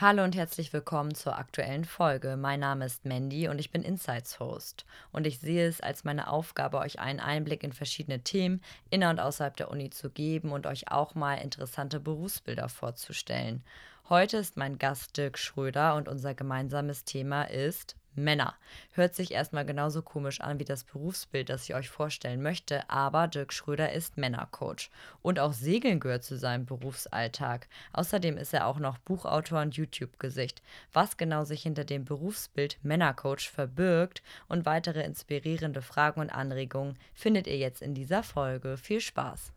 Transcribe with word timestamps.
Hallo 0.00 0.24
und 0.24 0.34
herzlich 0.34 0.72
willkommen 0.72 1.14
zur 1.14 1.36
aktuellen 1.36 1.84
Folge. 1.84 2.38
Mein 2.38 2.60
Name 2.60 2.86
ist 2.86 3.04
Mandy 3.04 3.48
und 3.48 3.58
ich 3.58 3.70
bin 3.70 3.82
Insights 3.82 4.40
Host. 4.40 4.86
Und 5.12 5.26
ich 5.26 5.40
sehe 5.40 5.68
es 5.68 5.82
als 5.82 6.04
meine 6.04 6.30
Aufgabe, 6.30 6.78
euch 6.78 7.00
einen 7.00 7.20
Einblick 7.20 7.62
in 7.62 7.74
verschiedene 7.74 8.20
Themen 8.20 8.62
inner 8.88 9.10
und 9.10 9.20
außerhalb 9.20 9.54
der 9.58 9.70
Uni 9.70 9.90
zu 9.90 10.08
geben 10.08 10.52
und 10.52 10.66
euch 10.66 10.90
auch 10.90 11.14
mal 11.14 11.34
interessante 11.34 12.00
Berufsbilder 12.00 12.70
vorzustellen. 12.70 13.62
Heute 14.08 14.38
ist 14.38 14.56
mein 14.56 14.78
Gast 14.78 15.18
Dirk 15.18 15.36
Schröder 15.36 15.94
und 15.96 16.08
unser 16.08 16.32
gemeinsames 16.32 17.04
Thema 17.04 17.42
ist 17.42 17.94
Männer. 18.14 18.54
Hört 18.92 19.14
sich 19.14 19.32
erstmal 19.32 19.64
genauso 19.64 20.02
komisch 20.02 20.40
an 20.40 20.58
wie 20.58 20.64
das 20.64 20.84
Berufsbild, 20.84 21.48
das 21.48 21.64
ich 21.64 21.74
euch 21.74 21.88
vorstellen 21.88 22.42
möchte, 22.42 22.88
aber 22.88 23.28
Dirk 23.28 23.52
Schröder 23.52 23.92
ist 23.92 24.16
Männercoach. 24.16 24.90
Und 25.22 25.38
auch 25.38 25.52
Segeln 25.52 26.00
gehört 26.00 26.24
zu 26.24 26.36
seinem 26.36 26.66
Berufsalltag. 26.66 27.68
Außerdem 27.92 28.36
ist 28.36 28.54
er 28.54 28.66
auch 28.66 28.78
noch 28.78 28.98
Buchautor 28.98 29.60
und 29.60 29.76
YouTube-Gesicht. 29.76 30.62
Was 30.92 31.16
genau 31.16 31.44
sich 31.44 31.62
hinter 31.62 31.84
dem 31.84 32.04
Berufsbild 32.04 32.78
Männercoach 32.82 33.50
verbirgt 33.50 34.22
und 34.48 34.66
weitere 34.66 35.02
inspirierende 35.02 35.82
Fragen 35.82 36.20
und 36.20 36.30
Anregungen 36.30 36.98
findet 37.14 37.46
ihr 37.46 37.58
jetzt 37.58 37.82
in 37.82 37.94
dieser 37.94 38.22
Folge. 38.22 38.76
Viel 38.76 39.00
Spaß! 39.00 39.52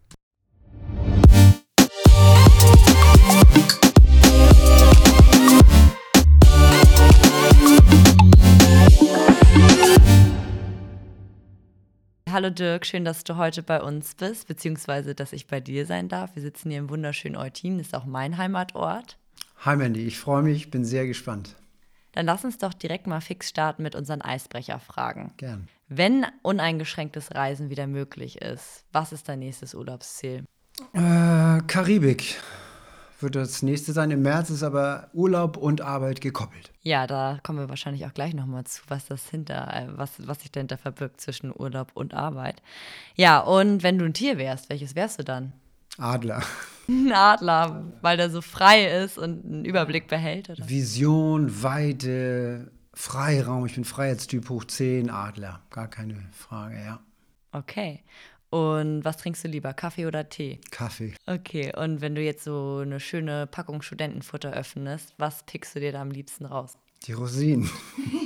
Hallo 12.33 12.49
Dirk, 12.49 12.87
schön, 12.87 13.05
dass 13.05 13.23
du 13.23 13.37
heute 13.37 13.61
bei 13.61 13.79
uns 13.79 14.15
bist, 14.15 14.47
beziehungsweise 14.47 15.13
dass 15.13 15.33
ich 15.33 15.45
bei 15.45 15.59
dir 15.59 15.85
sein 15.85 16.09
darf. 16.09 16.33
Wir 16.33 16.41
sitzen 16.41 16.71
hier 16.71 16.79
im 16.79 16.89
wunderschönen 16.89 17.35
Eutin, 17.35 17.77
das 17.77 17.85
ist 17.85 17.93
auch 17.93 18.05
mein 18.05 18.39
Heimatort. 18.39 19.19
Hi 19.59 19.75
Mandy, 19.75 20.07
ich 20.07 20.17
freue 20.17 20.41
mich, 20.41 20.71
bin 20.71 20.83
sehr 20.83 21.05
gespannt. 21.05 21.55
Dann 22.13 22.25
lass 22.25 22.43
uns 22.43 22.57
doch 22.57 22.73
direkt 22.73 23.05
mal 23.05 23.21
fix 23.21 23.49
starten 23.49 23.83
mit 23.83 23.93
unseren 23.93 24.23
Eisbrecherfragen. 24.23 25.33
Gern. 25.37 25.67
Wenn 25.89 26.25
uneingeschränktes 26.41 27.35
Reisen 27.35 27.69
wieder 27.69 27.85
möglich 27.85 28.41
ist, 28.41 28.83
was 28.91 29.13
ist 29.13 29.29
dein 29.29 29.37
nächstes 29.37 29.75
Urlaubsziel? 29.75 30.43
Äh, 30.93 31.59
Karibik 31.67 32.39
wird 33.23 33.35
das 33.35 33.63
nächste 33.63 33.93
sein. 33.93 34.11
Im 34.11 34.21
März 34.21 34.49
ist 34.49 34.63
aber 34.63 35.09
Urlaub 35.13 35.57
und 35.57 35.81
Arbeit 35.81 36.21
gekoppelt. 36.21 36.71
Ja, 36.81 37.07
da 37.07 37.39
kommen 37.41 37.59
wir 37.59 37.69
wahrscheinlich 37.69 38.05
auch 38.05 38.13
gleich 38.13 38.33
nochmal 38.33 38.65
zu, 38.65 38.81
was 38.87 39.07
das 39.07 39.29
hinter, 39.29 39.73
äh, 39.73 39.87
was, 39.95 40.11
was 40.27 40.41
sich 40.41 40.51
dahinter 40.51 40.77
verbirgt 40.77 41.21
zwischen 41.21 41.51
Urlaub 41.55 41.91
und 41.93 42.13
Arbeit. 42.13 42.61
Ja, 43.15 43.39
und 43.39 43.81
wenn 43.81 43.97
du 43.97 44.05
ein 44.05 44.13
Tier 44.13 44.37
wärst, 44.37 44.69
welches 44.69 44.95
wärst 44.95 45.19
du 45.19 45.23
dann? 45.23 45.53
Adler. 45.97 46.43
Ein 46.89 47.13
Adler, 47.13 47.85
weil 48.01 48.17
der 48.17 48.29
so 48.29 48.41
frei 48.41 49.03
ist 49.03 49.17
und 49.17 49.45
einen 49.45 49.63
Überblick 49.63 50.07
behält, 50.09 50.49
oder? 50.49 50.67
Vision, 50.67 51.63
Weite, 51.63 52.71
Freiraum. 52.93 53.65
Ich 53.65 53.75
bin 53.75 53.85
Freiheitstyp 53.85 54.49
hoch 54.49 54.65
10, 54.65 55.09
Adler. 55.09 55.61
Gar 55.69 55.87
keine 55.87 56.25
Frage, 56.33 56.75
ja. 56.83 56.99
Okay. 57.53 58.03
Und 58.53 59.03
was 59.03 59.17
trinkst 59.17 59.43
du 59.43 59.47
lieber, 59.47 59.73
Kaffee 59.73 60.05
oder 60.05 60.29
Tee? 60.29 60.61
Kaffee. 60.69 61.15
Okay, 61.25 61.75
und 61.75 62.01
wenn 62.01 62.13
du 62.13 62.21
jetzt 62.21 62.43
so 62.43 62.81
eine 62.83 62.99
schöne 62.99 63.47
Packung 63.47 63.81
Studentenfutter 63.81 64.53
öffnest, 64.53 65.15
was 65.17 65.41
pickst 65.41 65.75
du 65.75 65.79
dir 65.79 65.91
da 65.91 66.01
am 66.01 66.11
liebsten 66.11 66.45
raus? 66.45 66.77
Die 67.07 67.13
Rosinen. 67.13 67.67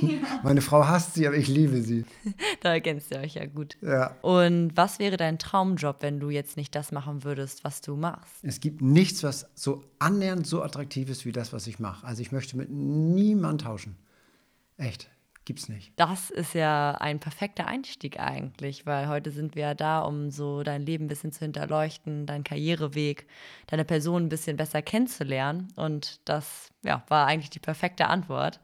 Ja. 0.02 0.40
Meine 0.42 0.60
Frau 0.60 0.86
hasst 0.86 1.14
sie, 1.14 1.26
aber 1.26 1.36
ich 1.38 1.48
liebe 1.48 1.80
sie. 1.80 2.04
da 2.60 2.74
ergänzt 2.74 3.10
ihr 3.10 3.20
euch 3.20 3.36
ja 3.36 3.46
gut. 3.46 3.78
Ja. 3.80 4.16
Und 4.20 4.76
was 4.76 4.98
wäre 4.98 5.16
dein 5.16 5.38
Traumjob, 5.38 6.02
wenn 6.02 6.20
du 6.20 6.28
jetzt 6.28 6.58
nicht 6.58 6.74
das 6.74 6.92
machen 6.92 7.24
würdest, 7.24 7.64
was 7.64 7.80
du 7.80 7.96
machst? 7.96 8.34
Es 8.42 8.60
gibt 8.60 8.82
nichts, 8.82 9.22
was 9.22 9.48
so 9.54 9.82
annähernd 9.98 10.46
so 10.46 10.62
attraktiv 10.62 11.08
ist 11.08 11.24
wie 11.24 11.32
das, 11.32 11.54
was 11.54 11.66
ich 11.66 11.78
mache. 11.78 12.06
Also 12.06 12.20
ich 12.20 12.32
möchte 12.32 12.54
mit 12.58 12.68
niemand 12.68 13.62
tauschen. 13.62 13.96
Echt. 14.76 15.08
Gibt's 15.48 15.70
nicht. 15.70 15.94
Das 15.96 16.28
ist 16.28 16.52
ja 16.52 16.90
ein 17.00 17.20
perfekter 17.20 17.66
Einstieg 17.66 18.20
eigentlich, 18.20 18.84
weil 18.84 19.08
heute 19.08 19.30
sind 19.30 19.54
wir 19.54 19.62
ja 19.62 19.74
da, 19.74 20.00
um 20.00 20.30
so 20.30 20.62
dein 20.62 20.84
Leben 20.84 21.06
ein 21.06 21.08
bisschen 21.08 21.32
zu 21.32 21.38
hinterleuchten, 21.38 22.26
deinen 22.26 22.44
Karriereweg, 22.44 23.26
deine 23.66 23.86
Person 23.86 24.24
ein 24.24 24.28
bisschen 24.28 24.58
besser 24.58 24.82
kennenzulernen. 24.82 25.72
Und 25.74 26.20
das 26.26 26.68
ja, 26.82 27.02
war 27.08 27.26
eigentlich 27.26 27.48
die 27.48 27.60
perfekte 27.60 28.08
Antwort. 28.08 28.60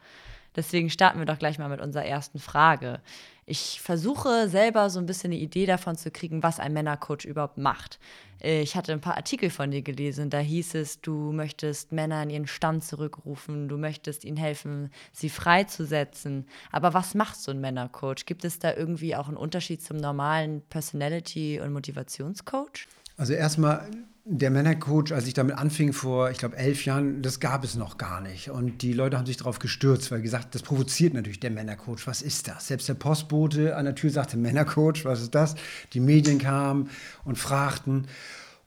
Deswegen 0.56 0.90
starten 0.90 1.20
wir 1.20 1.24
doch 1.24 1.38
gleich 1.38 1.58
mal 1.58 1.70
mit 1.70 1.80
unserer 1.80 2.04
ersten 2.04 2.38
Frage. 2.38 3.00
Ich 3.46 3.80
versuche 3.82 4.48
selber 4.48 4.88
so 4.88 4.98
ein 4.98 5.06
bisschen 5.06 5.30
eine 5.30 5.40
Idee 5.40 5.66
davon 5.66 5.96
zu 5.96 6.10
kriegen, 6.10 6.42
was 6.42 6.60
ein 6.60 6.72
Männercoach 6.72 7.24
überhaupt 7.24 7.58
macht. 7.58 7.98
Äh, 8.42 8.62
ich 8.62 8.74
hatte 8.74 8.92
ein 8.92 9.00
paar 9.00 9.16
Artikel 9.16 9.50
von 9.50 9.70
dir 9.70 9.82
gelesen, 9.82 10.30
da 10.30 10.38
hieß 10.38 10.74
es, 10.76 11.00
du 11.00 11.32
möchtest 11.32 11.92
Männer 11.92 12.22
in 12.22 12.30
ihren 12.30 12.46
Stand 12.46 12.84
zurückrufen, 12.84 13.68
du 13.68 13.76
möchtest 13.76 14.24
ihnen 14.24 14.36
helfen, 14.38 14.90
sie 15.12 15.28
freizusetzen. 15.28 16.46
Aber 16.72 16.94
was 16.94 17.14
macht 17.14 17.36
so 17.36 17.50
ein 17.50 17.60
Männercoach? 17.60 18.24
Gibt 18.26 18.44
es 18.44 18.58
da 18.58 18.74
irgendwie 18.74 19.14
auch 19.14 19.28
einen 19.28 19.36
Unterschied 19.36 19.82
zum 19.82 19.98
normalen 19.98 20.62
Personality- 20.62 21.60
und 21.60 21.72
Motivationscoach? 21.72 22.88
Also 23.16 23.32
erstmal 23.32 23.88
der 24.26 24.50
Männercoach, 24.50 25.12
als 25.12 25.26
ich 25.26 25.34
damit 25.34 25.56
anfing 25.56 25.92
vor, 25.92 26.30
ich 26.30 26.38
glaube, 26.38 26.56
elf 26.56 26.86
Jahren, 26.86 27.20
das 27.20 27.40
gab 27.40 27.62
es 27.62 27.74
noch 27.74 27.98
gar 27.98 28.22
nicht. 28.22 28.50
Und 28.50 28.80
die 28.80 28.94
Leute 28.94 29.18
haben 29.18 29.26
sich 29.26 29.36
darauf 29.36 29.58
gestürzt, 29.58 30.10
weil 30.10 30.22
gesagt, 30.22 30.54
das 30.54 30.62
provoziert 30.62 31.12
natürlich 31.12 31.40
der 31.40 31.50
Männercoach. 31.50 32.06
Was 32.06 32.22
ist 32.22 32.48
das? 32.48 32.68
Selbst 32.68 32.88
der 32.88 32.94
Postbote 32.94 33.76
an 33.76 33.84
der 33.84 33.94
Tür 33.94 34.10
sagte, 34.10 34.38
Männercoach, 34.38 35.04
was 35.04 35.20
ist 35.20 35.34
das? 35.34 35.56
Die 35.92 36.00
Medien 36.00 36.38
kamen 36.38 36.88
und 37.24 37.36
fragten. 37.36 38.06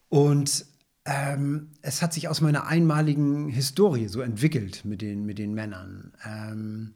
Und 0.10 0.66
ähm, 1.06 1.72
es 1.82 2.02
hat 2.04 2.14
sich 2.14 2.28
aus 2.28 2.42
meiner 2.42 2.68
einmaligen 2.68 3.50
Historie 3.50 4.10
so 4.10 4.22
entwickelt 4.22 4.86
mit 4.86 5.02
den, 5.02 5.26
mit 5.26 5.40
den 5.40 5.54
Männern. 5.54 6.14
Ähm, 6.24 6.94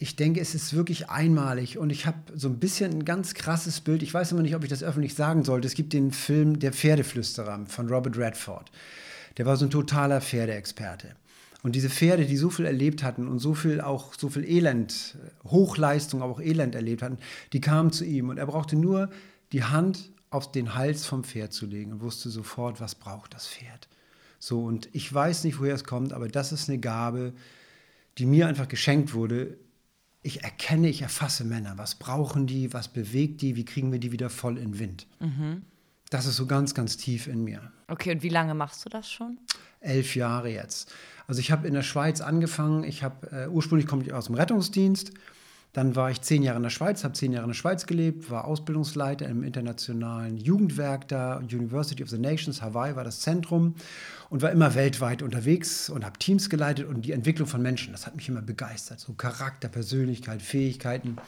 ich 0.00 0.14
denke, 0.14 0.40
es 0.40 0.54
ist 0.54 0.74
wirklich 0.74 1.10
einmalig 1.10 1.76
und 1.76 1.90
ich 1.90 2.06
habe 2.06 2.18
so 2.34 2.48
ein 2.48 2.60
bisschen 2.60 2.92
ein 2.92 3.04
ganz 3.04 3.34
krasses 3.34 3.80
Bild. 3.80 4.04
Ich 4.04 4.14
weiß 4.14 4.30
immer 4.30 4.42
nicht, 4.42 4.54
ob 4.54 4.62
ich 4.62 4.70
das 4.70 4.84
öffentlich 4.84 5.14
sagen 5.14 5.44
sollte. 5.44 5.66
Es 5.66 5.74
gibt 5.74 5.92
den 5.92 6.12
Film 6.12 6.60
Der 6.60 6.72
Pferdeflüsterer 6.72 7.66
von 7.66 7.88
Robert 7.88 8.16
Redford. 8.16 8.70
Der 9.38 9.46
war 9.46 9.56
so 9.56 9.66
ein 9.66 9.70
totaler 9.70 10.20
Pferdeexperte. 10.20 11.16
Und 11.64 11.74
diese 11.74 11.90
Pferde, 11.90 12.26
die 12.26 12.36
so 12.36 12.48
viel 12.50 12.66
erlebt 12.66 13.02
hatten 13.02 13.26
und 13.26 13.40
so 13.40 13.54
viel 13.54 13.80
auch 13.80 14.14
so 14.14 14.28
viel 14.28 14.44
Elend, 14.44 15.16
Hochleistung, 15.44 16.22
aber 16.22 16.32
auch 16.32 16.40
Elend 16.40 16.76
erlebt 16.76 17.02
hatten, 17.02 17.18
die 17.52 17.60
kamen 17.60 17.90
zu 17.90 18.04
ihm 18.04 18.28
und 18.28 18.38
er 18.38 18.46
brauchte 18.46 18.76
nur 18.76 19.10
die 19.50 19.64
Hand 19.64 20.12
auf 20.30 20.52
den 20.52 20.76
Hals 20.76 21.06
vom 21.06 21.24
Pferd 21.24 21.52
zu 21.52 21.66
legen 21.66 21.92
und 21.92 22.00
wusste 22.02 22.30
sofort, 22.30 22.80
was 22.80 22.94
braucht 22.94 23.34
das 23.34 23.48
Pferd. 23.48 23.88
So 24.38 24.64
und 24.64 24.88
ich 24.92 25.12
weiß 25.12 25.42
nicht, 25.42 25.58
woher 25.58 25.74
es 25.74 25.82
kommt, 25.82 26.12
aber 26.12 26.28
das 26.28 26.52
ist 26.52 26.68
eine 26.68 26.78
Gabe, 26.78 27.32
die 28.18 28.26
mir 28.26 28.46
einfach 28.46 28.68
geschenkt 28.68 29.12
wurde, 29.12 29.56
ich 30.28 30.44
erkenne, 30.44 30.88
ich 30.90 31.00
erfasse 31.00 31.42
Männer. 31.42 31.78
Was 31.78 31.94
brauchen 31.94 32.46
die? 32.46 32.74
Was 32.74 32.88
bewegt 32.88 33.40
die? 33.40 33.56
Wie 33.56 33.64
kriegen 33.64 33.90
wir 33.90 33.98
die 33.98 34.12
wieder 34.12 34.28
voll 34.28 34.58
in 34.58 34.78
Wind? 34.78 35.06
Mhm. 35.20 35.62
Das 36.10 36.26
ist 36.26 36.36
so 36.36 36.46
ganz, 36.46 36.74
ganz 36.74 36.98
tief 36.98 37.26
in 37.26 37.44
mir. 37.44 37.72
Okay, 37.88 38.12
und 38.12 38.22
wie 38.22 38.28
lange 38.28 38.54
machst 38.54 38.84
du 38.84 38.90
das 38.90 39.10
schon? 39.10 39.38
Elf 39.80 40.16
Jahre 40.16 40.50
jetzt. 40.50 40.92
Also 41.26 41.40
ich 41.40 41.50
habe 41.50 41.66
in 41.66 41.72
der 41.72 41.82
Schweiz 41.82 42.20
angefangen. 42.20 42.84
Ich 42.84 43.02
habe 43.02 43.30
äh, 43.30 43.48
ursprünglich 43.48 43.86
komme 43.86 44.02
ich 44.02 44.12
aus 44.12 44.26
dem 44.26 44.34
Rettungsdienst 44.34 45.12
dann 45.72 45.94
war 45.94 46.10
ich 46.10 46.22
zehn 46.22 46.42
Jahre 46.42 46.56
in 46.56 46.62
der 46.62 46.70
Schweiz, 46.70 47.04
habe 47.04 47.14
zehn 47.14 47.32
Jahre 47.32 47.44
in 47.44 47.50
der 47.50 47.54
Schweiz 47.54 47.86
gelebt, 47.86 48.30
war 48.30 48.46
Ausbildungsleiter 48.46 49.28
im 49.28 49.42
internationalen 49.42 50.36
Jugendwerk 50.36 51.08
da, 51.08 51.38
University 51.38 52.02
of 52.02 52.08
the 52.08 52.18
Nations, 52.18 52.62
Hawaii 52.62 52.96
war 52.96 53.04
das 53.04 53.20
Zentrum 53.20 53.74
und 54.30 54.42
war 54.42 54.50
immer 54.50 54.74
weltweit 54.74 55.22
unterwegs 55.22 55.90
und 55.90 56.04
habe 56.04 56.18
Teams 56.18 56.48
geleitet 56.50 56.88
und 56.88 57.02
die 57.02 57.12
Entwicklung 57.12 57.46
von 57.46 57.62
Menschen, 57.62 57.92
das 57.92 58.06
hat 58.06 58.16
mich 58.16 58.28
immer 58.28 58.42
begeistert, 58.42 59.00
so 59.00 59.12
Charakter, 59.12 59.68
Persönlichkeit, 59.68 60.42
Fähigkeiten. 60.42 61.18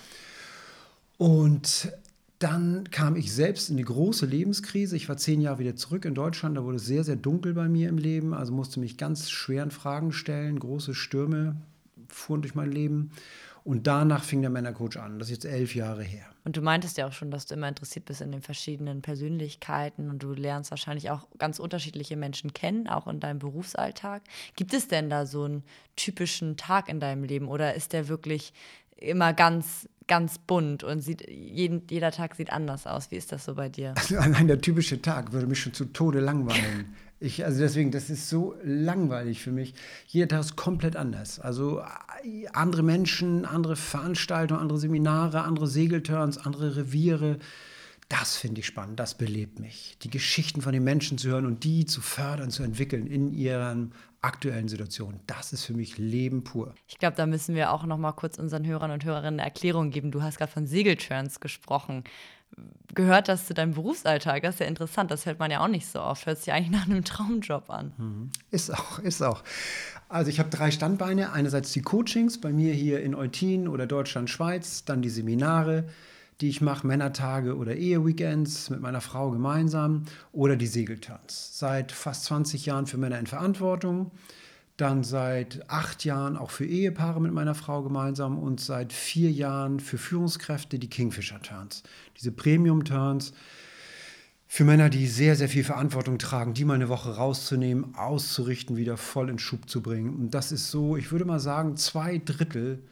Und 1.18 1.92
dann 2.40 2.90
kam 2.90 3.16
ich 3.16 3.34
selbst 3.34 3.68
in 3.68 3.76
die 3.76 3.84
große 3.84 4.24
Lebenskrise. 4.24 4.96
Ich 4.96 5.10
war 5.10 5.18
zehn 5.18 5.42
Jahre 5.42 5.58
wieder 5.58 5.76
zurück 5.76 6.06
in 6.06 6.14
Deutschland. 6.14 6.56
Da 6.56 6.64
wurde 6.64 6.78
es 6.78 6.86
sehr, 6.86 7.04
sehr 7.04 7.16
dunkel 7.16 7.52
bei 7.52 7.68
mir 7.68 7.90
im 7.90 7.98
Leben. 7.98 8.32
Also 8.32 8.54
musste 8.54 8.80
mich 8.80 8.96
ganz 8.96 9.28
schweren 9.28 9.70
Fragen 9.70 10.10
stellen. 10.10 10.58
Große 10.58 10.94
Stürme 10.94 11.56
fuhren 12.08 12.40
durch 12.40 12.54
mein 12.54 12.72
Leben. 12.72 13.10
Und 13.70 13.86
danach 13.86 14.24
fing 14.24 14.40
der 14.40 14.50
Männercoach 14.50 14.96
an. 14.96 15.20
Das 15.20 15.28
ist 15.28 15.44
jetzt 15.44 15.44
elf 15.44 15.76
Jahre 15.76 16.02
her. 16.02 16.26
Und 16.42 16.56
du 16.56 16.60
meintest 16.60 16.98
ja 16.98 17.06
auch 17.06 17.12
schon, 17.12 17.30
dass 17.30 17.46
du 17.46 17.54
immer 17.54 17.68
interessiert 17.68 18.04
bist 18.04 18.20
in 18.20 18.32
den 18.32 18.42
verschiedenen 18.42 19.00
Persönlichkeiten 19.00 20.10
und 20.10 20.24
du 20.24 20.32
lernst 20.32 20.72
wahrscheinlich 20.72 21.08
auch 21.10 21.28
ganz 21.38 21.60
unterschiedliche 21.60 22.16
Menschen 22.16 22.52
kennen, 22.52 22.88
auch 22.88 23.06
in 23.06 23.20
deinem 23.20 23.38
Berufsalltag. 23.38 24.22
Gibt 24.56 24.74
es 24.74 24.88
denn 24.88 25.08
da 25.08 25.24
so 25.24 25.44
einen 25.44 25.62
typischen 25.94 26.56
Tag 26.56 26.88
in 26.88 26.98
deinem 26.98 27.22
Leben 27.22 27.46
oder 27.46 27.74
ist 27.74 27.92
der 27.92 28.08
wirklich 28.08 28.52
immer 28.96 29.32
ganz, 29.34 29.88
ganz 30.08 30.38
bunt 30.38 30.82
und 30.82 31.00
sieht, 31.00 31.30
jeden, 31.30 31.86
jeder 31.88 32.10
Tag 32.10 32.34
sieht 32.34 32.52
anders 32.52 32.88
aus? 32.88 33.12
Wie 33.12 33.16
ist 33.16 33.30
das 33.30 33.44
so 33.44 33.54
bei 33.54 33.68
dir? 33.68 33.94
Also 33.96 34.18
allein 34.18 34.48
der 34.48 34.60
typische 34.60 35.00
Tag 35.00 35.32
würde 35.32 35.46
mich 35.46 35.60
schon 35.60 35.74
zu 35.74 35.84
Tode 35.84 36.18
langweilen. 36.18 36.96
Ich, 37.22 37.44
also 37.44 37.60
deswegen, 37.60 37.90
das 37.90 38.08
ist 38.08 38.30
so 38.30 38.56
langweilig 38.64 39.42
für 39.42 39.52
mich. 39.52 39.74
Jeder 40.06 40.28
Tag 40.28 40.40
ist 40.40 40.56
komplett 40.56 40.96
anders. 40.96 41.38
Also 41.38 41.80
äh, 42.24 42.46
andere 42.54 42.82
Menschen, 42.82 43.44
andere 43.44 43.76
Veranstaltungen, 43.76 44.60
andere 44.60 44.78
Seminare, 44.78 45.42
andere 45.42 45.66
Segelturns, 45.66 46.38
andere 46.38 46.76
Reviere. 46.76 47.38
Das 48.08 48.36
finde 48.38 48.60
ich 48.60 48.66
spannend, 48.66 48.98
das 48.98 49.14
belebt 49.14 49.60
mich. 49.60 49.96
Die 50.02 50.10
Geschichten 50.10 50.62
von 50.62 50.72
den 50.72 50.82
Menschen 50.82 51.18
zu 51.18 51.28
hören 51.28 51.46
und 51.46 51.62
die 51.62 51.84
zu 51.84 52.00
fördern, 52.00 52.50
zu 52.50 52.62
entwickeln 52.62 53.06
in 53.06 53.32
ihren 53.32 53.92
aktuellen 54.22 54.68
Situation. 54.68 55.20
Das 55.26 55.52
ist 55.52 55.64
für 55.64 55.74
mich 55.74 55.98
Leben 55.98 56.42
pur. 56.42 56.74
Ich 56.88 56.98
glaube, 56.98 57.16
da 57.16 57.26
müssen 57.26 57.54
wir 57.54 57.70
auch 57.70 57.84
noch 57.84 57.98
mal 57.98 58.12
kurz 58.12 58.38
unseren 58.38 58.66
Hörern 58.66 58.90
und 58.90 59.04
Hörerinnen 59.04 59.40
eine 59.40 59.48
Erklärung 59.48 59.90
geben. 59.90 60.10
Du 60.10 60.22
hast 60.22 60.38
gerade 60.38 60.50
von 60.50 60.66
Segelturns 60.66 61.38
gesprochen. 61.38 62.02
Gehört 62.94 63.28
das 63.28 63.46
zu 63.46 63.54
deinem 63.54 63.74
Berufsalltag? 63.74 64.42
Das 64.42 64.56
ist 64.56 64.60
ja 64.60 64.66
interessant. 64.66 65.10
Das 65.10 65.24
hört 65.24 65.38
man 65.38 65.50
ja 65.50 65.62
auch 65.62 65.68
nicht 65.68 65.86
so 65.86 66.00
oft. 66.00 66.26
Hört 66.26 66.38
sich 66.38 66.52
eigentlich 66.52 66.70
nach 66.70 66.86
einem 66.86 67.04
Traumjob 67.04 67.70
an. 67.70 67.92
Mhm. 67.96 68.30
Ist 68.50 68.72
auch, 68.72 68.98
ist 68.98 69.22
auch. 69.22 69.42
Also 70.08 70.30
ich 70.30 70.40
habe 70.40 70.50
drei 70.50 70.70
Standbeine. 70.70 71.32
Einerseits 71.32 71.72
die 71.72 71.82
Coachings 71.82 72.40
bei 72.40 72.52
mir 72.52 72.72
hier 72.72 73.00
in 73.00 73.14
Eutin 73.14 73.68
oder 73.68 73.86
Deutschland, 73.86 74.28
Schweiz. 74.28 74.84
Dann 74.84 75.02
die 75.02 75.10
Seminare 75.10 75.84
die 76.40 76.48
ich 76.48 76.60
mache, 76.60 76.86
Männertage 76.86 77.56
oder 77.56 77.76
Eheweekends 77.76 78.70
mit 78.70 78.80
meiner 78.80 79.00
Frau 79.00 79.30
gemeinsam 79.30 80.04
oder 80.32 80.56
die 80.56 80.66
Segeltanz. 80.66 81.58
Seit 81.58 81.92
fast 81.92 82.24
20 82.24 82.66
Jahren 82.66 82.86
für 82.86 82.96
Männer 82.96 83.18
in 83.18 83.26
Verantwortung, 83.26 84.10
dann 84.80 85.04
seit 85.04 85.68
acht 85.68 86.04
Jahren 86.04 86.36
auch 86.36 86.50
für 86.50 86.66
Ehepaare 86.66 87.20
mit 87.20 87.32
meiner 87.32 87.54
Frau 87.54 87.82
gemeinsam 87.82 88.38
und 88.38 88.60
seit 88.60 88.92
vier 88.92 89.30
Jahren 89.30 89.80
für 89.80 89.98
Führungskräfte 89.98 90.78
die 90.78 90.88
Kingfisher 90.88 91.40
Turns. 91.40 91.82
Diese 92.16 92.32
Premium 92.32 92.84
Turns 92.84 93.32
für 94.46 94.64
Männer, 94.64 94.90
die 94.90 95.06
sehr, 95.06 95.36
sehr 95.36 95.48
viel 95.48 95.62
Verantwortung 95.62 96.18
tragen, 96.18 96.54
die 96.54 96.64
mal 96.64 96.74
eine 96.74 96.88
Woche 96.88 97.14
rauszunehmen, 97.16 97.94
auszurichten, 97.94 98.76
wieder 98.76 98.96
voll 98.96 99.30
in 99.30 99.38
Schub 99.38 99.68
zu 99.70 99.80
bringen. 99.80 100.14
Und 100.16 100.34
das 100.34 100.50
ist 100.50 100.70
so, 100.70 100.96
ich 100.96 101.12
würde 101.12 101.24
mal 101.24 101.38
sagen, 101.38 101.76
zwei 101.76 102.18
Drittel 102.18 102.82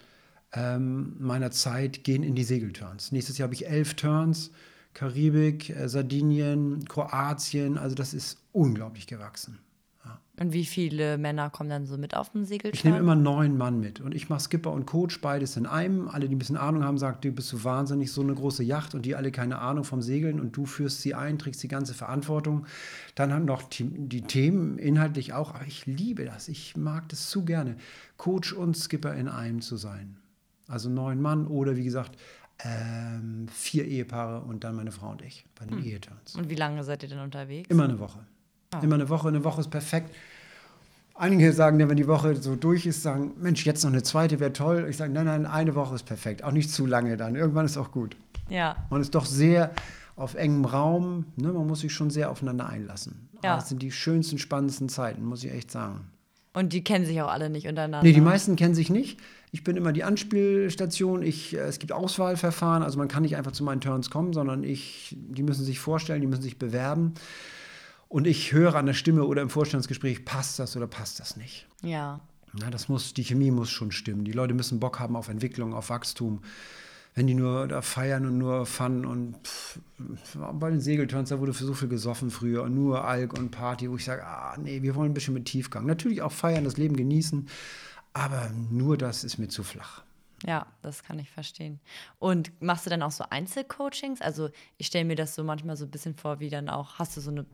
ähm, 0.53 1.17
meiner 1.19 1.51
Zeit 1.51 2.05
gehen 2.05 2.23
in 2.23 2.35
die 2.35 2.45
Segelturns. 2.45 3.13
Nächstes 3.13 3.39
Jahr 3.39 3.47
habe 3.47 3.55
ich 3.55 3.67
elf 3.67 3.95
Turns, 3.95 4.51
Karibik, 4.95 5.71
äh, 5.71 5.89
Sardinien, 5.89 6.85
Kroatien. 6.85 7.77
Also 7.77 7.95
das 7.95 8.15
ist 8.15 8.39
unglaublich 8.53 9.07
gewachsen. 9.07 9.59
Ja. 10.09 10.21
Und 10.41 10.53
wie 10.53 10.65
viele 10.65 11.19
Männer 11.19 11.51
kommen 11.51 11.69
dann 11.69 11.87
so 11.87 11.99
mit 11.99 12.15
auf 12.15 12.31
den 12.31 12.45
Segelturn? 12.45 12.73
Ich 12.75 12.85
nehme 12.85 12.99
immer 12.99 13.17
neun 13.17 13.57
Mann 13.59 13.81
mit. 13.81 14.01
Und 14.01 14.15
ich 14.15 14.29
mache 14.29 14.41
Skipper 14.41 14.73
und 14.73 14.87
Coach 14.87 15.21
beides 15.21 15.57
in 15.57 15.67
einem. 15.67 16.09
Alle, 16.09 16.29
die 16.29 16.37
ein 16.37 16.39
bisschen 16.39 16.57
Ahnung 16.57 16.85
haben, 16.85 16.97
sagen, 16.97 17.19
du 17.21 17.33
bist 17.33 17.49
so 17.49 17.65
wahnsinnig, 17.65 18.13
so 18.13 18.23
eine 18.23 18.35
große 18.35 18.63
Yacht 18.63 18.95
und 18.95 19.05
die 19.05 19.17
alle 19.17 19.33
keine 19.33 19.59
Ahnung 19.59 19.85
vom 19.85 20.01
Segeln 20.01 20.39
und 20.41 20.57
du 20.57 20.65
führst 20.65 21.03
sie 21.03 21.15
ein, 21.15 21.39
trägst 21.39 21.63
die 21.63 21.69
ganze 21.69 21.93
Verantwortung. 21.93 22.67
Dann 23.17 23.33
haben 23.33 23.47
noch 23.47 23.63
die, 23.63 23.85
die 23.85 24.23
Themen 24.23 24.79
inhaltlich 24.79 25.33
auch. 25.33 25.55
Aber 25.55 25.67
ich 25.67 25.87
liebe 25.87 26.25
das. 26.25 26.49
Ich 26.49 26.77
mag 26.77 27.09
das 27.09 27.29
zu 27.29 27.45
gerne, 27.45 27.77
Coach 28.17 28.53
und 28.53 28.77
Skipper 28.77 29.15
in 29.15 29.29
einem 29.29 29.61
zu 29.61 29.77
sein. 29.77 30.17
Also 30.69 30.89
neun 30.89 31.21
Mann 31.21 31.47
oder 31.47 31.77
wie 31.77 31.85
gesagt, 31.85 32.17
ähm, 32.65 33.47
vier 33.53 33.85
Ehepaare 33.85 34.43
und 34.43 34.65
dann 34.65 34.77
meine 34.77 34.93
Frau 34.93 35.11
und 35.11 35.23
ich 35.23 35.45
bei 35.59 35.65
den 35.65 35.79
hm. 35.79 35.85
Eheturns. 35.85 36.35
Und 36.37 36.51
wie 36.51 36.57
lange 36.57 36.83
seid 36.85 37.03
ihr 37.03 37.09
denn 37.09 37.21
unterwegs? 37.21 37.69
Immer 37.71 37.85
eine 37.85 37.99
Woche. 37.99 38.21
Oh. 38.75 38.79
Immer 38.83 38.97
eine 38.97 39.09
Woche. 39.09 39.29
Eine 39.29 39.45
Woche 39.45 39.61
ist 39.61 39.71
perfekt. 39.71 40.15
Einige 41.15 41.53
sagen 41.53 41.81
ja, 41.81 41.89
wenn 41.89 41.97
die 41.97 42.07
Woche 42.07 42.37
so 42.37 42.55
durch 42.55 42.87
ist, 42.87 43.03
sagen, 43.03 43.33
Mensch, 43.41 43.67
jetzt 43.67 43.83
noch 43.83 43.91
eine 43.91 44.05
zweite 44.05 44.39
wäre 44.39 44.53
toll. 44.53 44.87
Ich 44.89 44.97
sage, 44.97 45.13
nein, 45.13 45.27
nein, 45.27 45.47
eine 45.47 45.75
Woche 45.75 45.97
ist 45.97 46.05
perfekt. 46.05 46.45
Auch 46.45 46.53
nicht 46.53 46.71
zu 46.71 46.87
lange 46.87 47.17
dann. 47.17 47.35
Irgendwann 47.35 47.67
ist 47.67 47.77
auch 47.77 47.91
gut. 47.91 48.17
Ja. 48.49 48.77
Man 48.91 49.01
ist 49.01 49.15
doch 49.15 49.27
sehr 49.27 49.73
auf 50.15 50.35
engem 50.35 50.65
Raum. 50.65 51.27
Ne? 51.37 51.53
Man 51.53 51.67
muss 51.67 51.81
sich 51.81 51.93
schon 51.93 52.11
sehr 52.11 52.31
aufeinander 52.31 52.69
einlassen. 52.69 53.29
Ja. 53.43 53.57
Das 53.57 53.69
sind 53.69 53.83
die 53.83 53.91
schönsten, 53.91 54.39
spannendsten 54.39 54.89
Zeiten, 54.89 55.25
muss 55.25 55.43
ich 55.43 55.53
echt 55.53 55.71
sagen. 55.71 56.09
Und 56.53 56.73
die 56.73 56.83
kennen 56.83 57.05
sich 57.05 57.21
auch 57.23 57.31
alle 57.31 57.51
nicht 57.51 57.69
untereinander. 57.69 58.07
Nee, 58.07 58.13
die 58.13 58.21
meisten 58.21 58.57
kennen 58.57 58.75
sich 58.75 58.91
nicht. 58.91 59.21
Ich 59.53 59.65
bin 59.65 59.77
immer 59.77 59.93
die 59.93 60.05
Anspielstation. 60.05 61.23
Ich, 61.23 61.55
äh, 61.55 61.61
es 61.61 61.79
gibt 61.79 61.93
Auswahlverfahren, 61.93 62.83
also 62.83 62.99
man 62.99 63.09
kann 63.09 63.23
nicht 63.23 63.37
einfach 63.37 63.53
zu 63.53 63.65
meinen 63.65 63.81
Turns 63.81 64.11
kommen, 64.11 64.33
sondern 64.33 64.65
ich, 64.65 65.17
die 65.17 65.43
müssen 65.43 65.65
sich 65.65 65.79
vorstellen, 65.79 66.21
die 66.21 66.27
müssen 66.27 66.43
sich 66.43 66.59
bewerben. 66.59 67.15
Und 68.09 68.27
ich 68.27 68.53
höre 68.53 68.75
an 68.75 68.87
der 68.87 68.95
Stimme 68.95 69.25
oder 69.25 69.43
im 69.43 69.51
Vorstellungsgespräch, 69.51 70.25
passt 70.25 70.59
das 70.59 70.77
oder 70.77 70.87
passt 70.87 71.21
das 71.21 71.37
nicht. 71.37 71.67
Ja. 71.83 72.21
Na, 72.55 72.71
das 72.71 72.89
muss, 72.89 73.13
die 73.13 73.25
Chemie 73.25 73.51
muss 73.51 73.71
schon 73.71 73.93
stimmen. 73.93 74.25
Die 74.25 74.33
Leute 74.33 74.55
müssen 74.55 74.81
Bock 74.81 74.99
haben 74.99 75.17
auf 75.17 75.29
Entwicklung, 75.29 75.75
auf 75.75 75.91
Wachstum. 75.91 76.41
Wenn 77.15 77.27
die 77.27 77.35
nur 77.35 77.67
da 77.67 77.83
feiern 77.83 78.27
und 78.27 78.39
nur 78.39 78.65
Fun 78.65 79.05
und 79.05 79.37
pff, 79.45 79.81
bei 80.53 80.71
den 80.71 80.81
Segelturns, 80.81 81.31
da 81.31 81.41
wurde 81.41 81.53
für 81.53 81.65
so 81.65 81.75
viel 81.75 81.89
gesoffen 81.89 82.31
früher 82.31 82.63
und 82.63 82.75
nur 82.75 83.05
Alk 83.05 83.37
und 83.37 83.51
Party, 83.51 83.91
wo 83.91 83.97
ich 83.97 84.05
sage, 84.05 84.25
ah 84.25 84.57
nee, 84.57 84.83
wir 84.83 84.95
wollen 84.95 85.11
ein 85.11 85.15
bisschen 85.15 85.35
mit 85.35 85.47
Tiefgang. 85.47 85.85
Natürlich 85.85 86.23
auch 86.23 86.33
feiern, 86.33 86.65
das 86.65 86.77
Leben 86.77 86.97
genießen, 86.97 87.49
aber 88.13 88.51
nur 88.71 88.97
das 88.97 89.25
ist 89.25 89.39
mir 89.39 89.49
zu 89.49 89.65
flach. 89.65 90.03
Ja, 90.47 90.67
das 90.83 91.03
kann 91.03 91.19
ich 91.19 91.31
verstehen. 91.31 91.81
Und 92.21 92.53
machst 92.63 92.87
du 92.87 92.91
dann 92.91 93.03
auch 93.03 93.11
so 93.11 93.25
Einzelcoachings? 93.29 94.21
Also 94.21 94.51
ich 94.77 94.87
stelle 94.87 95.05
mir 95.05 95.17
das 95.17 95.35
so 95.35 95.43
manchmal 95.43 95.77
so 95.77 95.87
ein 95.87 95.91
bisschen 95.91 96.15
vor, 96.15 96.39
wie 96.39 96.51
dann 96.51 96.69
auch, 96.69 97.01
hast 97.01 97.17
du 97.17 97.21
so 97.21 97.33
eine 97.33 97.47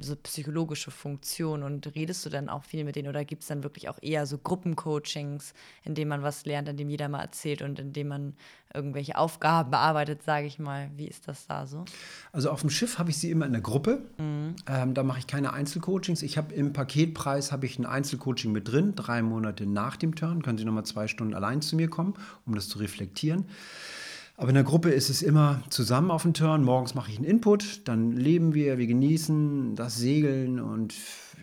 so 0.00 0.16
psychologische 0.16 0.90
Funktion 0.90 1.62
und 1.62 1.94
redest 1.94 2.24
du 2.26 2.30
dann 2.30 2.48
auch 2.48 2.64
viel 2.64 2.84
mit 2.84 2.96
denen 2.96 3.08
oder 3.08 3.24
gibt 3.24 3.42
es 3.42 3.48
dann 3.48 3.62
wirklich 3.62 3.88
auch 3.88 3.98
eher 4.02 4.26
so 4.26 4.38
Gruppencoachings, 4.38 5.54
in 5.84 5.94
denen 5.94 6.08
man 6.08 6.22
was 6.22 6.44
lernt, 6.46 6.68
in 6.68 6.76
dem 6.76 6.88
jeder 6.88 7.08
mal 7.08 7.20
erzählt 7.20 7.62
und 7.62 7.78
in 7.78 7.92
dem 7.92 8.08
man 8.08 8.34
irgendwelche 8.74 9.16
Aufgaben 9.16 9.70
bearbeitet, 9.70 10.22
sage 10.22 10.46
ich 10.46 10.58
mal. 10.58 10.90
Wie 10.96 11.06
ist 11.06 11.28
das 11.28 11.46
da 11.46 11.66
so? 11.66 11.84
Also 12.32 12.50
auf 12.50 12.60
dem 12.60 12.70
Schiff 12.70 12.98
habe 12.98 13.10
ich 13.10 13.18
sie 13.18 13.30
immer 13.30 13.46
in 13.46 13.52
der 13.52 13.62
Gruppe. 13.62 14.02
Mhm. 14.18 14.56
Ähm, 14.68 14.94
da 14.94 15.02
mache 15.02 15.18
ich 15.18 15.26
keine 15.26 15.52
Einzelcoachings. 15.52 16.22
Ich 16.22 16.36
habe 16.36 16.54
im 16.54 16.72
Paketpreis 16.72 17.52
habe 17.52 17.66
ich 17.66 17.78
ein 17.78 17.86
Einzelcoaching 17.86 18.52
mit 18.52 18.70
drin, 18.70 18.94
drei 18.94 19.22
Monate 19.22 19.66
nach 19.66 19.96
dem 19.96 20.14
Turn. 20.14 20.42
Können 20.42 20.58
Sie 20.58 20.64
nochmal 20.64 20.84
zwei 20.84 21.08
Stunden 21.08 21.34
allein 21.34 21.62
zu 21.62 21.76
mir 21.76 21.88
kommen, 21.88 22.14
um 22.44 22.54
das 22.54 22.68
zu 22.68 22.78
reflektieren. 22.78 23.46
Aber 24.36 24.50
in 24.50 24.54
der 24.54 24.64
Gruppe 24.64 24.90
ist 24.90 25.08
es 25.08 25.22
immer 25.22 25.62
zusammen 25.70 26.10
auf 26.10 26.22
dem 26.22 26.34
Turn. 26.34 26.62
Morgens 26.62 26.94
mache 26.94 27.10
ich 27.10 27.16
einen 27.16 27.24
Input, 27.24 27.88
dann 27.88 28.12
leben 28.12 28.52
wir, 28.52 28.76
wir 28.76 28.86
genießen 28.86 29.74
das 29.76 29.96
Segeln 29.96 30.60
und 30.60 30.94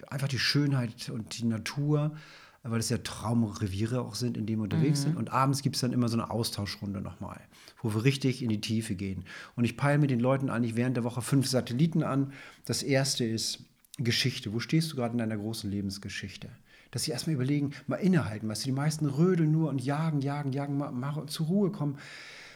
einfach 0.10 0.28
die 0.28 0.38
Schönheit 0.38 1.10
und 1.10 1.40
die 1.40 1.46
Natur, 1.46 2.16
weil 2.62 2.80
es 2.80 2.90
ja 2.90 3.00
Traumreviere 3.00 4.02
auch 4.02 4.14
sind, 4.14 4.38
in 4.38 4.46
denen 4.46 4.60
wir 4.60 4.66
unterwegs 4.66 5.00
mhm. 5.00 5.04
sind. 5.04 5.18
Und 5.18 5.34
abends 5.34 5.64
gibt 5.64 5.76
es 5.76 5.82
dann 5.82 5.92
immer 5.92 6.08
so 6.08 6.18
eine 6.18 6.30
Austauschrunde 6.30 7.02
nochmal, 7.02 7.42
wo 7.82 7.96
wir 7.96 8.04
richtig 8.04 8.44
in 8.44 8.50
die 8.50 8.62
Tiefe 8.62 8.94
gehen. 8.94 9.26
Und 9.56 9.64
ich 9.64 9.76
peile 9.76 9.98
mit 9.98 10.12
den 10.12 10.20
Leuten 10.20 10.52
eigentlich 10.52 10.76
während 10.76 10.96
der 10.96 11.04
Woche 11.04 11.24
fünf 11.24 11.48
Satelliten 11.48 12.04
an. 12.04 12.32
Das 12.66 12.84
erste 12.84 13.26
ist 13.26 13.66
Geschichte. 13.98 14.54
Wo 14.54 14.60
stehst 14.60 14.92
du 14.92 14.98
gerade 14.98 15.14
in 15.14 15.18
deiner 15.18 15.38
großen 15.38 15.70
Lebensgeschichte? 15.70 16.50
Dass 16.92 17.04
sie 17.04 17.12
erstmal 17.12 17.34
überlegen, 17.34 17.72
mal 17.88 17.96
innehalten, 17.96 18.48
weißt 18.48 18.64
du, 18.64 18.68
die 18.68 18.72
meisten 18.72 19.08
rödeln 19.08 19.52
nur 19.52 19.70
und 19.70 19.84
jagen, 19.84 20.22
jagen, 20.22 20.52
jagen, 20.52 20.78
mal, 20.78 20.92
mal 20.92 21.26
zur 21.26 21.48
Ruhe 21.48 21.72
kommen 21.72 21.98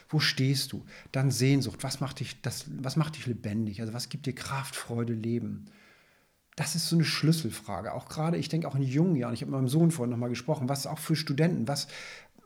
wo 0.08 0.20
stehst 0.20 0.72
du? 0.72 0.84
Dann 1.12 1.30
Sehnsucht. 1.30 1.82
Was 1.82 2.00
macht 2.00 2.20
dich, 2.20 2.40
das, 2.40 2.66
was 2.68 2.96
macht 2.96 3.16
dich 3.16 3.26
lebendig? 3.26 3.80
Also 3.80 3.92
was 3.92 4.08
gibt 4.08 4.26
dir 4.26 4.34
Kraft, 4.34 4.74
Freude, 4.74 5.12
Leben? 5.12 5.66
Das 6.56 6.74
ist 6.74 6.88
so 6.88 6.96
eine 6.96 7.04
Schlüsselfrage. 7.04 7.92
Auch 7.92 8.08
gerade, 8.08 8.36
ich 8.36 8.48
denke 8.48 8.66
auch 8.66 8.74
in 8.74 8.82
jungen 8.82 9.16
Jahren, 9.16 9.34
ich 9.34 9.42
habe 9.42 9.52
mit 9.52 9.60
meinem 9.60 9.68
Sohn 9.68 9.90
vorhin 9.90 10.10
nochmal 10.10 10.30
gesprochen, 10.30 10.68
was 10.68 10.86
auch 10.86 10.98
für 10.98 11.14
Studenten, 11.14 11.68
was, 11.68 11.88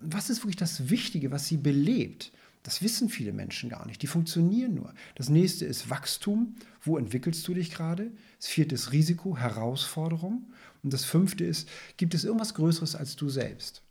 was 0.01 0.29
ist 0.29 0.41
wirklich 0.41 0.57
das 0.57 0.91
Wichtige, 0.91 1.31
was 1.31 1.47
sie 1.47 1.57
belebt? 1.57 2.33
Das 2.65 2.83
wissen 2.83 3.09
viele 3.09 3.33
Menschen 3.33 3.71
gar 3.71 3.87
nicht. 3.87 4.03
Die 4.03 4.07
funktionieren 4.07 4.75
nur. 4.75 4.95
Das 5.15 5.29
nächste 5.29 5.65
ist 5.65 5.91
Wachstum. 5.91 6.55
Wo 6.81 6.97
entwickelst 6.97 7.47
du 7.49 7.55
dich 7.55 7.73
gerade? 7.73 8.13
Das 8.39 8.49
vierte 8.49 8.75
ist 8.75 8.93
Risiko, 8.93 9.37
Herausforderung. 9.37 10.53
Und 10.83 10.93
das 10.93 11.05
fünfte 11.05 11.45
ist, 11.45 11.69
gibt 11.97 12.15
es 12.15 12.25
irgendwas 12.25 12.55
Größeres 12.55 12.95
als 12.95 13.17
du 13.17 13.29
selbst? 13.29 13.83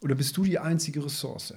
Oder 0.00 0.14
bist 0.14 0.36
du 0.36 0.44
die 0.44 0.58
einzige 0.58 1.04
Ressource? 1.04 1.54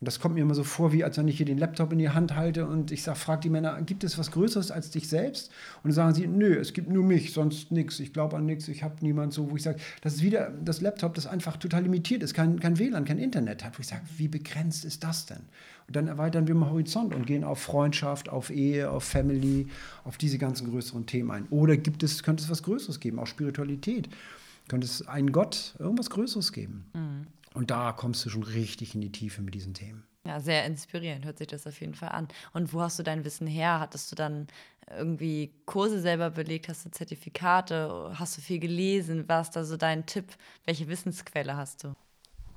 Und 0.00 0.06
das 0.06 0.18
kommt 0.18 0.34
mir 0.34 0.40
immer 0.40 0.54
so 0.54 0.64
vor, 0.64 0.94
wie 0.94 1.04
als 1.04 1.18
wenn 1.18 1.28
ich 1.28 1.36
hier 1.36 1.44
den 1.44 1.58
Laptop 1.58 1.92
in 1.92 1.98
die 1.98 2.08
Hand 2.08 2.34
halte 2.34 2.66
und 2.66 2.90
ich 2.90 3.02
sage, 3.02 3.18
frag 3.18 3.42
die 3.42 3.50
Männer, 3.50 3.82
gibt 3.82 4.02
es 4.02 4.16
was 4.16 4.30
Größeres 4.30 4.70
als 4.70 4.88
dich 4.90 5.10
selbst? 5.10 5.50
Und 5.82 5.90
dann 5.90 5.92
sagen 5.92 6.14
sie, 6.14 6.26
nö, 6.26 6.58
es 6.58 6.72
gibt 6.72 6.88
nur 6.88 7.04
mich, 7.04 7.34
sonst 7.34 7.70
nichts. 7.70 8.00
Ich 8.00 8.14
glaube 8.14 8.38
an 8.38 8.46
nichts, 8.46 8.66
ich 8.68 8.82
habe 8.82 8.94
niemand 9.02 9.34
so, 9.34 9.50
wo 9.50 9.56
ich 9.56 9.62
sage, 9.62 9.78
das 10.00 10.14
ist 10.14 10.22
wieder 10.22 10.52
das 10.64 10.80
Laptop, 10.80 11.12
das 11.12 11.26
einfach 11.26 11.58
total 11.58 11.82
limitiert 11.82 12.22
ist, 12.22 12.32
kein, 12.32 12.58
kein 12.60 12.78
WLAN, 12.78 13.04
kein 13.04 13.18
Internet 13.18 13.62
hat. 13.62 13.78
Wo 13.78 13.82
ich 13.82 13.88
sage, 13.88 14.00
wie 14.16 14.28
begrenzt 14.28 14.86
ist 14.86 15.04
das 15.04 15.26
denn? 15.26 15.42
Und 15.86 15.96
dann 15.96 16.08
erweitern 16.08 16.48
wir 16.48 16.54
mal 16.54 16.70
Horizont 16.70 17.14
und 17.14 17.26
gehen 17.26 17.44
auf 17.44 17.58
Freundschaft, 17.58 18.30
auf 18.30 18.48
Ehe, 18.48 18.90
auf 18.90 19.04
Family, 19.04 19.68
auf 20.04 20.16
diese 20.16 20.38
ganzen 20.38 20.70
größeren 20.70 21.04
Themen 21.04 21.30
ein. 21.30 21.46
Oder 21.50 21.76
gibt 21.76 22.02
es, 22.02 22.22
könnte 22.22 22.42
es 22.42 22.48
was 22.48 22.62
Größeres 22.62 23.00
geben, 23.00 23.18
auch 23.18 23.26
Spiritualität? 23.26 24.08
Könnte 24.66 24.86
es 24.86 25.06
einen 25.06 25.30
Gott, 25.30 25.74
irgendwas 25.78 26.08
Größeres 26.08 26.52
geben? 26.52 26.86
Mhm. 26.94 27.26
Und 27.54 27.70
da 27.70 27.92
kommst 27.92 28.24
du 28.24 28.30
schon 28.30 28.42
richtig 28.42 28.94
in 28.94 29.00
die 29.00 29.12
Tiefe 29.12 29.42
mit 29.42 29.54
diesen 29.54 29.74
Themen. 29.74 30.04
Ja, 30.26 30.38
sehr 30.38 30.66
inspirierend, 30.66 31.24
hört 31.24 31.38
sich 31.38 31.46
das 31.46 31.66
auf 31.66 31.80
jeden 31.80 31.94
Fall 31.94 32.10
an. 32.10 32.28
Und 32.52 32.72
wo 32.72 32.82
hast 32.82 32.98
du 32.98 33.02
dein 33.02 33.24
Wissen 33.24 33.46
her? 33.46 33.80
Hattest 33.80 34.12
du 34.12 34.16
dann 34.16 34.48
irgendwie 34.96 35.52
Kurse 35.66 36.00
selber 36.00 36.30
belegt? 36.30 36.68
Hast 36.68 36.84
du 36.84 36.90
Zertifikate? 36.90 38.12
Hast 38.14 38.36
du 38.36 38.42
viel 38.42 38.58
gelesen? 38.58 39.24
Was 39.28 39.48
ist 39.48 39.56
da 39.56 39.64
so 39.64 39.76
dein 39.76 40.06
Tipp? 40.06 40.26
Welche 40.64 40.88
Wissensquelle 40.88 41.56
hast 41.56 41.84
du? 41.84 41.94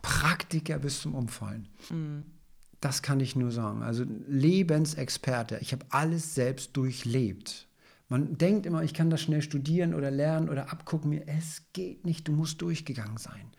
Praktiker 0.01 0.79
bis 0.79 1.01
zum 1.01 1.15
Umfallen. 1.15 1.69
Mhm. 1.89 2.25
Das 2.81 3.01
kann 3.01 3.21
ich 3.21 3.37
nur 3.37 3.51
sagen. 3.51 3.81
Also 3.81 4.03
Lebensexperte. 4.27 5.57
Ich 5.61 5.71
habe 5.71 5.85
alles 5.89 6.35
selbst 6.35 6.75
durchlebt 6.75 7.69
Man 8.09 8.37
denkt 8.37 8.65
immer, 8.65 8.83
ich 8.83 8.93
kann 8.93 9.09
das 9.09 9.21
schnell 9.21 9.41
studieren 9.41 9.93
oder 9.93 10.11
lernen 10.11 10.49
oder 10.49 10.71
abgucken. 10.73 11.11
Mir, 11.11 11.23
es 11.27 11.63
geht 11.71 12.05
nicht, 12.05 12.27
du 12.27 12.33
musst 12.33 12.61
durchgegangen 12.61 13.17
sein. 13.17 13.49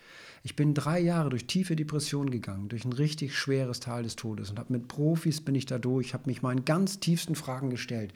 Ich 0.46 0.56
bin 0.56 0.74
drei 0.74 1.00
Jahre 1.00 1.30
durch 1.30 1.46
tiefe 1.46 1.74
Depressionen 1.74 2.30
gegangen, 2.30 2.68
durch 2.68 2.84
ein 2.84 2.92
richtig 2.92 3.34
schweres 3.34 3.80
Tal 3.80 4.02
des 4.02 4.14
Todes 4.14 4.50
und 4.50 4.58
habe 4.58 4.74
mit 4.74 4.88
Profis 4.88 5.40
bin 5.40 5.54
ich 5.54 5.64
da 5.64 5.78
durch, 5.78 6.12
habe 6.12 6.26
mich 6.26 6.42
meinen 6.42 6.66
ganz 6.66 7.00
tiefsten 7.00 7.34
Fragen 7.34 7.70
gestellt. 7.70 8.12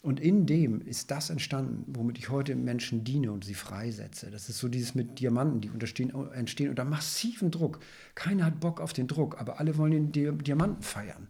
Und 0.00 0.20
in 0.20 0.46
dem 0.46 0.80
ist 0.80 1.10
das 1.10 1.28
entstanden, 1.28 1.82
womit 1.88 2.18
ich 2.18 2.28
heute 2.28 2.54
Menschen 2.54 3.02
diene 3.02 3.32
und 3.32 3.44
sie 3.44 3.54
freisetze. 3.54 4.30
Das 4.30 4.48
ist 4.48 4.58
so 4.58 4.68
dieses 4.68 4.94
mit 4.94 5.18
Diamanten, 5.18 5.60
die 5.60 5.68
entstehen 5.68 6.68
unter 6.70 6.84
massivem 6.84 7.50
Druck. 7.50 7.80
Keiner 8.14 8.44
hat 8.44 8.60
Bock 8.60 8.80
auf 8.80 8.92
den 8.92 9.08
Druck, 9.08 9.40
aber 9.40 9.58
alle 9.58 9.76
wollen 9.76 10.12
den 10.12 10.38
Diamanten 10.38 10.84
feiern. 10.84 11.26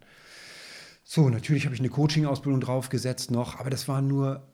So, 1.03 1.29
natürlich 1.29 1.65
habe 1.65 1.73
ich 1.73 1.81
eine 1.81 1.89
Coaching-Ausbildung 1.89 2.61
draufgesetzt 2.61 3.31
noch, 3.31 3.59
aber 3.59 3.71
das 3.71 3.87
war 3.87 4.03
nur 4.03 4.47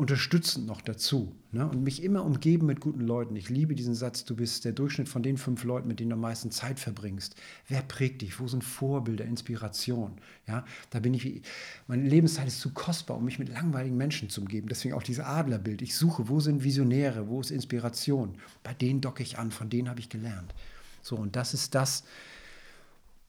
unterstützend 0.00 0.66
noch 0.66 0.80
dazu. 0.80 1.36
Ne? 1.52 1.68
Und 1.68 1.84
mich 1.84 2.02
immer 2.02 2.24
umgeben 2.24 2.64
mit 2.64 2.80
guten 2.80 3.02
Leuten. 3.02 3.36
Ich 3.36 3.50
liebe 3.50 3.74
diesen 3.74 3.94
Satz, 3.94 4.24
du 4.24 4.34
bist 4.34 4.64
der 4.64 4.72
Durchschnitt 4.72 5.10
von 5.10 5.22
den 5.22 5.36
fünf 5.36 5.62
Leuten, 5.62 5.88
mit 5.88 6.00
denen 6.00 6.08
du 6.08 6.14
am 6.14 6.22
meisten 6.22 6.50
Zeit 6.50 6.80
verbringst. 6.80 7.36
Wer 7.68 7.82
prägt 7.82 8.22
dich? 8.22 8.40
Wo 8.40 8.48
sind 8.48 8.64
Vorbilder, 8.64 9.26
Inspiration? 9.26 10.12
Ja, 10.48 10.64
da 10.88 11.00
bin 11.00 11.12
ich, 11.12 11.42
meine 11.86 12.08
Lebenszeit 12.08 12.48
ist 12.48 12.60
zu 12.60 12.72
kostbar, 12.72 13.18
um 13.18 13.26
mich 13.26 13.38
mit 13.38 13.50
langweiligen 13.50 13.98
Menschen 13.98 14.30
zu 14.30 14.40
umgeben. 14.40 14.68
Deswegen 14.70 14.94
auch 14.94 15.02
dieses 15.02 15.22
Adlerbild. 15.22 15.82
Ich 15.82 15.94
suche, 15.94 16.30
wo 16.30 16.40
sind 16.40 16.64
Visionäre, 16.64 17.28
wo 17.28 17.42
ist 17.42 17.50
Inspiration? 17.50 18.38
Bei 18.62 18.72
denen 18.72 19.02
docke 19.02 19.22
ich 19.22 19.38
an, 19.38 19.50
von 19.50 19.68
denen 19.68 19.90
habe 19.90 20.00
ich 20.00 20.08
gelernt. 20.08 20.54
So, 21.02 21.16
und 21.16 21.36
das 21.36 21.52
ist 21.52 21.74
das, 21.74 22.04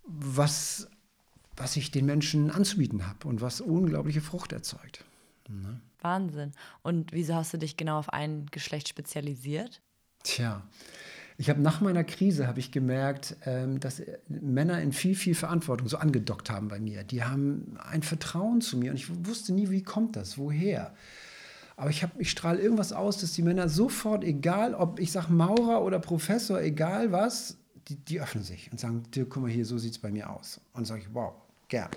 was, 0.05 0.87
was 1.57 1.75
ich 1.75 1.91
den 1.91 2.05
Menschen 2.05 2.49
anzubieten 2.49 3.05
habe 3.07 3.27
und 3.27 3.41
was 3.41 3.59
unglaubliche 3.59 4.21
Frucht 4.21 4.53
erzeugt. 4.53 5.03
Ne? 5.60 5.81
Wahnsinn. 6.01 6.51
Und 6.81 7.12
wieso 7.12 7.36
hast 7.36 7.53
du 7.53 7.58
dich 7.58 7.77
genau 7.77 8.00
auf 8.00 8.10
ein 8.10 8.46
Geschlecht 8.51 8.88
spezialisiert? 8.88 9.81
Tja, 10.24 10.63
ich 11.38 11.50
habe 11.50 11.62
nach 11.62 11.81
meiner 11.81 12.03
Krise 12.03 12.48
habe 12.48 12.60
ich 12.60 12.72
gemerkt, 12.72 13.36
ähm, 13.46 13.79
dass 13.79 14.01
Männer 14.27 14.81
in 14.81 14.91
viel, 14.91 15.15
viel 15.15 15.34
Verantwortung 15.34 15.88
so 15.88 15.98
angedockt 15.98 16.50
haben 16.50 16.67
bei 16.67 16.79
mir. 16.79 17.03
Die 17.03 17.24
haben 17.24 17.77
ein 17.84 18.03
Vertrauen 18.03 18.62
zu 18.62 18.77
mir 18.77 18.91
und 18.91 18.98
ich 18.98 19.25
wusste 19.25 19.53
nie, 19.53 19.70
wie 19.70 19.81
kommt 19.81 20.15
das, 20.15 20.38
woher. 20.38 20.93
Aber 21.77 21.89
ich, 21.89 22.05
ich 22.20 22.29
strahle 22.29 22.62
irgendwas 22.62 22.93
aus, 22.93 23.17
dass 23.17 23.34
die 23.34 23.41
Männer 23.41 23.70
sofort, 23.70 24.24
egal 24.24 24.75
ob 24.75 25.00
ich 25.00 25.12
sage 25.12 25.34
Maurer 25.34 25.81
oder 25.81 25.98
Professor, 25.98 26.62
egal 26.62 27.12
was, 27.12 27.58
die, 27.88 27.96
die 27.96 28.22
öffnen 28.22 28.43
sich 28.43 28.72
und 28.72 28.79
sagen, 28.79 29.03
guck 29.12 29.38
mal 29.38 29.50
hier, 29.50 29.65
so 29.65 29.79
sieht 29.79 29.93
es 29.93 29.98
bei 29.98 30.12
mir 30.12 30.29
aus. 30.29 30.62
Und 30.74 30.86
sage 30.86 31.01
ich, 31.01 31.08
wow, 31.12 31.34
gern. 31.70 31.89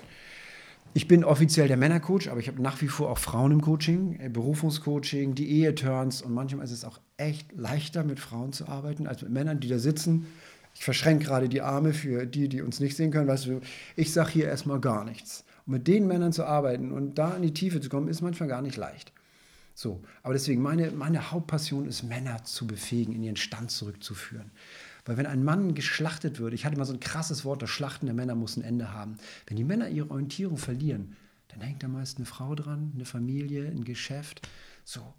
Ich 0.97 1.09
bin 1.09 1.25
offiziell 1.25 1.67
der 1.67 1.75
Männercoach, 1.75 2.29
aber 2.29 2.39
ich 2.39 2.47
habe 2.47 2.61
nach 2.61 2.81
wie 2.81 2.87
vor 2.87 3.09
auch 3.09 3.17
Frauen 3.17 3.51
im 3.51 3.59
Coaching, 3.59 4.17
äh, 4.17 4.29
Berufungscoaching, 4.29 5.35
die 5.35 5.51
Ehe-Turns 5.51 6.21
und 6.21 6.33
manchmal 6.33 6.63
ist 6.63 6.71
es 6.71 6.85
auch 6.85 7.01
echt 7.17 7.51
leichter, 7.51 8.05
mit 8.05 8.17
Frauen 8.17 8.53
zu 8.53 8.69
arbeiten, 8.69 9.05
als 9.05 9.21
mit 9.21 9.29
Männern, 9.29 9.59
die 9.59 9.67
da 9.67 9.77
sitzen. 9.77 10.25
Ich 10.73 10.85
verschränke 10.85 11.25
gerade 11.25 11.49
die 11.49 11.61
Arme 11.61 11.91
für 11.91 12.25
die, 12.25 12.47
die 12.47 12.61
uns 12.61 12.79
nicht 12.79 12.95
sehen 12.95 13.11
können. 13.11 13.27
Weißt 13.27 13.45
du, 13.45 13.59
ich 13.97 14.13
sage 14.13 14.31
hier 14.31 14.45
erstmal 14.45 14.79
gar 14.79 15.03
nichts. 15.03 15.43
Und 15.65 15.73
mit 15.73 15.87
den 15.89 16.07
Männern 16.07 16.31
zu 16.31 16.45
arbeiten 16.45 16.93
und 16.93 17.15
da 17.15 17.35
in 17.35 17.41
die 17.41 17.53
Tiefe 17.53 17.81
zu 17.81 17.89
kommen, 17.89 18.07
ist 18.07 18.21
manchmal 18.21 18.47
gar 18.47 18.61
nicht 18.61 18.77
leicht. 18.77 19.11
So, 19.73 20.01
aber 20.23 20.33
deswegen, 20.33 20.61
meine, 20.61 20.91
meine 20.91 21.29
Hauptpassion 21.29 21.87
ist, 21.87 22.03
Männer 22.03 22.45
zu 22.45 22.67
befähigen, 22.67 23.13
in 23.13 23.23
ihren 23.23 23.35
Stand 23.35 23.69
zurückzuführen. 23.69 24.49
Weil 25.05 25.17
wenn 25.17 25.27
ein 25.27 25.43
Mann 25.43 25.75
geschlachtet 25.75 26.39
wird, 26.39 26.53
ich 26.53 26.65
hatte 26.65 26.77
mal 26.77 26.85
so 26.85 26.93
ein 26.93 26.99
krasses 26.99 27.45
Wort, 27.45 27.61
das 27.61 27.69
Schlachten 27.69 28.07
der 28.07 28.15
Männer 28.15 28.35
muss 28.35 28.57
ein 28.57 28.63
Ende 28.63 28.91
haben. 28.91 29.17
Wenn 29.45 29.57
die 29.57 29.63
Männer 29.63 29.87
ihre 29.87 30.09
Orientierung 30.09 30.57
verlieren, 30.57 31.15
dann 31.49 31.61
hängt 31.61 31.83
da 31.83 31.87
meist 31.87 32.17
eine 32.17 32.25
Frau 32.25 32.55
dran, 32.55 32.91
eine 32.95 33.05
Familie, 33.05 33.67
ein 33.67 33.83
Geschäft. 33.83 34.49
So. 34.83 35.13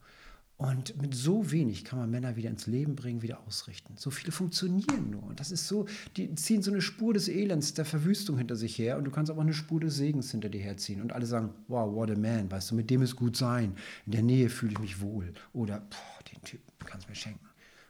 Und 0.59 1.01
mit 1.03 1.15
so 1.15 1.51
wenig 1.53 1.85
kann 1.85 1.99
man 1.99 2.11
Männer 2.11 2.37
wieder 2.37 2.49
ins 2.49 2.67
Leben 2.67 2.97
bringen, 2.97 3.21
wieder 3.21 3.47
ausrichten. 3.47 3.95
So 3.97 4.11
viele 4.11 4.33
funktionieren 4.33 5.11
nur. 5.11 5.23
Und 5.23 5.39
das 5.39 5.51
ist 5.51 5.69
so, 5.69 5.87
die 6.17 6.35
ziehen 6.35 6.63
so 6.63 6.71
eine 6.71 6.81
Spur 6.81 7.13
des 7.13 7.29
Elends, 7.29 7.75
der 7.75 7.85
Verwüstung 7.85 8.39
hinter 8.39 8.57
sich 8.57 8.79
her. 8.79 8.97
Und 8.97 9.05
du 9.05 9.11
kannst 9.11 9.31
aber 9.31 9.41
auch 9.41 9.45
eine 9.45 9.53
Spur 9.53 9.81
des 9.81 9.97
Segens 9.97 10.31
hinter 10.31 10.49
dir 10.49 10.63
herziehen. 10.63 11.03
Und 11.03 11.13
alle 11.13 11.27
sagen, 11.27 11.51
wow, 11.69 11.95
what 11.95 12.11
a 12.11 12.19
man, 12.19 12.51
weißt 12.51 12.71
du, 12.71 12.75
mit 12.75 12.89
dem 12.89 13.03
ist 13.03 13.17
gut 13.17 13.37
sein. 13.37 13.77
In 14.07 14.13
der 14.13 14.23
Nähe 14.23 14.49
fühle 14.49 14.73
ich 14.73 14.79
mich 14.79 15.01
wohl. 15.01 15.35
Oder, 15.53 15.81
boah, 15.81 16.25
den 16.33 16.43
Typ 16.43 16.61
kannst 16.87 17.07
du 17.07 17.11
mir 17.11 17.17
schenken. 17.17 17.47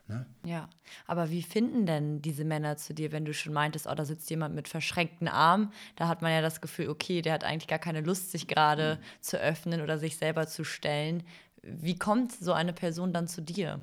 Ne? 0.09 0.25
Ja, 0.45 0.69
aber 1.07 1.31
wie 1.31 1.43
finden 1.43 1.85
denn 1.85 2.23
diese 2.23 2.45
Männer 2.45 2.77
zu 2.77 2.95
dir, 2.95 3.11
wenn 3.11 3.25
du 3.25 3.35
schon 3.35 3.53
meintest, 3.53 3.89
oh, 3.89 3.95
da 3.95 4.05
sitzt 4.05 4.31
jemand 4.31 4.55
mit 4.55 4.69
verschränkten 4.69 5.27
Armen? 5.27 5.73
Da 5.97 6.07
hat 6.07 6.23
man 6.23 6.31
ja 6.31 6.41
das 6.41 6.61
Gefühl, 6.61 6.89
okay, 6.89 7.23
der 7.23 7.33
hat 7.33 7.43
eigentlich 7.43 7.67
gar 7.67 7.81
keine 7.81 8.03
Lust, 8.03 8.31
sich 8.31 8.47
gerade 8.47 8.97
mhm. 8.97 9.23
zu 9.23 9.41
öffnen 9.41 9.81
oder 9.81 9.99
sich 9.99 10.17
selber 10.17 10.47
zu 10.47 10.63
stellen. 10.63 11.25
Wie 11.63 11.99
kommt 11.99 12.33
so 12.33 12.53
eine 12.53 12.73
Person 12.73 13.13
dann 13.13 13.27
zu 13.27 13.43
dir? 13.43 13.81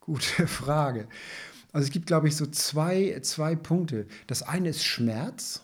Gute 0.00 0.46
Frage. 0.48 1.08
Also 1.72 1.86
es 1.86 1.92
gibt, 1.92 2.06
glaube 2.06 2.26
ich, 2.26 2.36
so 2.36 2.46
zwei, 2.46 3.18
zwei 3.22 3.54
Punkte. 3.54 4.06
Das 4.26 4.42
eine 4.42 4.70
ist 4.70 4.84
Schmerz. 4.84 5.62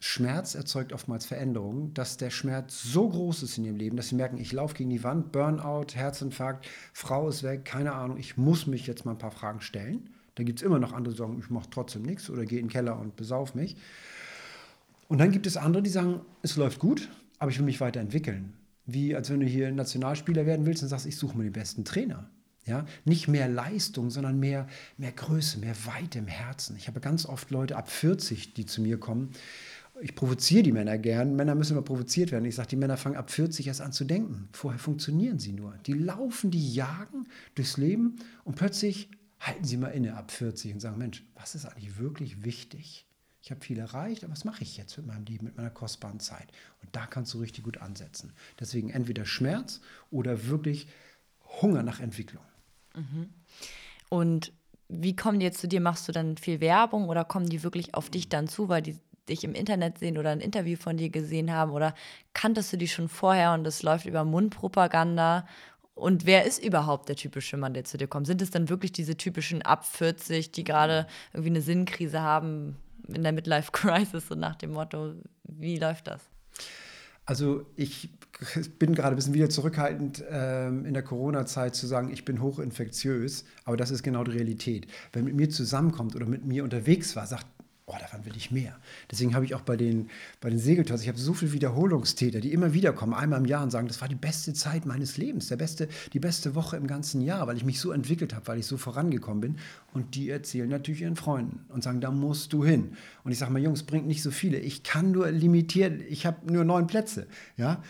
Schmerz 0.00 0.54
erzeugt 0.54 0.94
oftmals 0.94 1.26
Veränderungen, 1.26 1.92
dass 1.92 2.16
der 2.16 2.30
Schmerz 2.30 2.82
so 2.82 3.08
groß 3.08 3.42
ist 3.42 3.58
in 3.58 3.66
ihrem 3.66 3.76
Leben, 3.76 3.96
dass 3.96 4.08
sie 4.08 4.14
merken, 4.14 4.38
ich 4.38 4.52
laufe 4.52 4.74
gegen 4.74 4.88
die 4.88 5.04
Wand, 5.04 5.30
Burnout, 5.30 5.94
Herzinfarkt, 5.94 6.66
Frau 6.94 7.28
ist 7.28 7.42
weg, 7.42 7.66
keine 7.66 7.92
Ahnung, 7.92 8.16
ich 8.16 8.38
muss 8.38 8.66
mich 8.66 8.86
jetzt 8.86 9.04
mal 9.04 9.12
ein 9.12 9.18
paar 9.18 9.30
Fragen 9.30 9.60
stellen. 9.60 10.08
Dann 10.36 10.46
gibt 10.46 10.60
es 10.60 10.64
immer 10.64 10.78
noch 10.78 10.94
andere, 10.94 11.12
die 11.12 11.18
sagen, 11.18 11.38
ich 11.38 11.50
mache 11.50 11.68
trotzdem 11.70 12.02
nichts 12.02 12.30
oder 12.30 12.46
gehe 12.46 12.58
in 12.58 12.66
den 12.66 12.72
Keller 12.72 12.98
und 12.98 13.14
besauf 13.16 13.54
mich. 13.54 13.76
Und 15.08 15.18
dann 15.18 15.32
gibt 15.32 15.46
es 15.46 15.58
andere, 15.58 15.82
die 15.82 15.90
sagen, 15.90 16.20
es 16.40 16.56
läuft 16.56 16.78
gut, 16.78 17.10
aber 17.38 17.50
ich 17.50 17.58
will 17.58 17.66
mich 17.66 17.80
weiterentwickeln. 17.80 18.54
Wie 18.86 19.14
als 19.14 19.28
wenn 19.28 19.40
du 19.40 19.46
hier 19.46 19.70
Nationalspieler 19.70 20.46
werden 20.46 20.64
willst 20.64 20.82
und 20.82 20.88
sagst, 20.88 21.04
ich 21.04 21.16
suche 21.16 21.36
mir 21.36 21.44
den 21.44 21.52
besten 21.52 21.84
Trainer. 21.84 22.30
Ja, 22.66 22.86
nicht 23.04 23.26
mehr 23.26 23.48
Leistung, 23.48 24.10
sondern 24.10 24.38
mehr, 24.38 24.66
mehr 24.98 25.12
Größe, 25.12 25.58
mehr 25.58 25.74
Weite 25.86 26.18
im 26.18 26.26
Herzen. 26.26 26.76
Ich 26.76 26.88
habe 26.88 27.00
ganz 27.00 27.26
oft 27.26 27.50
Leute 27.50 27.76
ab 27.76 27.90
40, 27.90 28.54
die 28.54 28.66
zu 28.66 28.82
mir 28.82 29.00
kommen, 29.00 29.30
ich 30.02 30.14
provoziere 30.14 30.62
die 30.62 30.72
Männer 30.72 30.98
gern. 30.98 31.36
Männer 31.36 31.54
müssen 31.54 31.72
immer 31.72 31.82
provoziert 31.82 32.32
werden. 32.32 32.44
Ich 32.44 32.54
sage, 32.54 32.68
die 32.68 32.76
Männer 32.76 32.96
fangen 32.96 33.16
ab 33.16 33.30
40 33.30 33.66
erst 33.66 33.80
an 33.80 33.92
zu 33.92 34.04
denken. 34.04 34.48
Vorher 34.52 34.78
funktionieren 34.78 35.38
sie 35.38 35.52
nur. 35.52 35.74
Die 35.86 35.92
laufen, 35.92 36.50
die 36.50 36.72
jagen 36.72 37.28
durchs 37.54 37.76
Leben 37.76 38.16
und 38.44 38.56
plötzlich 38.56 39.10
halten 39.38 39.64
sie 39.64 39.76
mal 39.76 39.88
inne 39.88 40.16
ab 40.16 40.30
40 40.30 40.74
und 40.74 40.80
sagen, 40.80 40.98
Mensch, 40.98 41.24
was 41.34 41.54
ist 41.54 41.64
eigentlich 41.64 41.98
wirklich 41.98 42.44
wichtig? 42.44 43.06
Ich 43.42 43.50
habe 43.50 43.62
viel 43.62 43.78
erreicht, 43.78 44.22
aber 44.22 44.32
was 44.32 44.44
mache 44.44 44.62
ich 44.62 44.76
jetzt 44.76 44.96
mit 44.98 45.06
meinem 45.06 45.24
Leben, 45.24 45.46
mit 45.46 45.56
meiner 45.56 45.70
kostbaren 45.70 46.20
Zeit? 46.20 46.48
Und 46.82 46.94
da 46.94 47.06
kannst 47.06 47.32
du 47.32 47.38
richtig 47.38 47.64
gut 47.64 47.78
ansetzen. 47.78 48.32
Deswegen 48.58 48.90
entweder 48.90 49.24
Schmerz 49.24 49.80
oder 50.10 50.48
wirklich 50.48 50.88
Hunger 51.62 51.82
nach 51.82 52.00
Entwicklung. 52.00 52.44
Mhm. 52.94 53.30
Und 54.10 54.52
wie 54.88 55.16
kommen 55.16 55.40
die 55.40 55.46
jetzt 55.46 55.60
zu 55.60 55.68
dir? 55.68 55.80
Machst 55.80 56.06
du 56.06 56.12
dann 56.12 56.36
viel 56.36 56.60
Werbung 56.60 57.08
oder 57.08 57.24
kommen 57.24 57.48
die 57.48 57.62
wirklich 57.62 57.94
auf 57.94 58.10
dich 58.10 58.28
dann 58.28 58.46
zu, 58.48 58.68
weil 58.68 58.82
die 58.82 58.98
dich 59.30 59.44
im 59.44 59.54
Internet 59.54 59.98
sehen 59.98 60.18
oder 60.18 60.30
ein 60.30 60.40
Interview 60.40 60.76
von 60.76 60.96
dir 60.96 61.08
gesehen 61.08 61.52
haben 61.52 61.72
oder 61.72 61.94
kanntest 62.34 62.72
du 62.72 62.76
die 62.76 62.88
schon 62.88 63.08
vorher 63.08 63.54
und 63.54 63.66
es 63.66 63.82
läuft 63.82 64.06
über 64.06 64.24
Mundpropaganda? 64.24 65.46
Und 65.94 66.24
wer 66.24 66.46
ist 66.46 66.64
überhaupt 66.64 67.08
der 67.08 67.16
typische 67.16 67.56
Mann, 67.56 67.74
der 67.74 67.84
zu 67.84 67.98
dir 67.98 68.08
kommt? 68.08 68.26
Sind 68.26 68.40
es 68.40 68.50
dann 68.50 68.68
wirklich 68.68 68.92
diese 68.92 69.16
typischen 69.16 69.62
ab 69.62 69.84
40, 69.84 70.50
die 70.50 70.64
gerade 70.64 71.06
irgendwie 71.32 71.50
eine 71.50 71.60
Sinnkrise 71.60 72.20
haben 72.20 72.76
in 73.08 73.22
der 73.22 73.32
Midlife 73.32 73.70
Crisis, 73.72 74.28
so 74.28 74.34
nach 74.34 74.56
dem 74.56 74.72
Motto, 74.72 75.14
wie 75.44 75.78
läuft 75.78 76.06
das? 76.06 76.22
Also 77.26 77.66
ich 77.76 78.10
bin 78.78 78.94
gerade 78.94 79.14
ein 79.14 79.16
bisschen 79.16 79.34
wieder 79.34 79.50
zurückhaltend 79.50 80.24
ähm, 80.30 80.84
in 80.84 80.94
der 80.94 81.02
Corona-Zeit 81.02 81.74
zu 81.74 81.86
sagen, 81.86 82.10
ich 82.10 82.24
bin 82.24 82.40
hochinfektiös, 82.40 83.44
aber 83.64 83.76
das 83.76 83.90
ist 83.90 84.02
genau 84.02 84.24
die 84.24 84.32
Realität. 84.32 84.86
Wer 85.12 85.22
mit 85.22 85.34
mir 85.34 85.50
zusammenkommt 85.50 86.16
oder 86.16 86.26
mit 86.26 86.44
mir 86.44 86.64
unterwegs 86.64 87.14
war, 87.16 87.26
sagt, 87.26 87.46
oh, 87.90 87.98
davon 87.98 88.24
will 88.24 88.36
ich 88.36 88.50
mehr. 88.50 88.76
Deswegen 89.10 89.34
habe 89.34 89.44
ich 89.44 89.54
auch 89.54 89.62
bei 89.62 89.76
den, 89.76 90.08
bei 90.40 90.50
den 90.50 90.58
Segeltours, 90.58 91.02
ich 91.02 91.08
habe 91.08 91.18
so 91.18 91.34
viele 91.34 91.52
Wiederholungstäter, 91.52 92.40
die 92.40 92.52
immer 92.52 92.72
wieder 92.72 92.92
kommen, 92.92 93.14
einmal 93.14 93.40
im 93.40 93.46
Jahr 93.46 93.62
und 93.62 93.70
sagen, 93.70 93.88
das 93.88 94.00
war 94.00 94.08
die 94.08 94.14
beste 94.14 94.52
Zeit 94.52 94.86
meines 94.86 95.16
Lebens, 95.16 95.48
der 95.48 95.56
beste, 95.56 95.88
die 96.12 96.20
beste 96.20 96.54
Woche 96.54 96.76
im 96.76 96.86
ganzen 96.86 97.20
Jahr, 97.20 97.46
weil 97.46 97.56
ich 97.56 97.64
mich 97.64 97.80
so 97.80 97.92
entwickelt 97.92 98.34
habe, 98.34 98.46
weil 98.46 98.58
ich 98.58 98.66
so 98.66 98.76
vorangekommen 98.76 99.40
bin. 99.40 99.56
Und 99.92 100.14
die 100.14 100.30
erzählen 100.30 100.68
natürlich 100.68 101.02
ihren 101.02 101.16
Freunden 101.16 101.64
und 101.68 101.82
sagen, 101.82 102.00
da 102.00 102.10
musst 102.10 102.52
du 102.52 102.64
hin. 102.64 102.96
Und 103.24 103.32
ich 103.32 103.38
sage 103.38 103.52
mal, 103.52 103.60
Jungs, 103.62 103.82
bringt 103.82 104.06
nicht 104.06 104.22
so 104.22 104.30
viele. 104.30 104.58
Ich 104.58 104.82
kann 104.82 105.10
nur 105.10 105.30
limitiert, 105.30 106.02
ich 106.08 106.26
habe 106.26 106.52
nur 106.52 106.64
neun 106.64 106.86
Plätze. 106.86 107.26
Ja? 107.56 107.82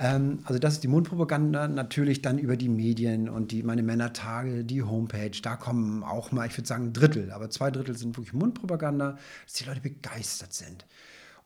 Ähm, 0.00 0.40
also 0.44 0.58
das 0.58 0.74
ist 0.74 0.82
die 0.82 0.88
Mundpropaganda, 0.88 1.68
natürlich 1.68 2.22
dann 2.22 2.38
über 2.38 2.56
die 2.56 2.70
Medien 2.70 3.28
und 3.28 3.52
die 3.52 3.62
meine 3.62 3.82
Männertage, 3.82 4.64
die 4.64 4.82
Homepage, 4.82 5.30
da 5.42 5.56
kommen 5.56 6.02
auch 6.02 6.32
mal, 6.32 6.46
ich 6.46 6.56
würde 6.56 6.66
sagen, 6.66 6.86
ein 6.86 6.92
Drittel, 6.94 7.30
aber 7.30 7.50
zwei 7.50 7.70
Drittel 7.70 7.96
sind 7.96 8.16
wirklich 8.16 8.32
Mundpropaganda, 8.32 9.18
dass 9.44 9.52
die 9.52 9.64
Leute 9.64 9.80
begeistert 9.80 10.54
sind. 10.54 10.86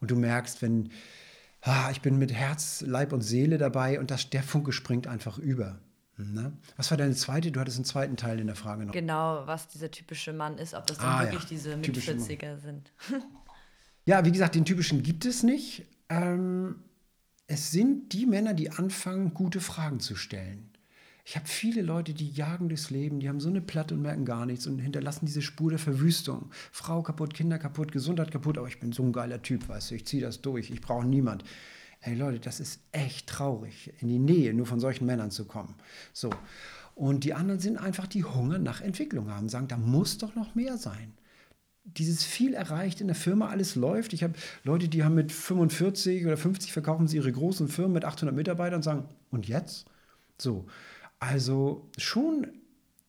Und 0.01 0.13
du 0.13 0.17
merkst, 0.17 0.63
wenn, 0.63 0.91
ah, 1.63 1.91
ich 1.91 2.01
bin 2.01 2.17
mit 2.17 2.33
Herz, 2.33 2.85
Leib 2.87 3.13
und 3.13 3.23
Seele 3.23 3.59
dabei 3.59 3.99
und 3.99 4.13
das, 4.13 4.31
der 4.31 4.45
Funke 4.45 4.71
springt 4.71 5.09
einfach 5.09 5.37
über. 5.37 5.81
Ne? 6.17 6.53
Was 6.77 6.93
war 6.93 6.97
deine 6.97 7.17
zweite? 7.17 7.51
Du 7.51 7.59
hattest 7.59 7.79
einen 7.79 7.85
zweiten 7.85 8.17
Teil 8.17 8.39
in 8.39 8.47
der 8.47 8.55
Frage 8.55 8.87
noch. 8.87 8.93
Genau, 8.93 9.43
was 9.47 9.67
dieser 9.67 9.91
typische 9.91 10.33
Mann 10.33 10.59
ist, 10.59 10.75
ob 10.75 10.87
das 10.87 10.99
dann 10.99 11.09
ah, 11.09 11.23
wirklich 11.23 11.43
ja. 11.43 11.49
diese 11.51 11.77
mit 11.77 11.87
40er 11.87 12.59
sind. 12.59 12.93
ja, 14.05 14.25
wie 14.25 14.31
gesagt, 14.31 14.55
den 14.55 14.65
typischen 14.65 15.03
gibt 15.03 15.25
es 15.25 15.43
nicht. 15.43 15.87
Ähm, 16.09 16.77
es 17.47 17.71
sind 17.71 18.13
die 18.13 18.27
Männer, 18.27 18.55
die 18.55 18.71
anfangen, 18.71 19.35
gute 19.35 19.61
Fragen 19.61 20.01
zu 20.01 20.17
stellen. 20.17 20.71
Ich 21.27 21.37
habe 21.37 21.47
viele 21.47 21.81
Leute, 21.81 22.13
die 22.13 22.29
jagen 22.31 22.69
durchs 22.69 22.91
Leben, 22.91 23.19
die 23.19 23.29
haben 23.29 23.41
so 23.41 23.49
eine 23.49 23.63
Platte 23.63 23.95
und 23.95 24.03
merken 24.03 24.27
gar 24.27 24.45
nichts 24.45 24.67
und 24.67 24.79
hinterlassen 24.79 25.25
diese 25.25 25.41
Spur 25.41 25.71
der 25.71 25.79
Verwüstung. 25.79 26.51
Frau 26.71 27.03
kaputt, 27.03 27.33
Kinder 27.33 27.59
kaputt, 27.59 27.93
Gesundheit 27.93 28.31
kaputt, 28.31 28.59
aber 28.59 28.69
ich 28.69 28.79
bin 28.79 28.93
so 28.93 29.03
ein 29.03 29.13
geiler 29.13 29.41
Typ, 29.41 29.69
weißt 29.69 29.91
du, 29.91 29.95
ich 29.95 30.07
ziehe 30.07 30.23
das 30.23 30.43
durch, 30.43 30.71
ich 30.71 30.83
brauche 30.83 31.07
niemand. 31.07 31.45
Ey 32.01 32.15
Leute, 32.15 32.41
das 32.41 32.61
ist 32.61 32.81
echt 32.93 33.27
traurig, 33.27 33.93
in 34.01 34.09
die 34.09 34.19
Nähe 34.19 34.53
nur 34.53 34.67
von 34.67 34.81
solchen 34.81 35.07
Männern 35.07 35.31
zu 35.31 35.47
kommen. 35.47 35.75
So. 36.13 36.29
Und 36.95 37.25
die 37.25 37.33
anderen 37.33 37.59
sind 37.59 37.79
einfach, 37.79 38.07
die 38.07 38.25
Hunger 38.25 38.59
nach 38.59 38.83
Entwicklung 38.83 39.31
haben, 39.31 39.49
sagen, 39.49 39.69
da 39.69 39.79
muss 39.79 40.19
doch 40.19 40.35
noch 40.35 40.55
mehr 40.55 40.77
sein 40.77 41.15
dieses 41.85 42.25
viel 42.25 42.55
erreicht 42.55 43.01
in 43.01 43.07
der 43.07 43.17
Firma, 43.17 43.49
alles 43.49 43.75
läuft. 43.75 44.15
Ich 44.15 44.23
habe 44.23 44.35
Leute, 44.65 44.89
die 44.89 45.05
haben 45.05 45.15
mit 45.15 45.31
45 45.31 46.25
oder 46.27 46.37
50 46.37 46.73
verkaufen 46.73 47.07
sie 47.07 47.17
ihre 47.17 47.31
großen 47.31 47.69
Firmen 47.69 47.93
mit 47.93 48.05
800 48.05 48.35
Mitarbeitern 48.35 48.77
und 48.77 48.83
sagen, 48.83 49.09
und 49.31 49.47
jetzt? 49.47 49.87
So, 50.39 50.67
also 51.21 51.89
schon 51.99 52.49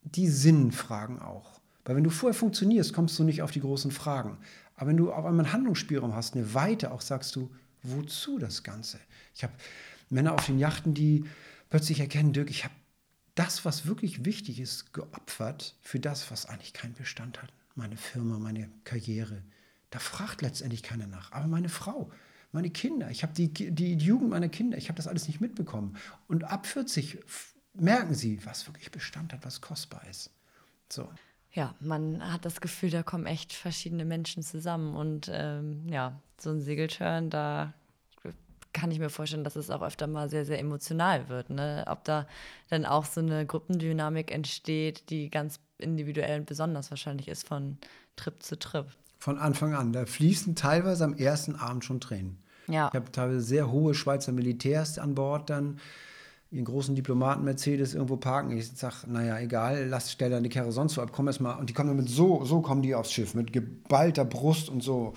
die 0.04 0.28
Sinnfragen 0.28 1.20
auch. 1.20 1.60
Weil 1.86 1.96
wenn 1.96 2.04
du 2.04 2.10
vorher 2.10 2.38
funktionierst, 2.38 2.94
kommst 2.94 3.18
du 3.18 3.24
nicht 3.24 3.42
auf 3.42 3.52
die 3.52 3.62
großen 3.62 3.92
Fragen. 3.92 4.38
Aber 4.76 4.90
wenn 4.90 4.98
du 4.98 5.12
auf 5.12 5.26
einmal 5.26 5.46
einen 5.46 5.54
Handlungsspielraum 5.54 6.14
hast, 6.14 6.36
eine 6.36 6.54
Weite, 6.54 6.92
auch 6.92 7.02
sagst 7.02 7.36
du, 7.36 7.50
wozu 7.82 8.40
das 8.40 8.64
Ganze? 8.64 9.00
Ich 9.34 9.44
habe 9.44 9.54
Männer 10.10 10.34
auf 10.34 10.46
den 10.46 10.60
Yachten, 10.60 10.94
die 10.94 11.26
plötzlich 11.70 12.00
erkennen, 12.02 12.34
Dirk, 12.34 12.50
ich 12.50 12.66
habe 12.66 12.74
das, 13.36 13.66
was 13.66 13.86
wirklich 13.86 14.26
wichtig 14.26 14.60
ist, 14.60 14.94
geopfert 14.94 15.76
für 15.82 16.00
das, 16.00 16.30
was 16.30 16.46
eigentlich 16.46 16.74
keinen 16.74 16.94
Bestand 16.94 17.42
hat 17.42 17.52
meine 17.76 17.98
Firma, 17.98 18.40
meine 18.40 18.70
Karriere. 18.84 19.44
Da 19.90 20.00
fragt 20.00 20.42
letztendlich 20.42 20.84
keiner 20.84 21.08
nach. 21.08 21.32
Aber 21.32 21.48
meine 21.48 21.70
Frau, 21.70 22.12
meine 22.52 22.70
Kinder, 22.70 23.12
ich 23.12 23.24
habe 23.24 23.34
die, 23.34 23.52
die, 23.54 23.96
Jugend 23.96 24.30
meiner 24.30 24.50
Kinder, 24.50 24.78
ich 24.78 24.88
habe 24.88 24.98
das 24.98 25.08
alles 25.08 25.28
nicht 25.28 25.42
mitbekommen. 25.42 25.98
Und 26.28 26.46
ab 26.46 26.66
40 26.66 27.20
merken 27.74 28.14
sie, 28.14 28.44
was 28.46 28.66
wirklich 28.68 28.92
Bestand 28.92 29.34
hat, 29.34 29.46
was 29.46 29.62
kostbar 29.62 30.06
ist. 30.10 30.32
So. 30.90 31.10
Ja, 31.52 31.76
man 31.80 32.32
hat 32.32 32.46
das 32.46 32.60
Gefühl, 32.62 32.90
da 32.90 33.04
kommen 33.04 33.26
echt 33.26 33.54
verschiedene 33.54 34.06
Menschen 34.06 34.44
zusammen. 34.44 34.96
Und 34.96 35.30
ähm, 35.32 35.88
ja, 35.88 36.22
so 36.40 36.50
ein 36.50 36.62
Segelturn, 36.62 37.30
da 37.30 37.74
kann 38.76 38.92
ich 38.92 39.00
mir 39.00 39.10
vorstellen, 39.10 39.46
dass 39.46 39.56
es 39.56 39.72
auch 39.72 39.82
öfter 39.82 40.06
mal 40.06 40.30
sehr, 40.30 40.46
sehr 40.46 40.60
emotional 40.60 41.30
wird. 41.30 41.50
Ne? 41.50 41.86
Ob 41.88 42.04
da 42.04 42.28
dann 42.70 42.86
auch 42.86 43.06
so 43.06 43.22
eine 43.22 43.46
Gruppendynamik 43.46 44.32
entsteht, 44.32 45.10
die 45.10 45.32
ganz 45.32 45.60
individuell 45.78 46.42
und 46.42 46.46
besonders 46.46 46.92
wahrscheinlich 46.92 47.30
ist 47.30 47.48
von 47.48 47.78
Trip 48.18 48.44
zu 48.44 48.60
Trip. 48.60 48.86
Von 49.18 49.40
Anfang 49.40 49.74
an. 49.74 49.94
Da 49.94 50.06
fließen 50.06 50.56
teilweise 50.56 51.06
am 51.06 51.14
ersten 51.14 51.56
Abend 51.56 51.86
schon 51.86 52.02
Tränen. 52.02 52.38
Ja. 52.68 52.90
Ich 52.90 52.96
habe 52.96 53.12
teilweise 53.12 53.42
sehr 53.42 53.72
hohe 53.72 53.96
Schweizer 53.96 54.34
Militärs 54.34 55.00
an 55.00 55.16
Bord 55.16 55.50
dann 55.50 55.80
ihren 56.52 56.66
großen 56.66 56.96
Diplomaten-Mercedes 56.96 57.94
irgendwo 57.94 58.18
parken. 58.18 58.58
Ich 58.58 58.72
sage, 58.72 59.08
naja, 59.08 59.40
egal, 59.40 59.88
lass, 59.88 60.12
stell 60.12 60.30
deine 60.30 60.50
Kerre 60.50 60.74
sonst 60.74 60.96
so 60.96 61.02
ab, 61.02 61.12
komm 61.14 61.28
erst 61.28 61.40
mal. 61.40 61.54
Und 61.54 61.70
die 61.70 61.74
kommen 61.74 61.88
dann 61.88 61.98
mit 61.98 62.10
so, 62.10 62.44
so 62.44 62.62
kommen 62.62 62.82
die 62.82 62.94
aufs 62.94 63.14
Schiff, 63.14 63.36
mit 63.36 63.54
geballter 63.54 64.26
Brust 64.26 64.68
und 64.68 64.84
so. 64.84 65.14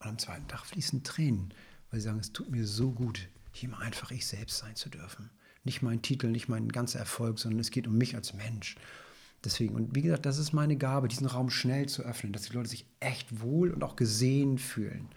Und 0.00 0.06
am 0.06 0.18
zweiten 0.18 0.46
Tag 0.46 0.64
fließen 0.66 1.02
Tränen, 1.02 1.52
weil 1.90 2.00
sie 2.00 2.06
sagen, 2.06 2.20
es 2.20 2.32
tut 2.32 2.50
mir 2.50 2.66
so 2.66 2.90
gut, 2.92 3.28
hier 3.52 3.68
mal 3.68 3.78
einfach 3.78 4.10
ich 4.10 4.26
selbst 4.26 4.58
sein 4.58 4.76
zu 4.76 4.88
dürfen. 4.88 5.30
Nicht 5.64 5.82
mein 5.82 6.02
Titel, 6.02 6.28
nicht 6.28 6.48
mein 6.48 6.68
ganzer 6.68 6.98
Erfolg, 6.98 7.38
sondern 7.38 7.60
es 7.60 7.70
geht 7.70 7.86
um 7.86 7.96
mich 7.98 8.14
als 8.14 8.34
Mensch. 8.34 8.76
Deswegen, 9.44 9.74
und 9.74 9.94
wie 9.94 10.02
gesagt, 10.02 10.26
das 10.26 10.38
ist 10.38 10.52
meine 10.52 10.76
Gabe, 10.76 11.08
diesen 11.08 11.26
Raum 11.26 11.50
schnell 11.50 11.86
zu 11.88 12.02
öffnen, 12.02 12.32
dass 12.32 12.42
die 12.42 12.52
Leute 12.52 12.68
sich 12.68 12.86
echt 13.00 13.40
wohl 13.40 13.70
und 13.70 13.82
auch 13.84 13.96
gesehen 13.96 14.58
fühlen. 14.58 15.08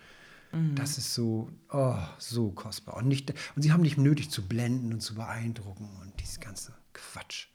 Mhm. 0.51 0.75
Das 0.75 0.97
ist 0.97 1.13
so, 1.13 1.49
oh, 1.71 1.97
so 2.17 2.51
kostbar. 2.51 2.97
Und, 2.97 3.07
nicht, 3.07 3.33
und 3.55 3.61
sie 3.61 3.71
haben 3.71 3.81
nicht 3.81 3.97
nötig 3.97 4.29
zu 4.29 4.47
blenden 4.47 4.93
und 4.93 5.01
zu 5.01 5.15
beeindrucken 5.15 5.89
und 6.01 6.19
dieses 6.19 6.39
ganze 6.39 6.73
Quatsch. 6.93 7.47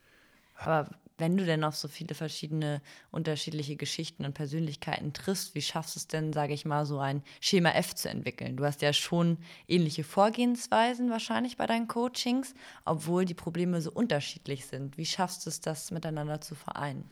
Aber 0.57 0.89
wenn 1.17 1.37
du 1.37 1.45
denn 1.45 1.63
auf 1.63 1.77
so 1.77 1.87
viele 1.87 2.15
verschiedene 2.15 2.83
unterschiedliche 3.11 3.77
Geschichten 3.77 4.25
und 4.25 4.35
Persönlichkeiten 4.35 5.13
triffst, 5.13 5.55
wie 5.55 5.63
schaffst 5.63 5.95
du 5.95 6.01
es 6.01 6.09
denn, 6.09 6.33
sage 6.33 6.55
ich 6.55 6.65
mal, 6.65 6.87
so 6.87 6.99
ein 6.99 7.23
Schema 7.41 7.71
F 7.71 7.95
zu 7.95 8.09
entwickeln? 8.09 8.57
Du 8.57 8.65
hast 8.65 8.83
ja 8.83 8.93
schon 8.93 9.39
ähnliche 9.69 10.03
Vorgehensweisen 10.03 11.11
wahrscheinlich 11.11 11.57
bei 11.57 11.67
deinen 11.67 11.87
Coachings, 11.87 12.55
obwohl 12.85 13.25
die 13.25 13.35
Probleme 13.35 13.81
so 13.81 13.93
unterschiedlich 13.93 14.67
sind. 14.67 14.99
Wie 14.99 15.07
schaffst 15.07 15.47
du 15.47 15.51
es, 15.51 15.61
das 15.61 15.93
miteinander 15.93 16.41
zu 16.41 16.55
vereinen? 16.55 17.09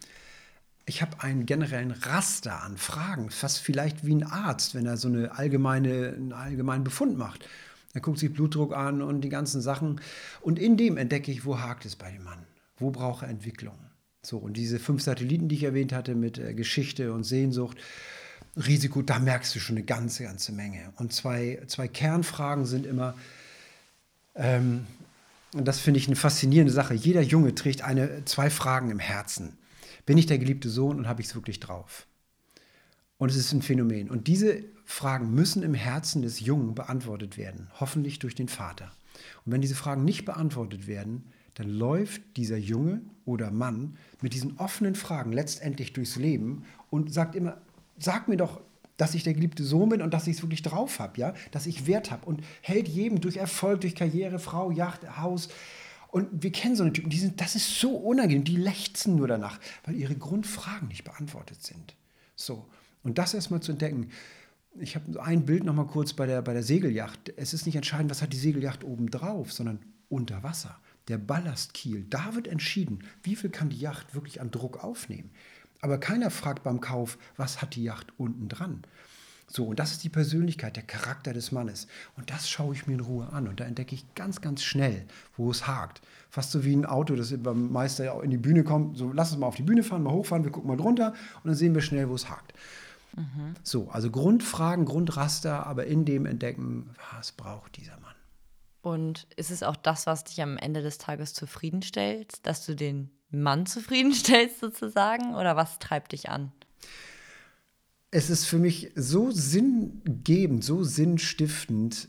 Ich 0.85 1.01
habe 1.01 1.23
einen 1.23 1.47
generellen 1.47 1.93
Raster 1.93 2.61
an 2.65 2.77
Fragen, 2.77 3.31
fast 3.31 3.61
vielleicht 3.61 4.05
wie 4.05 4.17
ein 4.17 4.25
Arzt, 4.25 4.75
wenn 4.75 4.85
er 4.85 4.97
so 4.97 5.07
eine 5.07 5.39
allgemeine, 5.39 6.15
einen 6.17 6.33
allgemeinen 6.33 6.83
Befund 6.83 7.17
macht. 7.17 7.49
Er 7.95 8.01
guckt 8.01 8.19
sich 8.19 8.33
Blutdruck 8.33 8.75
an 8.75 9.01
und 9.01 9.21
die 9.21 9.29
ganzen 9.29 9.61
Sachen. 9.61 10.01
Und 10.41 10.59
in 10.59 10.77
dem 10.77 10.97
entdecke 10.97 11.31
ich, 11.31 11.45
wo 11.45 11.61
hakt 11.61 11.85
es 11.85 11.95
bei 11.95 12.11
dem 12.11 12.25
Mann? 12.25 12.47
Wo 12.79 12.91
braucht 12.91 13.23
er 13.23 13.29
Entwicklung? 13.29 13.79
So, 14.25 14.39
und 14.39 14.57
diese 14.57 14.79
fünf 14.79 15.03
Satelliten, 15.03 15.49
die 15.49 15.57
ich 15.57 15.65
erwähnt 15.65 15.93
hatte, 15.93 16.15
mit 16.15 16.39
äh, 16.39 16.55
Geschichte 16.55 17.13
und 17.13 17.25
Sehnsucht, 17.25 17.77
Risiko, 18.57 19.03
da 19.03 19.19
merkst 19.19 19.55
du 19.55 19.59
schon 19.59 19.77
eine 19.77 19.85
ganze, 19.85 20.23
ganze 20.23 20.53
Menge. 20.53 20.93
Und 20.97 21.13
zwei, 21.13 21.61
zwei 21.67 21.89
Kernfragen 21.89 22.65
sind 22.65 22.87
immer, 22.87 23.15
ähm, 24.35 24.87
und 25.55 25.67
das 25.67 25.81
finde 25.81 25.99
ich 25.99 26.07
eine 26.07 26.17
faszinierende 26.17 26.73
Sache, 26.73 26.95
jeder 26.95 27.21
Junge 27.21 27.55
trägt 27.55 27.83
eine, 27.83 28.25
zwei 28.25 28.49
Fragen 28.49 28.91
im 28.91 29.01
Herzen. 29.01 29.59
Bin 30.07 30.19
ich 30.19 30.27
der 30.27 30.39
geliebte 30.39 30.69
Sohn 30.69 30.99
und 30.99 31.09
habe 31.09 31.21
ich 31.21 31.29
es 31.29 31.35
wirklich 31.35 31.61
drauf? 31.61 32.07
Und 33.19 33.31
es 33.31 33.37
ist 33.37 33.53
ein 33.53 33.63
Phänomen. 33.63 34.11
Und 34.11 34.29
diese 34.29 34.63
Fragen 34.85 35.35
müssen 35.35 35.63
im 35.63 35.75
Herzen 35.75 36.23
des 36.23 36.41
Jungen 36.41 36.75
beantwortet 36.75 37.37
werden, 37.37 37.71
hoffentlich 37.81 38.19
durch 38.19 38.35
den 38.35 38.49
Vater. 38.49 38.93
Und 39.45 39.53
wenn 39.53 39.61
diese 39.61 39.75
Fragen 39.75 40.05
nicht 40.05 40.25
beantwortet 40.25 40.87
werden, 40.87 41.33
dann 41.55 41.69
läuft 41.69 42.23
dieser 42.37 42.57
Junge 42.57 43.03
oder 43.25 43.51
Mann 43.51 43.97
mit 44.21 44.35
diesen 44.35 44.57
offenen 44.59 44.95
Fragen 44.95 45.33
letztendlich 45.33 45.93
durchs 45.93 46.17
Leben 46.17 46.65
und 46.91 47.13
sagt 47.13 47.35
immer, 47.35 47.59
sag 47.99 48.29
mir 48.29 48.37
doch, 48.37 48.61
dass 48.97 49.15
ich 49.15 49.25
der 49.25 49.35
geliebte 49.35 49.65
Sohn 49.65 49.89
bin 49.89 50.03
und 50.03 50.15
dass 50.15 50.27
ich 50.27 50.37
es 50.37 50.43
wirklich 50.43 50.63
drauf 50.63 50.99
habe, 50.99 51.19
ja, 51.19 51.35
dass 51.51 51.67
ich 51.67 51.87
Wert 51.87 52.11
habe 52.11 52.27
und 52.27 52.43
hält 52.61 52.89
jedem 52.89 53.21
durch 53.21 53.37
Erfolg, 53.37 53.81
durch 53.81 53.95
Karriere, 53.95 54.39
Frau, 54.39 54.71
Yacht, 54.71 55.19
Haus. 55.19 55.49
Und 56.09 56.43
wir 56.43 56.53
kennen 56.53 56.77
so 56.77 56.83
eine 56.83 56.93
Typen, 56.93 57.11
die 57.11 57.19
sind, 57.19 57.41
das 57.41 57.57
ist 57.57 57.81
so 57.81 57.97
unangenehm, 57.97 58.45
die 58.45 58.57
lechzen 58.57 59.17
nur 59.17 59.29
danach, 59.29 59.59
weil 59.85 59.97
ihre 59.97 60.15
Grundfragen 60.15 60.89
nicht 60.89 61.05
beantwortet 61.05 61.63
sind. 61.63 61.95
So, 62.37 62.67
und 63.03 63.19
das 63.19 63.35
erstmal 63.35 63.61
zu 63.61 63.73
entdecken. 63.73 64.11
Ich 64.79 64.95
habe 64.95 65.23
ein 65.23 65.45
Bild 65.45 65.65
nochmal 65.65 65.87
kurz 65.87 66.13
bei 66.13 66.27
der, 66.27 66.41
bei 66.43 66.53
der 66.53 66.63
Segelyacht. 66.63 67.33
Es 67.37 67.53
ist 67.53 67.67
nicht 67.67 67.77
entscheidend, 67.77 68.11
was 68.11 68.23
hat 68.23 68.33
die 68.33 68.39
Segelyacht 68.39 68.85
oben 68.85 69.11
drauf, 69.11 69.53
sondern 69.53 69.81
unter 70.09 70.43
Wasser 70.43 70.79
der 71.09 71.19
Ballastkiel, 71.19 72.07
da 72.09 72.35
wird 72.35 72.49
entschieden, 72.49 73.01
wie 73.23 73.37
viel 73.37 73.51
kann 73.51 73.71
die 73.71 73.79
Yacht 73.79 74.15
wirklich 74.15 74.41
an 74.41 74.51
Druck 74.51 74.83
aufnehmen. 74.83 75.31
Aber 75.81 75.99
keiner 75.99 76.31
fragt 76.31 76.63
beim 76.63 76.81
Kauf, 76.81 77.19
was 77.37 77.61
hat 77.61 77.75
die 77.75 77.83
Yacht 77.83 78.13
unten 78.17 78.49
dran. 78.49 78.85
So, 79.49 79.67
und 79.67 79.79
das 79.79 79.93
ist 79.93 80.03
die 80.03 80.09
Persönlichkeit, 80.09 80.77
der 80.77 80.83
Charakter 80.83 81.35
des 81.35 81.53
Mannes. 81.53 81.87
Und 82.17 82.31
das 82.31 82.49
schaue 82.49 82.75
ich 82.75 82.87
mir 82.87 82.95
in 82.95 83.01
Ruhe 83.01 83.29
an. 83.33 83.49
Und 83.49 83.61
da 83.61 83.65
entdecke 83.65 83.95
ich 83.95 84.15
ganz, 84.15 84.41
ganz 84.41 84.63
schnell, 84.63 85.05
wo 85.37 85.51
es 85.51 85.67
hakt. 85.67 86.01
Fast 86.31 86.53
so 86.53 86.65
wie 86.65 86.75
ein 86.75 86.87
Auto, 86.87 87.17
das 87.17 87.35
beim 87.37 87.71
Meister 87.71 88.15
auch 88.15 88.23
in 88.23 88.31
die 88.31 88.39
Bühne 88.39 88.65
kommt. 88.65 88.97
So, 88.97 89.13
lass 89.13 89.31
uns 89.31 89.41
mal 89.41 89.49
auf 89.49 89.57
die 89.57 89.63
Bühne 89.63 89.83
fahren, 89.83 90.05
mal 90.05 90.13
hochfahren, 90.13 90.45
wir 90.45 90.53
gucken 90.53 90.69
mal 90.69 90.79
drunter 90.79 91.13
und 91.43 91.49
dann 91.49 91.55
sehen 91.55 91.75
wir 91.75 91.83
schnell, 91.83 92.09
wo 92.09 92.15
es 92.15 92.31
hakt. 92.31 92.55
Mhm. 93.15 93.55
So, 93.63 93.91
also 93.91 94.11
Grundfragen, 94.11 94.87
Grundraster, 94.87 95.67
aber 95.67 95.85
in 95.87 96.07
dem 96.07 96.25
entdecken, 96.25 96.89
was 97.13 97.33
braucht 97.33 97.77
dieser 97.77 97.93
Mann. 97.99 98.02
Und 98.83 99.29
ist 99.37 99.53
es 99.53 99.63
auch 99.63 99.77
das, 99.77 100.07
was 100.07 100.25
dich 100.25 100.43
am 100.43 100.59
Ende 100.59 100.83
des 100.83 100.99
Tages 100.99 101.35
zufriedenstellt, 101.35 102.45
dass 102.45 102.67
du 102.67 102.75
den 102.75 103.11
Mann 103.31 103.65
zufriedenstellst 103.67 104.61
sozusagen? 104.61 105.35
Oder 105.35 105.57
was 105.57 105.79
treibt 105.79 106.13
dich 106.13 106.29
an? 106.29 106.53
Es 108.11 108.29
ist 108.29 108.45
für 108.45 108.59
mich 108.59 108.91
so 108.95 109.31
sinngebend, 109.31 110.63
so 110.63 110.85
sinnstiftend 110.85 112.09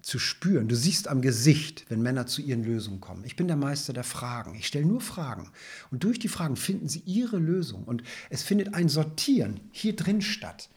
zu 0.00 0.18
spüren. 0.18 0.68
Du 0.68 0.76
siehst 0.76 1.06
am 1.06 1.20
Gesicht, 1.20 1.84
wenn 1.90 2.00
Männer 2.00 2.26
zu 2.26 2.40
ihren 2.40 2.64
Lösungen 2.64 3.00
kommen. 3.00 3.24
Ich 3.24 3.36
bin 3.36 3.46
der 3.46 3.56
Meister 3.56 3.92
der 3.92 4.04
Fragen. 4.04 4.54
Ich 4.54 4.66
stelle 4.66 4.86
nur 4.86 5.02
Fragen. 5.02 5.50
Und 5.90 6.04
durch 6.04 6.18
die 6.18 6.28
Fragen 6.28 6.56
finden 6.56 6.88
sie 6.88 7.00
ihre 7.00 7.38
Lösung. 7.38 7.84
Und 7.84 8.02
es 8.30 8.42
findet 8.42 8.72
ein 8.72 8.88
Sortieren 8.88 9.60
hier 9.70 9.94
drin 9.94 10.22
statt 10.22 10.70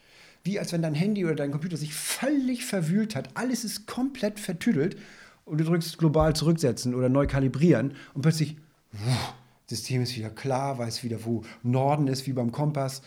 wie 0.43 0.59
als 0.59 0.73
wenn 0.73 0.81
dein 0.81 0.95
Handy 0.95 1.25
oder 1.25 1.35
dein 1.35 1.51
Computer 1.51 1.77
sich 1.77 1.93
völlig 1.93 2.65
verwühlt 2.65 3.15
hat. 3.15 3.29
Alles 3.35 3.63
ist 3.63 3.87
komplett 3.87 4.39
vertüdelt 4.39 4.97
und 5.45 5.59
du 5.59 5.63
drückst 5.63 5.97
global 5.97 6.35
zurücksetzen 6.35 6.95
oder 6.95 7.09
neu 7.09 7.27
kalibrieren 7.27 7.93
und 8.13 8.21
plötzlich, 8.21 8.57
wuh, 8.91 9.33
System 9.67 10.01
ist 10.01 10.15
wieder 10.17 10.29
klar, 10.29 10.77
weiß 10.77 11.03
wieder, 11.03 11.23
wo 11.25 11.43
Norden 11.63 12.07
ist, 12.07 12.27
wie 12.27 12.33
beim 12.33 12.51
Kompass. 12.51 13.01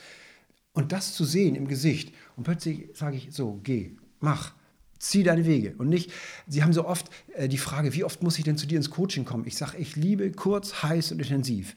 Und 0.73 0.93
das 0.93 1.15
zu 1.15 1.25
sehen 1.25 1.55
im 1.55 1.69
Gesicht. 1.69 2.13
Und 2.37 2.45
plötzlich 2.45 2.89
sage 2.95 3.17
ich, 3.17 3.29
so, 3.31 3.61
geh, 3.63 3.93
mach, 4.21 4.55
zieh 4.99 5.23
deine 5.23 5.47
Wege. 5.47 5.75
Und 5.79 5.89
nicht, 5.89 6.11
sie 6.49 6.63
haben 6.63 6.73
so 6.73 6.87
oft 6.87 7.11
äh, 7.35 7.49
die 7.49 7.59
Frage, 7.59 7.95
wie 7.95 8.05
oft 8.05 8.23
muss 8.23 8.39
ich 8.39 8.45
denn 8.45 8.57
zu 8.57 8.67
dir 8.67 8.79
ins 8.79 8.91
Coaching 8.91 9.25
kommen? 9.25 9.47
Ich 9.47 9.57
sage, 9.57 9.79
ich 9.79 9.95
liebe 9.95 10.33
kurz, 10.33 10.83
heiß 10.83 11.13
und 11.13 11.21
intensiv. 11.21 11.77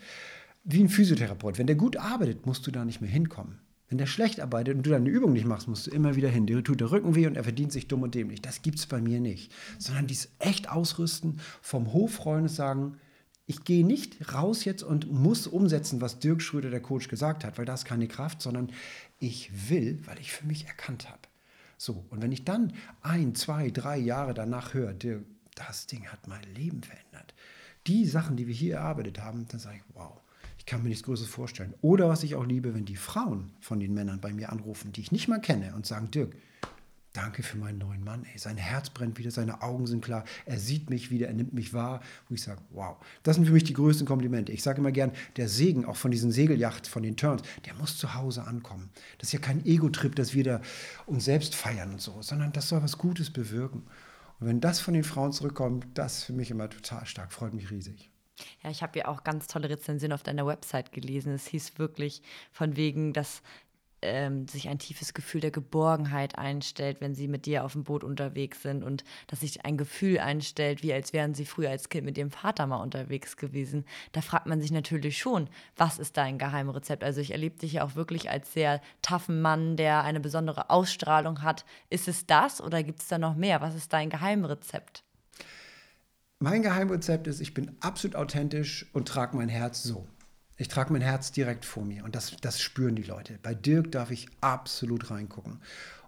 Wie 0.63 0.82
ein 0.82 0.89
Physiotherapeut. 0.89 1.58
Wenn 1.58 1.67
der 1.67 1.76
gut 1.76 1.98
arbeitet, 1.98 2.46
musst 2.46 2.65
du 2.65 2.72
da 2.72 2.86
nicht 2.86 3.02
mehr 3.02 3.12
hinkommen. 3.12 3.60
Wenn 3.89 3.97
der 3.97 4.06
schlecht 4.06 4.41
arbeitet 4.41 4.76
und 4.76 4.86
du 4.86 4.89
deine 4.89 5.10
Übung 5.10 5.32
nicht 5.32 5.45
machst, 5.45 5.67
musst 5.67 5.88
du 5.88 5.91
immer 5.91 6.15
wieder 6.15 6.28
hin. 6.28 6.45
Dir 6.45 6.62
tut 6.63 6.82
der 6.82 6.91
Rücken 6.91 7.15
weh 7.15 7.26
und 7.26 7.38
er 7.38 7.43
verdient 7.43 7.71
sich 7.71 7.88
dumm 7.88 8.02
und 8.04 8.15
dämlich. 8.15 8.41
Das 8.41 8.62
gibt 8.62 8.80
es 8.80 8.86
bei 8.86 9.00
mir 9.00 9.21
nicht. 9.21 9.54
Sondern 9.80 10.08
dies 10.08 10.30
echt 10.39 10.69
ausrüsten, 10.69 11.39
vom 11.62 11.93
Hof 11.93 12.26
rollen 12.26 12.43
und 12.43 12.50
sagen, 12.50 12.97
ich 13.45 13.63
gehe 13.63 13.86
nicht 13.86 14.34
raus 14.34 14.65
jetzt 14.65 14.84
und 14.84 15.10
muss 15.10 15.47
umsetzen, 15.47 16.02
was 16.02 16.19
Dirk 16.19 16.41
Schröder, 16.41 16.69
der 16.69 16.82
Coach, 16.82 17.08
gesagt 17.08 17.45
hat, 17.45 17.58
weil 17.58 17.63
da 17.63 17.76
ist 17.76 17.86
keine 17.86 18.10
Kraft, 18.10 18.41
sondern 18.41 18.71
ich 19.19 19.69
will, 19.69 20.02
weil 20.06 20.19
ich 20.19 20.34
für 20.34 20.45
mich 20.45 20.65
erkannt 20.67 21.10
habe. 21.10 21.21
So, 21.78 22.06
und 22.10 22.21
wenn 22.21 22.34
ich 22.34 22.43
dann 22.43 22.73
ein, 23.02 23.36
zwei, 23.36 23.69
drei 23.69 23.97
Jahre 23.97 24.34
danach 24.34 24.73
höre, 24.73 24.93
Dirk, 24.93 25.23
das 25.56 25.88
Ding 25.88 26.08
hat 26.08 26.28
mein 26.28 26.43
Leben 26.56 26.84
verändert. 26.84 27.34
Die 27.88 28.06
Sachen, 28.06 28.36
die 28.36 28.47
wir 28.47 28.54
hier 28.54 28.76
erarbeitet 28.76 29.21
haben, 29.21 29.47
dann 29.47 29.62
sage 29.62 29.78
ich, 29.78 29.95
wow, 29.95 30.19
ich 30.58 30.65
kann 30.65 30.84
mir 30.84 30.89
nichts 30.89 31.04
Größeres 31.04 31.30
vorstellen. 31.30 31.74
Oder 31.82 32.10
was 32.10 32.24
ich 32.24 32.36
auch 32.36 32.46
liebe, 32.46 32.74
wenn 32.74 32.86
die 32.86 32.96
Frauen 32.96 33.52
von 33.60 33.80
den 33.80 33.93
Männern 33.93 34.22
bei 34.22 34.34
mir 34.34 34.52
anrufen, 34.52 34.91
die 34.91 35.02
ich 35.02 35.12
nicht 35.12 35.28
mal 35.28 35.39
kenne 35.39 35.74
und 35.76 35.86
sagen, 35.86 36.12
Dirk, 36.12 36.36
Danke 37.17 37.41
für 37.41 37.58
meinen 37.58 37.80
neuen 37.80 38.04
Mann. 38.04 38.26
Ey, 38.32 38.38
sein 38.38 38.58
Herz 38.58 38.91
brennt 38.91 39.17
wieder, 39.17 39.32
seine 39.32 39.63
Augen 39.63 39.88
sind 39.88 40.06
klar, 40.06 40.24
er 40.46 40.60
sieht 40.60 40.91
mich 40.91 41.10
wieder, 41.10 41.28
er 41.28 41.34
nimmt 41.34 41.52
mich 41.52 41.74
wahr. 41.74 42.02
Wo 42.30 42.36
ich 42.36 42.43
sage, 42.43 42.62
wow, 42.70 42.98
das 43.24 43.38
sind 43.38 43.46
für 43.46 43.54
mich 43.54 43.63
die 43.63 43.74
größten 43.74 44.06
Komplimente. 44.06 44.52
Ich 44.52 44.62
sage 44.62 44.82
immer 44.82 44.91
gern, 44.91 45.12
der 45.36 45.50
Segen 45.50 45.86
auch 45.86 45.96
von 45.96 46.12
diesen 46.12 46.32
Segelyachten, 46.32 46.88
von 46.88 47.02
den 47.02 47.17
Turns, 47.17 47.41
der 47.65 47.74
muss 47.74 47.98
zu 47.98 48.13
Hause 48.13 48.43
ankommen. 48.43 48.91
Das 49.17 49.30
ist 49.30 49.34
ja 49.34 49.39
kein 49.39 49.65
Ego-Trip, 49.65 50.15
dass 50.15 50.36
wir 50.36 50.43
da 50.43 50.62
uns 51.08 51.26
selbst 51.26 51.56
feiern 51.56 51.93
und 51.93 52.02
so, 52.02 52.22
sondern 52.22 52.52
das 52.52 52.70
soll 52.70 52.84
was 52.84 53.00
Gutes 53.00 53.32
bewirken. 53.32 53.88
Und 54.39 54.46
wenn 54.46 54.62
das 54.62 54.80
von 54.80 54.93
den 54.93 55.04
Frauen 55.04 55.32
zurückkommt, 55.32 55.88
das 55.96 56.20
ist 56.20 56.24
für 56.26 56.34
mich 56.34 56.52
immer 56.52 56.70
total 56.70 57.08
stark, 57.08 57.34
freut 57.34 57.56
mich 57.56 57.72
riesig. 57.72 58.12
Ja, 58.63 58.69
ich 58.69 58.84
habe 58.84 59.00
ja 59.00 59.08
auch 59.08 59.23
ganz 59.23 59.47
tolle 59.47 59.69
Rezensionen 59.69 60.13
auf 60.13 60.23
deiner 60.23 60.45
Website 60.45 60.91
gelesen. 60.91 61.34
Es 61.34 61.47
hieß 61.47 61.80
wirklich 61.80 62.21
von 62.52 62.76
wegen, 62.76 63.13
dass 63.13 63.41
ähm, 64.02 64.47
sich 64.47 64.69
ein 64.69 64.80
tiefes 64.80 65.13
Gefühl 65.13 65.41
der 65.41 65.52
Geborgenheit 65.52 66.38
einstellt, 66.38 67.02
wenn 67.02 67.15
sie 67.15 67.28
mit 67.28 67.45
dir 67.45 67.65
auf 67.65 67.73
dem 67.73 67.84
Boot 67.84 68.04
unterwegs 68.04 68.62
sind 68.62 68.84
und 68.84 69.04
dass 69.28 69.39
sich 69.41 69.65
ein 69.65 69.78
Gefühl 69.78 70.19
einstellt, 70.19 70.84
wie 70.84 70.93
als 70.93 71.13
wären 71.13 71.34
sie 71.34 71.45
früher 71.45 71.69
als 71.69 71.89
Kind 71.89 72.06
mit 72.06 72.17
ihrem 72.17 72.32
Vater 72.32 72.67
mal 72.67 72.82
unterwegs 72.82 73.38
gewesen. 73.38 73.86
Da 74.12 74.21
fragt 74.21 74.45
man 74.45 74.62
sich 74.62 74.71
natürlich 74.71 75.17
schon, 75.17 75.50
was 75.76 76.00
ist 76.00 76.17
dein 76.17 76.38
Geheimrezept? 76.38 77.04
Also 77.04 77.21
ich 77.21 77.32
erlebe 77.32 77.58
dich 77.58 77.73
ja 77.73 77.86
auch 77.86 77.95
wirklich 77.95 78.30
als 78.30 78.54
sehr 78.54 78.82
taffen 79.02 79.41
Mann, 79.41 79.78
der 79.78 80.04
eine 80.04 80.19
besondere 80.19 80.69
Ausstrahlung 80.69 81.41
hat. 81.41 81.65
Ist 81.89 82.08
es 82.08 82.26
das 82.26 82.62
oder 82.62 82.84
gibt 82.84 83.02
es 83.02 83.08
da 83.08 83.17
noch 83.17 83.36
mehr? 83.36 83.62
Was 83.62 83.76
ist 83.76 83.93
dein 83.93 84.10
Geheimrezept? 84.10 85.07
Mein 86.39 86.62
Geheimrezept 86.62 87.26
ist, 87.26 87.41
ich 87.41 87.56
bin 87.56 87.71
absolut 87.80 88.15
authentisch 88.15 88.86
und 88.93 89.08
trage 89.08 89.36
mein 89.36 89.50
Herz 89.50 89.82
so. 89.82 90.08
Ich 90.58 90.67
trage 90.67 90.93
mein 90.93 91.02
Herz 91.02 91.32
direkt 91.32 91.65
vor 91.65 91.84
mir 91.84 92.04
und 92.06 92.13
das, 92.13 92.36
das 92.41 92.62
spüren 92.62 92.95
die 92.95 93.02
Leute. 93.02 93.39
Bei 93.41 93.56
Dirk 93.56 93.91
darf 93.91 94.12
ich 94.12 94.28
absolut 94.39 95.10
reingucken. 95.10 95.62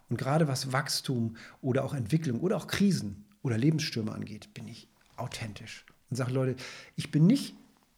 Und 0.08 0.18
gerade 0.18 0.46
was 0.46 0.72
Wachstum 0.72 1.36
oder 1.62 1.84
auch 1.84 1.94
Entwicklung 1.94 2.38
oder 2.38 2.56
auch 2.56 2.68
Krisen 2.68 3.24
oder 3.42 3.58
Lebensstürme 3.58 4.12
angeht, 4.12 4.54
bin 4.54 4.68
ich 4.68 4.88
authentisch 5.16 5.84
und 6.10 6.16
sage 6.16 6.32
Leute, 6.32 6.54
ich 6.94 7.10
bin 7.10 7.26
nicht 7.26 7.56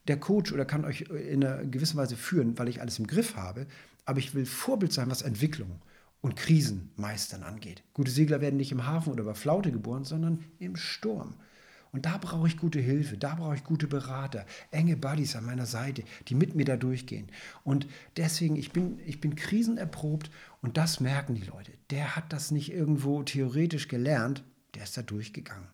der 0.08 0.18
Coach 0.18 0.52
oder 0.52 0.64
kann 0.64 0.86
euch 0.86 1.02
in 1.02 1.44
einer 1.44 1.64
gewissen 1.64 1.98
Weise 1.98 2.16
führen, 2.16 2.58
weil 2.58 2.68
ich 2.68 2.80
alles 2.80 2.98
im 2.98 3.06
Griff 3.06 3.36
habe, 3.36 3.66
aber 4.06 4.20
ich 4.20 4.34
will 4.34 4.46
Vorbild 4.46 4.94
sein, 4.94 5.10
was 5.10 5.20
Entwicklung 5.20 5.82
und 6.22 6.36
Krisenmeistern 6.36 7.42
angeht. 7.42 7.82
Gute 7.92 8.10
Segler 8.10 8.40
werden 8.40 8.56
nicht 8.56 8.72
im 8.72 8.86
Hafen 8.86 9.12
oder 9.12 9.22
über 9.22 9.34
Flaute 9.34 9.70
geboren, 9.70 10.04
sondern 10.04 10.42
im 10.58 10.76
Sturm. 10.76 11.34
Und 11.92 12.06
da 12.06 12.16
brauche 12.16 12.48
ich 12.48 12.56
gute 12.56 12.80
Hilfe, 12.80 13.18
da 13.18 13.34
brauche 13.34 13.54
ich 13.54 13.64
gute 13.64 13.86
Berater, 13.86 14.46
enge 14.70 14.96
Buddies 14.96 15.36
an 15.36 15.44
meiner 15.44 15.66
Seite, 15.66 16.04
die 16.28 16.34
mit 16.34 16.54
mir 16.54 16.64
da 16.64 16.76
durchgehen. 16.76 17.28
Und 17.64 17.86
deswegen, 18.16 18.56
ich 18.56 18.72
bin, 18.72 18.98
ich 19.04 19.20
bin 19.20 19.36
krisenerprobt 19.36 20.30
und 20.62 20.78
das 20.78 21.00
merken 21.00 21.34
die 21.34 21.44
Leute. 21.44 21.72
Der 21.90 22.16
hat 22.16 22.32
das 22.32 22.50
nicht 22.50 22.72
irgendwo 22.72 23.22
theoretisch 23.22 23.88
gelernt, 23.88 24.42
der 24.74 24.84
ist 24.84 24.96
da 24.96 25.02
durchgegangen. 25.02 25.68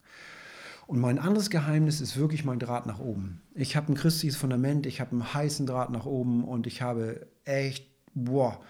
Und 0.88 0.98
mein 0.98 1.20
anderes 1.20 1.50
Geheimnis 1.50 2.00
ist 2.00 2.16
wirklich 2.16 2.44
mein 2.44 2.59
Draht 2.59 2.87
nach 2.87 2.98
oben. 2.98 3.40
Ich 3.54 3.76
habe 3.76 3.92
ein 3.92 3.94
christliches 3.94 4.37
Fundament, 4.37 4.87
ich 4.87 5.00
habe 5.00 5.12
einen 5.12 5.35
heißen 5.35 5.66
Draht 5.66 5.90
nach 5.90 6.07
oben 6.07 6.42
und 6.42 6.66
ich 6.66 6.83
habe 6.83 7.28
echt, 7.44 7.87
boah, 8.14 8.61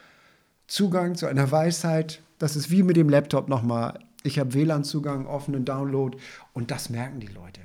Zugang 0.67 1.15
zu 1.15 1.27
einer 1.27 1.51
Weisheit. 1.51 2.21
Das 2.39 2.57
ist 2.57 2.71
wie 2.71 2.83
mit 2.83 2.97
dem 2.97 3.09
Laptop 3.09 3.49
nochmal 3.49 4.01
ich 4.23 4.39
habe 4.39 4.55
WLAN-Zugang, 4.55 5.27
offenen 5.27 5.65
Download 5.65 6.17
und 6.53 6.71
das 6.71 6.91
merken 6.91 7.21
die 7.21 7.29
Leute. 7.29 7.61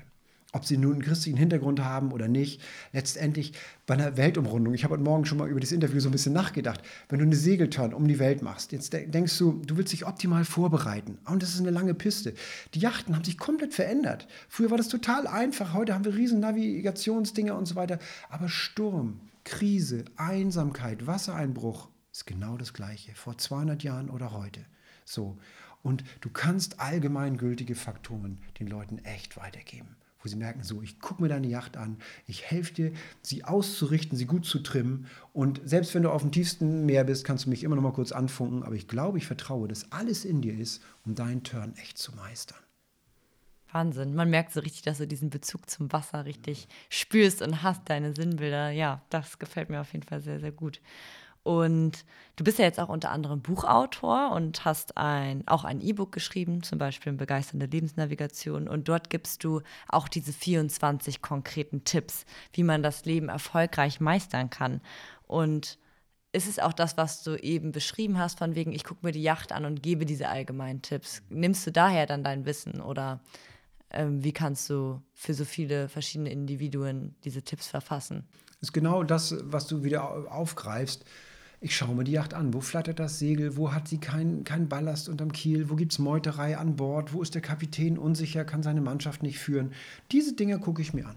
Ob 0.55 0.65
sie 0.65 0.77
nun 0.77 0.93
einen 0.93 1.01
christlichen 1.01 1.37
Hintergrund 1.37 1.83
haben 1.83 2.11
oder 2.11 2.27
nicht, 2.27 2.61
letztendlich 2.91 3.53
bei 3.87 3.95
einer 3.95 4.17
Weltumrundung. 4.17 4.75
Ich 4.75 4.83
habe 4.83 4.93
heute 4.93 5.03
Morgen 5.03 5.25
schon 5.25 5.39
mal 5.39 5.49
über 5.49 5.59
das 5.59 5.71
Interview 5.71 5.99
so 5.99 6.09
ein 6.09 6.11
bisschen 6.11 6.33
nachgedacht. 6.33 6.83
Wenn 7.09 7.17
du 7.17 7.25
eine 7.25 7.35
Segelturn 7.35 7.91
um 7.91 8.07
die 8.07 8.19
Welt 8.19 8.43
machst, 8.43 8.71
jetzt 8.71 8.93
denkst 8.93 9.35
du, 9.39 9.63
du 9.65 9.77
willst 9.77 9.93
dich 9.93 10.05
optimal 10.05 10.45
vorbereiten. 10.45 11.17
Und 11.25 11.41
das 11.41 11.55
ist 11.55 11.59
eine 11.59 11.71
lange 11.71 11.95
Piste. 11.95 12.35
Die 12.75 12.79
Yachten 12.79 13.15
haben 13.15 13.23
sich 13.23 13.39
komplett 13.39 13.73
verändert. 13.73 14.27
Früher 14.47 14.69
war 14.69 14.77
das 14.77 14.89
total 14.89 15.25
einfach. 15.25 15.73
Heute 15.73 15.95
haben 15.95 16.05
wir 16.05 16.13
riesen 16.13 16.39
Navigationsdinger 16.41 17.57
und 17.57 17.65
so 17.65 17.75
weiter. 17.75 17.97
Aber 18.29 18.47
Sturm, 18.47 19.21
Krise, 19.45 20.05
Einsamkeit, 20.17 21.07
Wassereinbruch 21.07 21.89
ist 22.11 22.27
genau 22.27 22.57
das 22.57 22.73
Gleiche. 22.73 23.15
Vor 23.15 23.39
200 23.39 23.81
Jahren 23.81 24.11
oder 24.11 24.33
heute. 24.33 24.59
So. 25.03 25.35
Und 25.83 26.03
du 26.21 26.29
kannst 26.29 26.79
allgemeingültige 26.79 27.75
Faktoren 27.75 28.39
den 28.59 28.67
Leuten 28.67 28.99
echt 28.99 29.37
weitergeben, 29.37 29.97
wo 30.21 30.29
sie 30.29 30.37
merken, 30.37 30.63
so, 30.63 30.81
ich 30.81 30.99
gucke 30.99 31.21
mir 31.21 31.27
deine 31.27 31.47
Yacht 31.47 31.75
an, 31.75 31.97
ich 32.25 32.45
helfe 32.45 32.73
dir, 32.73 32.91
sie 33.21 33.43
auszurichten, 33.43 34.17
sie 34.17 34.25
gut 34.25 34.45
zu 34.45 34.59
trimmen. 34.59 35.07
Und 35.33 35.61
selbst 35.65 35.93
wenn 35.93 36.03
du 36.03 36.09
auf 36.09 36.21
dem 36.21 36.31
tiefsten 36.31 36.85
Meer 36.85 37.03
bist, 37.03 37.25
kannst 37.25 37.45
du 37.45 37.49
mich 37.49 37.65
immer 37.65 37.75
noch 37.75 37.83
mal 37.83 37.91
kurz 37.91 38.13
anfunken. 38.13 38.63
Aber 38.63 38.75
ich 38.75 38.87
glaube, 38.87 39.17
ich 39.17 39.27
vertraue, 39.27 39.67
dass 39.67 39.91
alles 39.91 40.23
in 40.23 40.41
dir 40.41 40.57
ist, 40.57 40.81
um 41.05 41.15
deinen 41.15 41.43
Turn 41.43 41.75
echt 41.75 41.97
zu 41.97 42.15
meistern. 42.15 42.57
Wahnsinn. 43.73 44.13
Man 44.15 44.29
merkt 44.29 44.53
so 44.53 44.59
richtig, 44.59 44.83
dass 44.83 44.99
du 44.99 45.07
diesen 45.07 45.29
Bezug 45.29 45.69
zum 45.69 45.91
Wasser 45.91 46.25
richtig 46.25 46.67
spürst 46.89 47.41
und 47.41 47.63
hast 47.63 47.89
deine 47.89 48.13
Sinnbilder. 48.13 48.69
Ja, 48.69 49.01
das 49.09 49.39
gefällt 49.39 49.69
mir 49.69 49.81
auf 49.81 49.91
jeden 49.93 50.05
Fall 50.05 50.21
sehr, 50.21 50.39
sehr 50.39 50.51
gut. 50.51 50.79
Und 51.43 52.05
du 52.37 52.45
bist 52.45 52.57
ja 52.57 52.65
jetzt 52.65 52.79
auch 52.79 52.87
unter 52.87 53.11
anderem 53.11 53.41
Buchautor 53.41 54.31
und 54.31 54.63
hast 54.63 54.97
ein, 54.97 55.45
auch 55.45 55.65
ein 55.65 55.81
E-Book 55.81 56.13
geschrieben, 56.13 56.63
zum 56.63 56.77
Beispiel 56.79 57.11
Begeisternde 57.13 57.65
Lebensnavigation. 57.65 58.69
Und 58.69 58.87
dort 58.87 59.09
gibst 59.09 59.43
du 59.43 59.61
auch 59.89 60.07
diese 60.07 60.31
24 60.31 61.21
konkreten 61.21 61.83
Tipps, 61.83 62.25
wie 62.53 62.63
man 62.63 62.81
das 62.81 63.03
Leben 63.03 63.27
erfolgreich 63.27 63.99
meistern 63.99 64.49
kann. 64.49 64.79
Und 65.27 65.77
ist 66.31 66.47
es 66.47 66.59
auch 66.59 66.73
das, 66.73 66.97
was 66.97 67.23
du 67.23 67.35
eben 67.35 67.71
beschrieben 67.71 68.17
hast, 68.17 68.39
von 68.39 68.55
wegen, 68.55 68.71
ich 68.71 68.85
gucke 68.85 69.05
mir 69.05 69.11
die 69.11 69.21
Yacht 69.21 69.51
an 69.51 69.65
und 69.65 69.83
gebe 69.83 70.05
diese 70.05 70.29
allgemeinen 70.29 70.81
Tipps. 70.81 71.21
Nimmst 71.29 71.67
du 71.67 71.71
daher 71.71 72.05
dann 72.05 72.23
dein 72.23 72.45
Wissen 72.45 72.81
oder 72.81 73.19
ähm, 73.91 74.23
wie 74.23 74.33
kannst 74.33 74.69
du 74.69 75.01
für 75.13 75.33
so 75.33 75.45
viele 75.45 75.89
verschiedene 75.89 76.31
Individuen 76.31 77.15
diese 77.23 77.43
Tipps 77.43 77.67
verfassen? 77.67 78.27
Das 78.59 78.69
ist 78.69 78.73
genau 78.73 79.03
das, 79.03 79.35
was 79.43 79.67
du 79.67 79.83
wieder 79.83 80.31
aufgreifst. 80.31 81.05
Ich 81.63 81.77
schaue 81.77 81.95
mir 81.95 82.03
die 82.03 82.11
Yacht 82.11 82.33
an. 82.33 82.53
Wo 82.53 82.59
flattert 82.59 82.99
das 82.99 83.19
Segel? 83.19 83.55
Wo 83.55 83.71
hat 83.71 83.87
sie 83.87 83.97
keinen 83.97 84.43
kein 84.43 84.67
Ballast 84.67 85.07
unterm 85.07 85.31
Kiel? 85.31 85.69
Wo 85.69 85.75
gibt 85.75 85.93
es 85.93 85.97
Meuterei 85.97 86.57
an 86.57 86.75
Bord? 86.75 87.13
Wo 87.13 87.21
ist 87.21 87.35
der 87.35 87.41
Kapitän 87.41 87.97
unsicher, 87.97 88.43
kann 88.43 88.63
seine 88.63 88.81
Mannschaft 88.81 89.23
nicht 89.23 89.39
führen? 89.39 89.71
Diese 90.11 90.33
Dinge 90.33 90.59
gucke 90.59 90.81
ich 90.81 90.93
mir 90.93 91.07
an. 91.07 91.15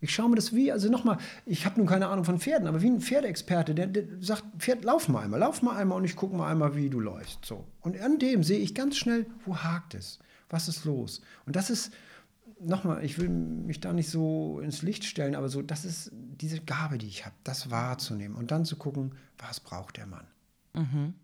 Ich 0.00 0.14
schaue 0.14 0.28
mir 0.28 0.36
das 0.36 0.54
wie, 0.54 0.70
also 0.70 0.88
nochmal, 0.88 1.18
ich 1.46 1.66
habe 1.66 1.78
nun 1.78 1.88
keine 1.88 2.06
Ahnung 2.06 2.24
von 2.24 2.38
Pferden, 2.38 2.68
aber 2.68 2.80
wie 2.80 2.90
ein 2.90 3.00
Pferdeexperte, 3.00 3.74
der, 3.74 3.88
der, 3.88 4.04
sagt, 4.20 4.44
Pferd, 4.56 4.84
lauf 4.84 5.08
mal 5.08 5.24
einmal, 5.24 5.40
lauf 5.40 5.62
mal 5.62 5.76
einmal 5.76 5.98
und 5.98 6.04
ich 6.04 6.14
gucke 6.14 6.36
mal 6.36 6.48
einmal, 6.48 6.76
wie 6.76 6.88
du 6.88 7.00
läufst. 7.00 7.44
So. 7.44 7.64
Und 7.80 8.00
an 8.00 8.20
dem 8.20 8.44
sehe 8.44 8.60
ich 8.60 8.76
ganz 8.76 8.96
schnell, 8.96 9.26
wo 9.44 9.56
hakt 9.56 9.94
es? 9.94 10.20
Was 10.48 10.68
ist 10.68 10.84
los? 10.84 11.22
Und 11.44 11.56
das 11.56 11.70
ist, 11.70 11.92
nochmal, 12.64 13.04
ich 13.04 13.18
will 13.18 13.28
mich 13.28 13.80
da 13.80 13.92
nicht 13.92 14.08
so 14.08 14.60
ins 14.60 14.82
Licht 14.82 15.04
stellen, 15.04 15.34
aber 15.34 15.48
so, 15.48 15.62
das 15.62 15.84
ist 15.84 16.10
diese 16.12 16.60
Gabe, 16.60 16.98
die 16.98 17.06
ich 17.06 17.24
habe, 17.24 17.34
das 17.44 17.70
wahrzunehmen 17.70 18.36
und 18.36 18.50
dann 18.50 18.64
zu 18.64 18.76
gucken, 18.76 19.14
was 19.38 19.60
braucht 19.60 19.96
der 19.96 20.06
Mann. 20.06 20.26
Mhm. 20.74 21.14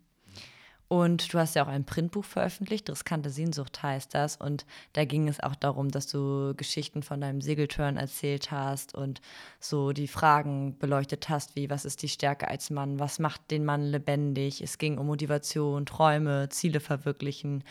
Und 0.89 1.31
du 1.31 1.37
hast 1.37 1.55
ja 1.55 1.63
auch 1.63 1.67
ein 1.67 1.85
Printbuch 1.85 2.25
veröffentlicht, 2.25 2.89
Riskante 2.89 3.29
Sehnsucht 3.29 3.83
heißt 3.83 4.15
das. 4.15 4.37
Und 4.37 4.65
da 4.93 5.05
ging 5.05 5.27
es 5.27 5.39
auch 5.39 5.53
darum, 5.53 5.91
dass 5.91 6.07
du 6.07 6.55
Geschichten 6.57 7.03
von 7.03 7.21
deinem 7.21 7.41
Segelturn 7.41 7.95
erzählt 7.95 8.49
hast 8.49 8.95
und 8.95 9.21
so 9.59 9.91
die 9.91 10.07
Fragen 10.07 10.79
beleuchtet 10.79 11.29
hast, 11.29 11.55
wie 11.55 11.69
was 11.69 11.85
ist 11.85 12.01
die 12.01 12.09
Stärke 12.09 12.47
als 12.47 12.71
Mann, 12.71 12.97
was 12.97 13.19
macht 13.19 13.51
den 13.51 13.65
Mann 13.65 13.83
lebendig. 13.83 14.61
Es 14.61 14.79
ging 14.79 14.97
um 14.97 15.05
Motivation, 15.05 15.85
Träume, 15.85 16.49
Ziele 16.49 16.79
verwirklichen. 16.79 17.63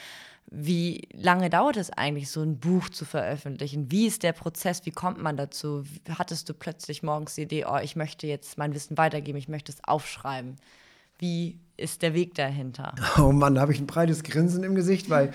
Wie 0.47 1.09
lange 1.13 1.51
dauert 1.51 1.77
es 1.77 1.91
eigentlich, 1.91 2.31
so 2.31 2.41
ein 2.43 2.61
Buch 2.61 2.89
zu 2.89 3.05
veröffentlichen? 3.05 3.91
Wie 3.91 4.07
ist 4.07 4.23
der 4.23 4.33
Prozess? 4.33 4.87
Wie 4.87 4.93
kommt 4.93 5.21
man 5.21 5.37
dazu? 5.37 5.83
Hattest 6.09 6.49
du 6.49 6.55
plötzlich 6.55 7.03
morgens 7.03 7.35
die 7.35 7.43
Idee, 7.43 7.65
oh, 7.65 7.79
ich 7.83 7.97
möchte 7.97 8.29
jetzt 8.29 8.59
mein 8.59 8.75
Wissen 8.75 8.97
weitergeben, 8.97 9.39
ich 9.39 9.49
möchte 9.49 9.73
es 9.73 9.83
aufschreiben? 9.83 10.55
Wie 11.19 11.59
ist 11.77 12.03
der 12.03 12.15
Weg 12.15 12.35
dahinter? 12.35 12.95
Oh 13.19 13.33
Mann, 13.33 13.55
da 13.55 13.61
habe 13.61 13.73
ich 13.73 13.81
ein 13.81 13.87
breites 13.87 14.23
Grinsen 14.23 14.63
im 14.63 14.75
Gesicht, 14.75 15.11
weil 15.11 15.33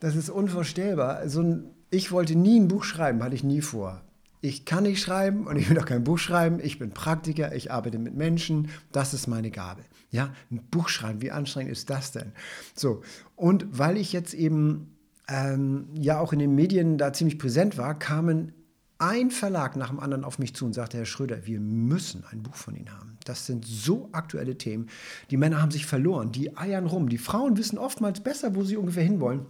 das 0.00 0.16
ist 0.16 0.30
unvorstellbar. 0.30 1.28
So 1.28 1.42
ein, 1.42 1.64
ich 1.90 2.12
wollte 2.12 2.36
nie 2.36 2.60
ein 2.60 2.68
Buch 2.68 2.84
schreiben, 2.84 3.22
hatte 3.22 3.34
ich 3.34 3.44
nie 3.44 3.60
vor. 3.60 4.02
Ich 4.40 4.64
kann 4.64 4.84
nicht 4.84 5.02
schreiben 5.02 5.46
und 5.46 5.56
ich 5.56 5.68
will 5.68 5.78
auch 5.78 5.84
kein 5.84 6.04
Buch 6.04 6.18
schreiben. 6.18 6.60
Ich 6.62 6.78
bin 6.78 6.90
Praktiker, 6.90 7.54
ich 7.54 7.72
arbeite 7.72 7.98
mit 7.98 8.14
Menschen. 8.14 8.70
Das 8.92 9.12
ist 9.12 9.26
meine 9.26 9.50
Gabe. 9.50 9.82
Ja, 10.10 10.32
ein 10.50 10.62
Buch 10.70 10.88
schreiben, 10.88 11.20
wie 11.22 11.32
anstrengend 11.32 11.72
ist 11.72 11.90
das 11.90 12.12
denn? 12.12 12.32
So, 12.74 13.02
und 13.34 13.66
weil 13.78 13.96
ich 13.96 14.12
jetzt 14.12 14.34
eben 14.34 14.96
ähm, 15.28 15.88
ja 15.94 16.20
auch 16.20 16.32
in 16.32 16.38
den 16.38 16.54
Medien 16.54 16.98
da 16.98 17.12
ziemlich 17.12 17.38
präsent 17.38 17.76
war, 17.76 17.98
kamen 17.98 18.52
ein 18.98 19.30
Verlag 19.30 19.76
nach 19.76 19.90
dem 19.90 20.00
anderen 20.00 20.24
auf 20.24 20.38
mich 20.38 20.54
zu 20.54 20.66
und 20.66 20.72
sagte, 20.72 20.98
Herr 20.98 21.06
Schröder, 21.06 21.46
wir 21.46 21.60
müssen 21.60 22.24
ein 22.30 22.42
Buch 22.42 22.56
von 22.56 22.74
Ihnen 22.74 22.92
haben. 22.92 23.16
Das 23.24 23.46
sind 23.46 23.64
so 23.64 24.08
aktuelle 24.12 24.58
Themen. 24.58 24.88
Die 25.30 25.36
Männer 25.36 25.62
haben 25.62 25.70
sich 25.70 25.86
verloren, 25.86 26.32
die 26.32 26.56
eiern 26.56 26.86
rum. 26.86 27.08
Die 27.08 27.18
Frauen 27.18 27.56
wissen 27.56 27.78
oftmals 27.78 28.20
besser, 28.20 28.54
wo 28.54 28.64
sie 28.64 28.76
ungefähr 28.76 29.04
hinwollen. 29.04 29.46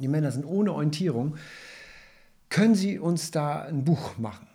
Die 0.00 0.08
Männer 0.08 0.32
sind 0.32 0.44
ohne 0.44 0.72
Orientierung. 0.72 1.36
Können 2.48 2.74
Sie 2.74 2.98
uns 2.98 3.30
da 3.30 3.62
ein 3.62 3.84
Buch 3.84 4.16
machen? 4.18 4.46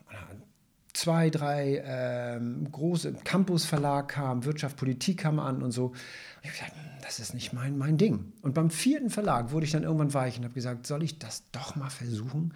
Zwei, 0.94 1.32
drei 1.32 1.84
ähm, 1.86 2.72
große 2.72 3.14
Campus-Verlag 3.24 4.10
kamen, 4.10 4.46
Wirtschaft, 4.46 4.78
Politik 4.78 5.22
kam 5.22 5.40
an 5.40 5.64
und 5.64 5.72
so. 5.72 5.88
Und 5.88 5.96
ich 6.44 6.50
habe 6.50 6.72
gesagt, 6.72 6.74
das 7.04 7.20
ist 7.20 7.34
nicht 7.34 7.52
mein, 7.52 7.78
mein 7.78 7.98
Ding. 7.98 8.32
Und 8.44 8.54
beim 8.54 8.70
vierten 8.70 9.10
Verlag 9.10 9.52
wurde 9.52 9.66
ich 9.66 9.72
dann 9.72 9.84
irgendwann 9.84 10.14
weich 10.14 10.38
und 10.38 10.44
habe 10.44 10.54
gesagt, 10.54 10.86
soll 10.86 11.02
ich 11.02 11.18
das 11.18 11.44
doch 11.52 11.76
mal 11.76 11.90
versuchen? 11.90 12.54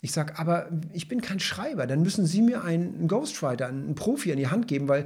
Ich 0.00 0.12
sage, 0.12 0.38
aber 0.38 0.68
ich 0.92 1.08
bin 1.08 1.20
kein 1.20 1.40
Schreiber, 1.40 1.86
dann 1.86 2.02
müssen 2.02 2.24
Sie 2.26 2.42
mir 2.42 2.62
einen 2.62 3.08
Ghostwriter, 3.08 3.66
einen 3.66 3.94
Profi 3.94 4.30
in 4.30 4.38
die 4.38 4.46
Hand 4.46 4.68
geben, 4.68 4.88
weil 4.88 5.04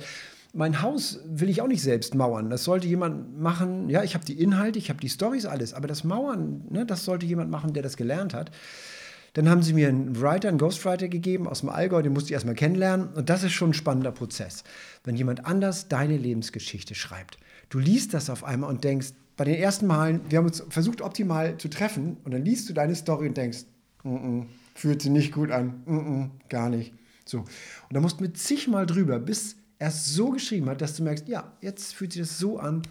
mein 0.55 0.83
Haus 0.83 1.21
will 1.25 1.49
ich 1.49 1.63
auch 1.63 1.67
nicht 1.67 1.83
selbst 1.83 2.15
mauern. 2.15 2.51
Das 2.51 2.65
sollte 2.65 2.87
jemand 2.87 3.41
machen. 3.41 3.89
Ja, 3.89 4.03
ich 4.03 4.15
habe 4.15 4.25
die 4.25 4.39
Inhalte, 4.39 4.79
ich 4.79 4.91
habe 4.91 5.01
die 5.01 5.09
Stories, 5.09 5.47
alles. 5.47 5.73
Aber 5.73 5.89
das 5.89 6.05
Mauern, 6.05 6.63
ne, 6.69 6.85
das 6.85 7.05
sollte 7.05 7.25
jemand 7.25 7.51
machen, 7.51 7.73
der 7.73 7.83
das 7.83 7.97
gelernt 7.97 8.35
hat. 8.35 8.51
Dann 9.33 9.49
haben 9.49 9.63
sie 9.63 9.73
mir 9.73 9.89
einen 9.89 10.21
Writer, 10.21 10.49
einen 10.49 10.59
Ghostwriter 10.59 11.09
gegeben 11.09 11.49
aus 11.49 11.61
dem 11.61 11.71
Allgäu, 11.71 12.03
den 12.03 12.13
musste 12.13 12.29
ich 12.29 12.35
erstmal 12.35 12.55
kennenlernen. 12.55 13.09
Und 13.15 13.31
das 13.31 13.45
ist 13.45 13.53
schon 13.53 13.71
ein 13.71 13.75
spannender 13.75 14.13
Prozess. 14.13 14.63
Wenn 15.05 15.17
jemand 15.17 15.47
anders 15.47 15.89
deine 15.89 16.19
Lebensgeschichte 16.19 16.95
schreibt, 16.95 17.39
du 17.71 17.79
liest 17.79 18.13
das 18.13 18.29
auf 18.29 18.45
einmal 18.45 18.69
und 18.69 18.85
denkst, 18.85 19.15
bei 19.39 19.45
den 19.45 19.55
ersten 19.55 19.87
Malen, 19.87 20.21
wir 20.29 20.37
haben 20.37 20.47
uns 20.47 20.63
versucht, 20.69 21.01
optimal 21.01 21.57
zu 21.57 21.69
treffen, 21.69 22.19
und 22.25 22.35
dann 22.35 22.45
liest 22.45 22.69
du 22.69 22.75
deine 22.75 22.95
Story 22.95 23.29
und 23.29 23.37
denkst, 23.39 23.61
mm 24.05 24.09
-mm, 24.09 24.47
fühlt 24.75 25.03
sich 25.03 25.11
nicht 25.11 25.33
gut 25.33 25.51
an, 25.51 25.83
mm 25.87 26.31
gar 26.49 26.69
nicht. 26.69 26.95
So. 27.25 27.39
Und 27.41 27.49
da 27.91 28.01
musst 28.01 28.21
du 28.21 28.25
mit 28.25 28.37
zigmal 28.37 28.87
drüber, 28.87 29.19
bis 29.19 29.57
er 29.79 29.89
es 29.89 30.07
so 30.15 30.31
geschrieben 30.31 30.69
hat, 30.69 30.81
dass 30.81 30.97
du 30.97 31.03
merkst, 31.03 31.29
ja, 31.29 31.53
jetzt 31.61 31.95
fühlt 31.95 32.13
sich 32.13 32.23
das 32.23 32.39
so 32.39 32.59
an, 32.59 32.83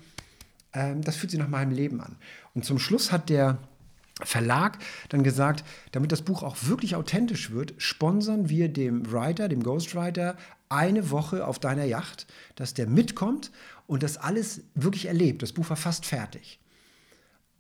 ähm, 0.74 1.02
das 1.02 1.16
fühlt 1.16 1.32
sich 1.32 1.40
nach 1.40 1.50
meinem 1.50 1.72
Leben 1.72 2.02
an. 2.02 2.18
Und 2.54 2.66
zum 2.66 2.80
Schluss 2.80 3.12
hat 3.12 3.30
der 3.30 3.60
Verlag 4.24 4.78
dann 5.10 5.24
gesagt, 5.24 5.64
damit 5.92 6.12
das 6.12 6.22
Buch 6.22 6.44
auch 6.44 6.58
wirklich 6.64 6.96
authentisch 6.96 7.52
wird, 7.52 7.74
sponsern 7.78 8.50
wir 8.50 8.70
dem 8.70 9.12
Writer, 9.12 9.50
dem 9.50 9.64
Ghostwriter, 9.64 10.38
eine 10.70 11.10
Woche 11.12 11.46
auf 11.46 11.60
deiner 11.60 11.86
Yacht, 11.86 12.28
dass 12.56 12.74
der 12.74 12.88
mitkommt 12.88 13.52
und 13.88 14.04
das 14.04 14.18
alles 14.18 14.62
wirklich 14.74 15.08
erlebt. 15.08 15.42
Das 15.42 15.52
Buch 15.52 15.70
war 15.70 15.78
fast 15.78 16.06
fertig. 16.06 16.61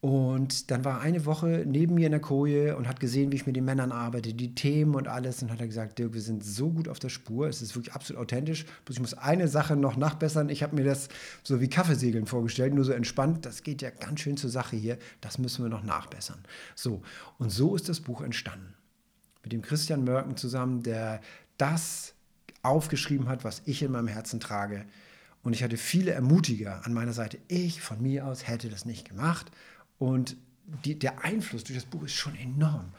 Und 0.01 0.71
dann 0.71 0.83
war 0.83 0.99
eine 0.99 1.27
Woche 1.27 1.63
neben 1.67 1.93
mir 1.93 2.07
in 2.07 2.11
der 2.11 2.19
Koje 2.19 2.75
und 2.75 2.87
hat 2.87 2.99
gesehen, 2.99 3.31
wie 3.31 3.35
ich 3.35 3.45
mit 3.45 3.55
den 3.55 3.65
Männern 3.65 3.91
arbeite, 3.91 4.33
die 4.33 4.55
Themen 4.55 4.95
und 4.95 5.07
alles. 5.07 5.43
Und 5.43 5.51
hat 5.51 5.61
er 5.61 5.67
gesagt, 5.67 5.99
Dirk, 5.99 6.15
wir 6.15 6.21
sind 6.21 6.43
so 6.43 6.71
gut 6.71 6.87
auf 6.87 6.97
der 6.97 7.09
Spur, 7.09 7.47
es 7.47 7.61
ist 7.61 7.75
wirklich 7.75 7.93
absolut 7.93 8.19
authentisch. 8.19 8.65
Ich 8.89 8.99
muss 8.99 9.13
eine 9.13 9.47
Sache 9.47 9.75
noch 9.75 9.97
nachbessern. 9.97 10.49
Ich 10.49 10.63
habe 10.63 10.75
mir 10.75 10.83
das 10.83 11.07
so 11.43 11.61
wie 11.61 11.69
Kaffeesegeln 11.69 12.25
vorgestellt, 12.25 12.73
nur 12.73 12.83
so 12.83 12.93
entspannt. 12.93 13.45
Das 13.45 13.61
geht 13.61 13.83
ja 13.83 13.91
ganz 13.91 14.21
schön 14.21 14.37
zur 14.37 14.49
Sache 14.49 14.75
hier. 14.75 14.97
Das 15.21 15.37
müssen 15.37 15.63
wir 15.63 15.69
noch 15.69 15.83
nachbessern. 15.83 16.39
So, 16.73 17.03
und 17.37 17.51
so 17.51 17.75
ist 17.75 17.87
das 17.87 17.99
Buch 17.99 18.21
entstanden. 18.21 18.73
Mit 19.43 19.53
dem 19.53 19.61
Christian 19.61 20.03
Mörken 20.03 20.35
zusammen, 20.35 20.81
der 20.81 21.21
das 21.59 22.15
aufgeschrieben 22.63 23.29
hat, 23.29 23.43
was 23.43 23.61
ich 23.65 23.83
in 23.83 23.91
meinem 23.91 24.07
Herzen 24.07 24.39
trage. 24.39 24.83
Und 25.43 25.53
ich 25.53 25.63
hatte 25.63 25.77
viele 25.77 26.11
Ermutiger 26.11 26.85
an 26.85 26.93
meiner 26.93 27.13
Seite. 27.13 27.37
Ich 27.47 27.81
von 27.81 28.01
mir 28.01 28.25
aus 28.25 28.47
hätte 28.47 28.69
das 28.69 28.85
nicht 28.85 29.07
gemacht. 29.07 29.51
Und 30.01 30.35
die, 30.83 30.97
der 30.97 31.23
Einfluss 31.23 31.63
durch 31.63 31.77
das 31.77 31.85
Buch 31.85 32.01
ist 32.01 32.13
schon 32.13 32.35
enorm. 32.35 32.91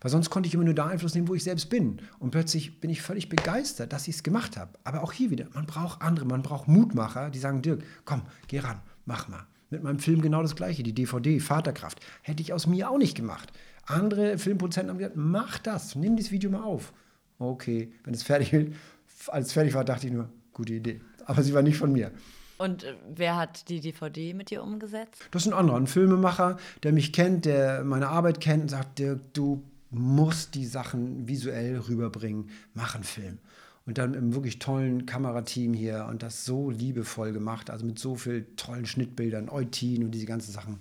Weil 0.00 0.10
sonst 0.10 0.28
konnte 0.28 0.48
ich 0.48 0.54
immer 0.54 0.64
nur 0.64 0.74
da 0.74 0.86
Einfluss 0.86 1.14
nehmen, 1.14 1.28
wo 1.28 1.36
ich 1.36 1.44
selbst 1.44 1.70
bin. 1.70 2.00
Und 2.18 2.32
plötzlich 2.32 2.80
bin 2.80 2.90
ich 2.90 3.00
völlig 3.00 3.28
begeistert, 3.28 3.92
dass 3.92 4.08
ich 4.08 4.16
es 4.16 4.22
gemacht 4.24 4.56
habe. 4.56 4.76
Aber 4.82 5.04
auch 5.04 5.12
hier 5.12 5.30
wieder, 5.30 5.46
man 5.54 5.66
braucht 5.66 6.02
andere, 6.02 6.26
man 6.26 6.42
braucht 6.42 6.66
Mutmacher, 6.66 7.30
die 7.30 7.38
sagen, 7.38 7.62
Dirk, 7.62 7.84
komm, 8.04 8.22
geh 8.48 8.58
ran, 8.58 8.80
mach 9.06 9.28
mal. 9.28 9.46
Mit 9.70 9.84
meinem 9.84 10.00
Film 10.00 10.20
genau 10.20 10.42
das 10.42 10.56
gleiche, 10.56 10.82
die 10.82 10.92
DVD, 10.92 11.38
Vaterkraft. 11.38 12.00
Hätte 12.22 12.42
ich 12.42 12.52
aus 12.52 12.66
mir 12.66 12.90
auch 12.90 12.98
nicht 12.98 13.16
gemacht. 13.16 13.52
Andere 13.86 14.36
Filmproduzenten 14.36 14.90
haben 14.90 14.98
gesagt, 14.98 15.16
mach 15.16 15.60
das, 15.60 15.94
nimm 15.94 16.16
dieses 16.16 16.32
Video 16.32 16.50
mal 16.50 16.64
auf. 16.64 16.92
Okay, 17.38 17.92
wenn 18.02 18.14
es 18.14 18.24
fertig 18.24 18.52
ist, 18.52 18.72
als 19.28 19.46
es 19.46 19.52
fertig 19.52 19.74
war, 19.74 19.84
dachte 19.84 20.08
ich 20.08 20.12
nur, 20.12 20.28
gute 20.52 20.72
Idee. 20.72 21.00
Aber 21.24 21.40
sie 21.44 21.54
war 21.54 21.62
nicht 21.62 21.78
von 21.78 21.92
mir. 21.92 22.10
Und 22.58 22.84
äh, 22.84 22.94
wer 23.08 23.36
hat 23.36 23.68
die 23.68 23.80
DVD 23.80 24.34
mit 24.34 24.50
dir 24.50 24.62
umgesetzt? 24.62 25.28
Das 25.30 25.42
ist 25.46 25.52
ein 25.52 25.58
anderer, 25.58 25.76
ein 25.76 25.86
Filmemacher, 25.86 26.58
der 26.82 26.92
mich 26.92 27.12
kennt, 27.12 27.44
der 27.44 27.84
meine 27.84 28.08
Arbeit 28.08 28.40
kennt 28.40 28.64
und 28.64 28.68
sagt, 28.68 28.98
Dirk, 28.98 29.32
du 29.32 29.62
musst 29.90 30.54
die 30.54 30.66
Sachen 30.66 31.26
visuell 31.28 31.78
rüberbringen, 31.78 32.50
mach 32.74 32.94
einen 32.94 33.04
Film. 33.04 33.38
Und 33.86 33.96
dann 33.96 34.12
im 34.12 34.34
wirklich 34.34 34.58
tollen 34.58 35.06
Kamerateam 35.06 35.72
hier 35.72 36.06
und 36.10 36.22
das 36.22 36.44
so 36.44 36.68
liebevoll 36.68 37.32
gemacht, 37.32 37.70
also 37.70 37.86
mit 37.86 37.98
so 37.98 38.16
vielen 38.16 38.54
tollen 38.56 38.84
Schnittbildern, 38.84 39.48
Eutin 39.48 40.04
und 40.04 40.10
diese 40.10 40.26
ganzen 40.26 40.52
Sachen. 40.52 40.78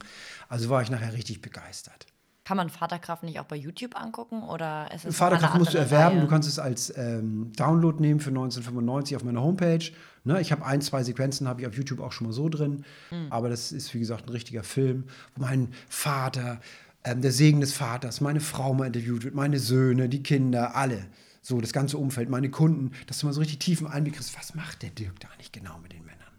Also 0.49 0.69
war 0.69 0.81
ich 0.81 0.89
nachher 0.89 1.13
richtig 1.13 1.41
begeistert. 1.41 2.05
Kann 2.47 2.55
man 2.55 2.69
Vaterkraft 2.69 3.23
nicht 3.23 3.41
auch 3.41 3.45
bei 3.45 3.57
YouTube 3.57 3.99
angucken 3.99 4.41
oder 4.41 4.89
ist 4.95 5.03
es 5.03 5.17
Vaterkraft 5.17 5.57
musst 5.57 5.73
du 5.73 5.79
erwerben. 5.79 6.15
Reihe? 6.15 6.23
Du 6.23 6.29
kannst 6.29 6.47
es 6.47 6.59
als 6.59 6.97
ähm, 6.97 7.51
Download 7.57 7.99
nehmen 7.99 8.21
für 8.21 8.29
1995 8.29 9.17
auf 9.17 9.25
meiner 9.25 9.41
Homepage. 9.41 9.91
Ne, 10.23 10.39
ich 10.39 10.53
habe 10.53 10.65
ein, 10.65 10.79
zwei 10.79 11.03
Sequenzen 11.03 11.45
habe 11.45 11.59
ich 11.59 11.67
auf 11.67 11.75
YouTube 11.75 11.99
auch 11.99 12.13
schon 12.13 12.27
mal 12.27 12.31
so 12.31 12.47
drin. 12.47 12.85
Mhm. 13.11 13.27
Aber 13.31 13.49
das 13.49 13.73
ist 13.73 13.93
wie 13.93 13.99
gesagt 13.99 14.27
ein 14.27 14.29
richtiger 14.29 14.63
Film, 14.63 15.09
wo 15.35 15.41
mein 15.41 15.73
Vater, 15.89 16.61
ähm, 17.03 17.21
der 17.21 17.33
Segen 17.33 17.59
des 17.59 17.73
Vaters, 17.73 18.21
meine 18.21 18.39
Frau 18.39 18.73
mal 18.73 18.85
interviewt 18.87 19.25
wird, 19.25 19.35
meine 19.35 19.59
Söhne, 19.59 20.07
die 20.07 20.23
Kinder, 20.23 20.73
alle. 20.73 21.05
So 21.41 21.59
das 21.59 21.73
ganze 21.73 21.97
Umfeld, 21.97 22.29
meine 22.29 22.49
Kunden, 22.49 22.93
dass 23.07 23.19
du 23.19 23.25
mal 23.25 23.33
so 23.33 23.41
richtig 23.41 23.59
tiefen 23.59 23.87
Einblick 23.87 24.15
kriegst. 24.15 24.37
Was 24.37 24.55
macht 24.55 24.83
der 24.83 24.91
Dirk 24.91 25.19
da 25.19 25.27
nicht 25.37 25.51
genau 25.51 25.79
mit 25.79 25.91
den 25.91 26.05
Männern? 26.05 26.31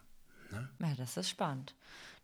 Ne? 0.52 0.70
Ja, 0.80 0.94
das 0.96 1.18
ist 1.18 1.28
spannend. 1.28 1.74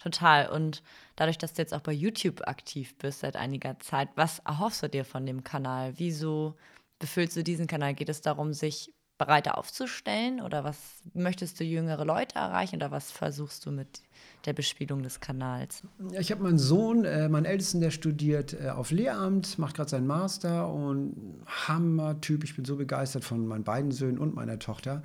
Total. 0.04 0.50
Und 0.50 0.82
dadurch, 1.16 1.38
dass 1.38 1.54
du 1.54 1.62
jetzt 1.62 1.72
auch 1.72 1.80
bei 1.80 1.92
YouTube 1.92 2.46
aktiv 2.46 2.94
bist 2.98 3.20
seit 3.20 3.36
einiger 3.36 3.78
Zeit, 3.80 4.10
was 4.16 4.40
erhoffst 4.40 4.82
du 4.82 4.88
dir 4.90 5.04
von 5.06 5.24
dem 5.24 5.42
Kanal? 5.42 5.94
Wieso 5.96 6.56
befüllst 6.98 7.36
du 7.36 7.42
diesen 7.42 7.66
Kanal? 7.66 7.94
Geht 7.94 8.10
es 8.10 8.20
darum, 8.20 8.52
sich 8.52 8.92
breiter 9.16 9.56
aufzustellen 9.56 10.42
oder 10.42 10.62
was 10.62 10.76
möchtest 11.14 11.58
du 11.58 11.64
jüngere 11.64 12.04
Leute 12.04 12.34
erreichen 12.34 12.76
oder 12.76 12.90
was 12.90 13.10
versuchst 13.12 13.64
du 13.64 13.70
mit 13.70 14.02
der 14.44 14.52
Bespielung 14.52 15.02
des 15.02 15.20
Kanals? 15.20 15.84
Ich 16.18 16.30
habe 16.30 16.42
meinen 16.42 16.58
Sohn, 16.58 17.06
äh, 17.06 17.30
meinen 17.30 17.46
Ältesten, 17.46 17.80
der 17.80 17.90
studiert 17.90 18.54
äh, 18.60 18.68
auf 18.68 18.90
Lehramt, 18.90 19.58
macht 19.58 19.76
gerade 19.76 19.88
seinen 19.88 20.06
Master 20.06 20.70
und 20.70 21.42
Hammer-Typ. 21.46 22.44
Ich 22.44 22.56
bin 22.56 22.66
so 22.66 22.76
begeistert 22.76 23.24
von 23.24 23.46
meinen 23.46 23.64
beiden 23.64 23.90
Söhnen 23.90 24.18
und 24.18 24.34
meiner 24.34 24.58
Tochter. 24.58 25.02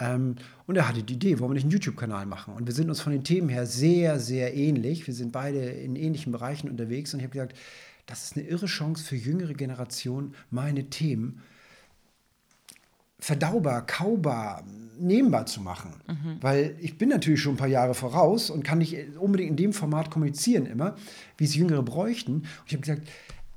Ähm, 0.00 0.36
und 0.66 0.76
er 0.76 0.88
hatte 0.88 1.02
die 1.02 1.14
Idee, 1.14 1.38
wollen 1.38 1.50
wir 1.50 1.54
nicht 1.54 1.64
einen 1.64 1.72
YouTube-Kanal 1.72 2.26
machen? 2.26 2.54
Und 2.54 2.66
wir 2.66 2.74
sind 2.74 2.88
uns 2.88 3.00
von 3.00 3.12
den 3.12 3.22
Themen 3.24 3.48
her 3.48 3.66
sehr, 3.66 4.18
sehr 4.18 4.56
ähnlich. 4.56 5.06
Wir 5.06 5.14
sind 5.14 5.32
beide 5.32 5.58
in 5.58 5.94
ähnlichen 5.94 6.32
Bereichen 6.32 6.68
unterwegs. 6.68 7.12
Und 7.12 7.20
ich 7.20 7.24
habe 7.24 7.32
gesagt, 7.32 7.56
das 8.06 8.24
ist 8.24 8.36
eine 8.36 8.46
irre 8.46 8.66
Chance 8.66 9.04
für 9.04 9.16
jüngere 9.16 9.54
Generationen, 9.54 10.34
meine 10.50 10.90
Themen 10.90 11.42
verdaubar, 13.20 13.86
kaubar, 13.86 14.64
nehmbar 14.98 15.46
zu 15.46 15.60
machen. 15.60 15.92
Mhm. 16.08 16.38
Weil 16.40 16.76
ich 16.80 16.96
bin 16.96 17.10
natürlich 17.10 17.42
schon 17.42 17.54
ein 17.54 17.58
paar 17.58 17.68
Jahre 17.68 17.94
voraus 17.94 18.50
und 18.50 18.64
kann 18.64 18.78
nicht 18.78 18.96
unbedingt 19.18 19.50
in 19.50 19.56
dem 19.56 19.72
Format 19.72 20.10
kommunizieren 20.10 20.66
immer, 20.66 20.96
wie 21.36 21.44
es 21.44 21.54
Jüngere 21.54 21.82
bräuchten. 21.82 22.32
Und 22.32 22.46
ich 22.66 22.72
habe 22.72 22.80
gesagt, 22.80 23.08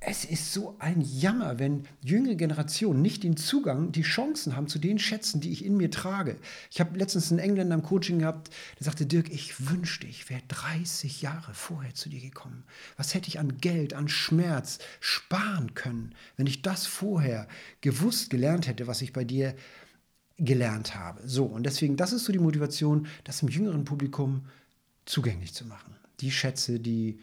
es 0.06 0.26
ist 0.26 0.52
so 0.52 0.76
ein 0.80 1.02
Jammer, 1.02 1.60
wenn 1.60 1.86
jüngere 2.04 2.36
Generationen 2.36 3.02
nicht 3.02 3.24
den 3.24 3.38
Zugang, 3.38 3.92
die 3.92 4.02
Chancen 4.02 4.56
haben 4.56 4.68
zu 4.68 4.80
den 4.80 5.00
Schätzen, 5.00 5.39
die 5.39 5.52
ich 5.52 5.63
in 5.63 5.78
mir 5.78 5.92
trage. 5.92 6.38
Ich 6.72 6.80
habe 6.80 6.98
letztens 6.98 7.32
einen 7.32 7.39
Engländer 7.39 7.76
im 7.76 7.84
Coaching 7.84 8.20
gehabt, 8.20 8.50
der 8.80 8.86
sagte, 8.86 9.06
Dirk, 9.06 9.32
ich 9.32 9.70
wünschte, 9.70 10.06
ich 10.08 10.30
wäre 10.30 10.42
30 10.50 11.22
Jahre 11.22 11.54
vorher 11.54 11.94
zu 11.94 12.10
dir 12.10 12.20
gekommen. 12.20 12.63
Was 12.98 13.13
hätte 13.13 13.30
ich 13.30 13.39
an 13.39 13.58
Geld, 13.60 13.94
an 13.94 14.10
Schmerz 14.10 14.80
sparen 15.00 15.74
können, 15.74 16.13
wenn 16.36 16.48
ich 16.48 16.62
das 16.62 16.86
vorher 16.86 17.48
gewusst 17.82 18.30
gelernt 18.30 18.68
hätte, 18.68 18.88
was 18.88 19.02
ich 19.02 19.13
bei 19.13 19.24
dir 19.24 19.56
gelernt 20.38 20.96
habe. 20.96 21.22
So, 21.26 21.46
und 21.46 21.63
deswegen, 21.63 21.96
das 21.96 22.12
ist 22.12 22.26
so 22.26 22.34
die 22.34 22.39
Motivation, 22.39 23.08
das 23.24 23.42
im 23.42 23.50
jüngeren 23.50 23.86
Publikum 23.86 24.46
zugänglich 25.06 25.54
zu 25.54 25.66
machen. 25.66 25.96
Die 26.20 26.32
Schätze, 26.32 26.80
die 26.80 27.20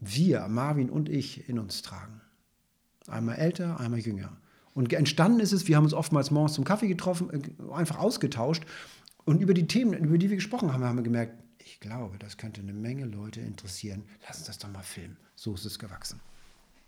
wir, 0.00 0.48
Marvin 0.48 0.90
und 0.90 1.08
ich, 1.08 1.48
in 1.48 1.58
uns 1.58 1.82
tragen. 1.82 2.20
Einmal 3.06 3.36
älter, 3.36 3.78
einmal 3.80 4.00
jünger. 4.00 4.36
Und 4.74 4.92
entstanden 4.92 5.40
ist 5.40 5.52
es, 5.52 5.68
wir 5.68 5.76
haben 5.76 5.84
uns 5.84 5.94
oftmals 5.94 6.30
morgens 6.30 6.54
zum 6.54 6.64
Kaffee 6.64 6.88
getroffen, 6.88 7.30
äh, 7.30 7.72
einfach 7.72 7.98
ausgetauscht. 7.98 8.64
Und 9.24 9.40
über 9.40 9.54
die 9.54 9.66
Themen, 9.66 9.92
über 9.92 10.18
die 10.18 10.30
wir 10.30 10.36
gesprochen 10.36 10.72
haben, 10.72 10.84
haben 10.84 10.96
wir 10.96 11.02
gemerkt, 11.02 11.34
ich 11.58 11.80
glaube, 11.80 12.18
das 12.18 12.36
könnte 12.36 12.60
eine 12.62 12.72
Menge 12.72 13.04
Leute 13.04 13.40
interessieren. 13.40 14.04
Lass 14.26 14.38
uns 14.38 14.46
das 14.46 14.58
doch 14.58 14.70
mal 14.70 14.82
filmen. 14.82 15.16
So 15.34 15.54
ist 15.54 15.64
es 15.64 15.78
gewachsen. 15.78 16.20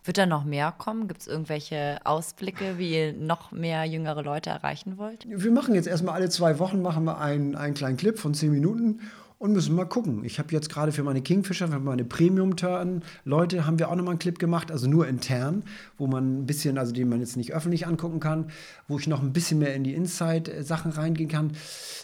Wird 0.04 0.18
da 0.18 0.26
noch 0.26 0.44
mehr 0.44 0.72
kommen? 0.72 1.06
Gibt 1.06 1.20
es 1.20 1.26
irgendwelche 1.28 2.00
Ausblicke, 2.04 2.76
wie 2.78 2.92
ihr 2.92 3.12
noch 3.12 3.52
mehr 3.52 3.84
jüngere 3.84 4.22
Leute 4.22 4.50
erreichen 4.50 4.98
wollt? 4.98 5.26
Wir 5.28 5.52
machen 5.52 5.74
jetzt 5.74 5.86
erstmal 5.86 6.14
alle 6.14 6.28
zwei 6.28 6.58
Wochen 6.58 6.82
machen 6.82 7.04
wir 7.04 7.18
einen, 7.18 7.54
einen 7.54 7.74
kleinen 7.74 7.96
Clip 7.96 8.18
von 8.18 8.34
zehn 8.34 8.50
Minuten 8.50 9.00
und 9.42 9.54
müssen 9.54 9.74
mal 9.74 9.86
gucken. 9.86 10.24
Ich 10.24 10.38
habe 10.38 10.52
jetzt 10.52 10.68
gerade 10.68 10.92
für 10.92 11.02
meine 11.02 11.20
Kingfisher, 11.20 11.66
für 11.66 11.80
meine 11.80 12.04
Premium-Turn-Leute, 12.04 13.66
haben 13.66 13.76
wir 13.80 13.88
auch 13.88 13.96
nochmal 13.96 14.12
einen 14.12 14.20
Clip 14.20 14.38
gemacht, 14.38 14.70
also 14.70 14.86
nur 14.86 15.08
intern, 15.08 15.64
wo 15.98 16.06
man 16.06 16.42
ein 16.42 16.46
bisschen, 16.46 16.78
also 16.78 16.92
den 16.92 17.08
man 17.08 17.18
jetzt 17.18 17.36
nicht 17.36 17.52
öffentlich 17.52 17.88
angucken 17.88 18.20
kann, 18.20 18.52
wo 18.86 19.00
ich 19.00 19.08
noch 19.08 19.20
ein 19.20 19.32
bisschen 19.32 19.58
mehr 19.58 19.74
in 19.74 19.82
die 19.82 19.94
Inside-Sachen 19.94 20.92
reingehen 20.92 21.28
kann. 21.28 21.56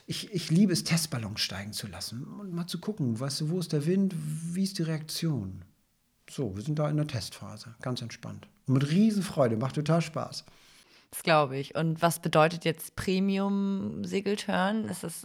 Ich, 0.08 0.34
ich 0.34 0.50
liebe 0.50 0.72
es, 0.72 0.82
Testballons 0.82 1.40
steigen 1.40 1.72
zu 1.72 1.86
lassen 1.86 2.24
und 2.40 2.52
mal 2.52 2.66
zu 2.66 2.80
gucken, 2.80 3.20
weißt 3.20 3.42
du, 3.42 3.50
wo 3.50 3.60
ist 3.60 3.72
der 3.72 3.86
Wind, 3.86 4.16
wie 4.52 4.64
ist 4.64 4.80
die 4.80 4.82
Reaktion? 4.82 5.62
So, 6.28 6.56
wir 6.56 6.64
sind 6.64 6.80
da 6.80 6.90
in 6.90 6.96
der 6.96 7.06
Testphase, 7.06 7.72
ganz 7.82 8.02
entspannt. 8.02 8.48
Und 8.66 8.74
mit 8.74 8.90
Riesenfreude, 8.90 9.56
macht 9.56 9.76
total 9.76 10.02
Spaß. 10.02 10.44
Das 11.12 11.22
glaube 11.22 11.56
ich. 11.56 11.76
Und 11.76 12.02
was 12.02 12.18
bedeutet 12.18 12.64
jetzt 12.64 12.96
Premium-Segelturn? 12.96 14.86
Ist 14.86 15.04
das 15.04 15.24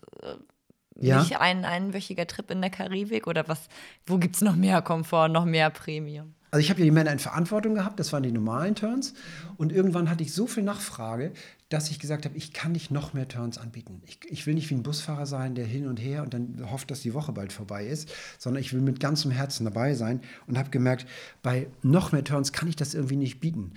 Ja. 0.95 1.19
nicht 1.19 1.39
ein 1.39 1.65
einwöchiger 1.65 2.27
Trip 2.27 2.49
in 2.51 2.61
der 2.61 2.69
Karibik 2.69 3.27
oder 3.27 3.47
was? 3.47 3.67
Wo 4.05 4.17
gibt 4.17 4.35
es 4.35 4.41
noch 4.41 4.55
mehr 4.55 4.81
Komfort, 4.81 5.29
noch 5.29 5.45
mehr 5.45 5.69
Premium? 5.69 6.35
Also 6.53 6.61
ich 6.61 6.69
habe 6.69 6.81
ja 6.81 6.85
die 6.85 6.91
Männer 6.91 7.11
in 7.11 7.17
Verantwortung 7.17 7.73
gehabt, 7.73 7.99
das 7.99 8.13
waren 8.13 8.21
die 8.21 8.31
normalen 8.31 8.75
Turns. 8.75 9.15
Und 9.57 9.71
irgendwann 9.71 10.07
hatte 10.07 10.21
ich 10.21 10.33
so 10.33 10.45
viel 10.45 10.61
Nachfrage, 10.61 11.31
dass 11.69 11.89
ich 11.89 11.97
gesagt 11.97 12.25
habe, 12.25 12.37
ich 12.37 12.53
kann 12.53 12.73
nicht 12.73 12.91
noch 12.91 13.15
mehr 13.15 13.27
Turns 13.27 13.57
anbieten. 13.57 14.03
Ich, 14.05 14.19
ich 14.29 14.45
will 14.45 14.53
nicht 14.53 14.69
wie 14.69 14.75
ein 14.75 14.83
Busfahrer 14.83 15.25
sein, 15.25 15.55
der 15.55 15.65
hin 15.65 15.87
und 15.87 15.97
her 15.97 16.21
und 16.21 16.35
dann 16.35 16.69
hofft, 16.69 16.91
dass 16.91 17.01
die 17.01 17.15
Woche 17.15 17.31
bald 17.31 17.53
vorbei 17.53 17.87
ist, 17.87 18.13
sondern 18.37 18.61
ich 18.61 18.71
will 18.71 18.81
mit 18.81 18.99
ganzem 18.99 19.31
Herzen 19.31 19.63
dabei 19.63 19.95
sein 19.95 20.21
und 20.45 20.59
habe 20.59 20.69
gemerkt, 20.69 21.07
bei 21.41 21.65
noch 21.81 22.11
mehr 22.11 22.23
Turns 22.23 22.53
kann 22.53 22.69
ich 22.69 22.75
das 22.75 22.93
irgendwie 22.93 23.15
nicht 23.15 23.39
bieten. 23.39 23.71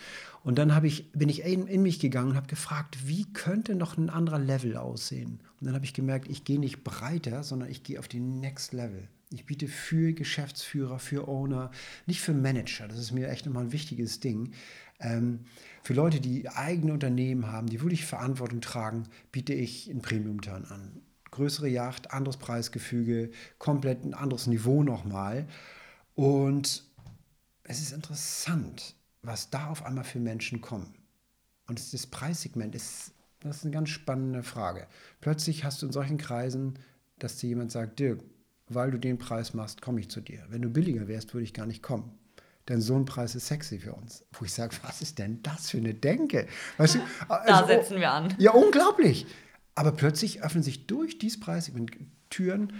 Und 0.45 0.59
dann 0.59 0.85
ich, 0.85 1.11
bin 1.13 1.31
ich 1.31 1.47
in, 1.47 1.67
in 1.69 1.81
mich 1.81 1.99
gegangen 1.99 2.33
und 2.33 2.37
habe 2.37 2.47
gefragt, 2.47 2.99
wie 3.07 3.25
könnte 3.33 3.75
noch 3.75 3.97
ein 3.97 4.11
anderer 4.11 4.39
Level 4.39 4.77
aussehen? 4.77 5.41
Und 5.63 5.67
dann 5.67 5.75
habe 5.75 5.87
ich 5.87 5.95
gemerkt, 5.95 6.29
ich 6.29 6.45
gehe 6.45 6.61
nicht 6.61 6.85
breiter, 6.85 7.43
sondern 7.43 7.71
ich 7.71 7.85
gehe 7.85 7.99
auf 7.99 8.07
die 8.07 8.21
Next 8.21 8.75
Level. 8.75 9.09
Ich 9.37 9.47
biete 9.47 9.69
für 9.69 10.13
Geschäftsführer, 10.13 10.99
für 10.99 11.29
Owner, 11.29 11.71
nicht 12.07 12.21
für 12.21 12.33
Manager. 12.33 12.89
Das 12.89 12.99
ist 12.99 13.13
mir 13.13 13.29
echt 13.29 13.47
nochmal 13.47 13.65
ein 13.65 13.73
wichtiges 13.73 14.19
Ding. 14.19 14.53
Ähm, 14.99 15.41
für 15.83 15.95
Leute, 15.95 16.21
die 16.21 16.49
eigene 16.49 16.93
Unternehmen 16.93 17.47
haben, 17.47 17.69
die 17.69 17.81
wirklich 17.81 18.05
Verantwortung 18.05 18.61
tragen, 18.61 19.05
biete 19.33 19.53
ich 19.53 19.91
einen 19.91 20.01
Premium-Turn 20.01 20.65
an. 20.65 21.03
Größere 21.31 21.69
Yacht, 21.69 22.13
anderes 22.13 22.39
Preisgefüge, 22.39 23.31
komplett 23.59 24.05
ein 24.05 24.15
anderes 24.15 24.47
Niveau 24.47 24.83
nochmal. 24.83 25.47
Und 26.15 26.83
es 27.65 27.81
ist 27.81 27.93
interessant, 27.93 28.95
was 29.23 29.51
da 29.51 29.69
auf 29.69 29.85
einmal 29.85 30.05
für 30.05 30.19
Menschen 30.19 30.63
kommen. 30.63 30.95
Und 31.67 31.93
das, 31.93 32.07
Preissegment 32.07 32.75
ist, 32.75 33.13
das 33.41 33.59
ist 33.59 33.65
eine 33.65 33.73
ganz 33.73 33.91
spannende 33.91 34.43
Frage. 34.43 34.87
Plötzlich 35.21 35.65
hast 35.65 35.83
du 35.83 35.87
in 35.87 35.93
solchen 35.93 36.17
Kreisen, 36.17 36.79
dass 37.19 37.37
dir 37.37 37.49
jemand 37.49 37.73
sagt, 37.73 37.99
Dirk, 37.99 38.23
weil 38.69 38.91
du 38.91 38.99
den 38.99 39.19
Preis 39.19 39.55
machst, 39.55 39.83
komme 39.83 40.01
ich 40.01 40.11
zu 40.11 40.21
dir. 40.21 40.43
Wenn 40.49 40.63
du 40.63 40.71
billiger 40.71 41.09
wärst, 41.09 41.35
würde 41.35 41.45
ich 41.45 41.55
gar 41.55 41.67
nicht 41.67 41.83
kommen. 41.83 42.11
Denn 42.69 42.81
so 42.81 42.97
ein 42.97 43.05
Preis 43.05 43.35
ist 43.35 43.47
sexy 43.47 43.79
für 43.79 43.93
uns. 43.93 44.25
Wo 44.33 44.45
ich 44.45 44.53
sage, 44.53 44.77
was 44.83 45.01
ist 45.01 45.19
denn 45.19 45.41
das 45.43 45.71
für 45.71 45.79
eine 45.79 45.95
Denke? 45.95 46.47
Weißt 46.79 46.97
du, 46.97 46.99
Da 47.29 47.37
also, 47.37 47.67
setzen 47.69 47.99
wir 47.99 48.11
an. 48.11 48.35
ja, 48.39 48.53
unglaublich. 48.53 49.27
Aber 49.77 49.93
plötzlich 49.93 50.43
öffnen 50.43 50.65
sich 50.65 50.87
durch 50.87 51.19
dieses 51.19 51.39
Preissegment 51.39 51.93
Türen, 52.29 52.73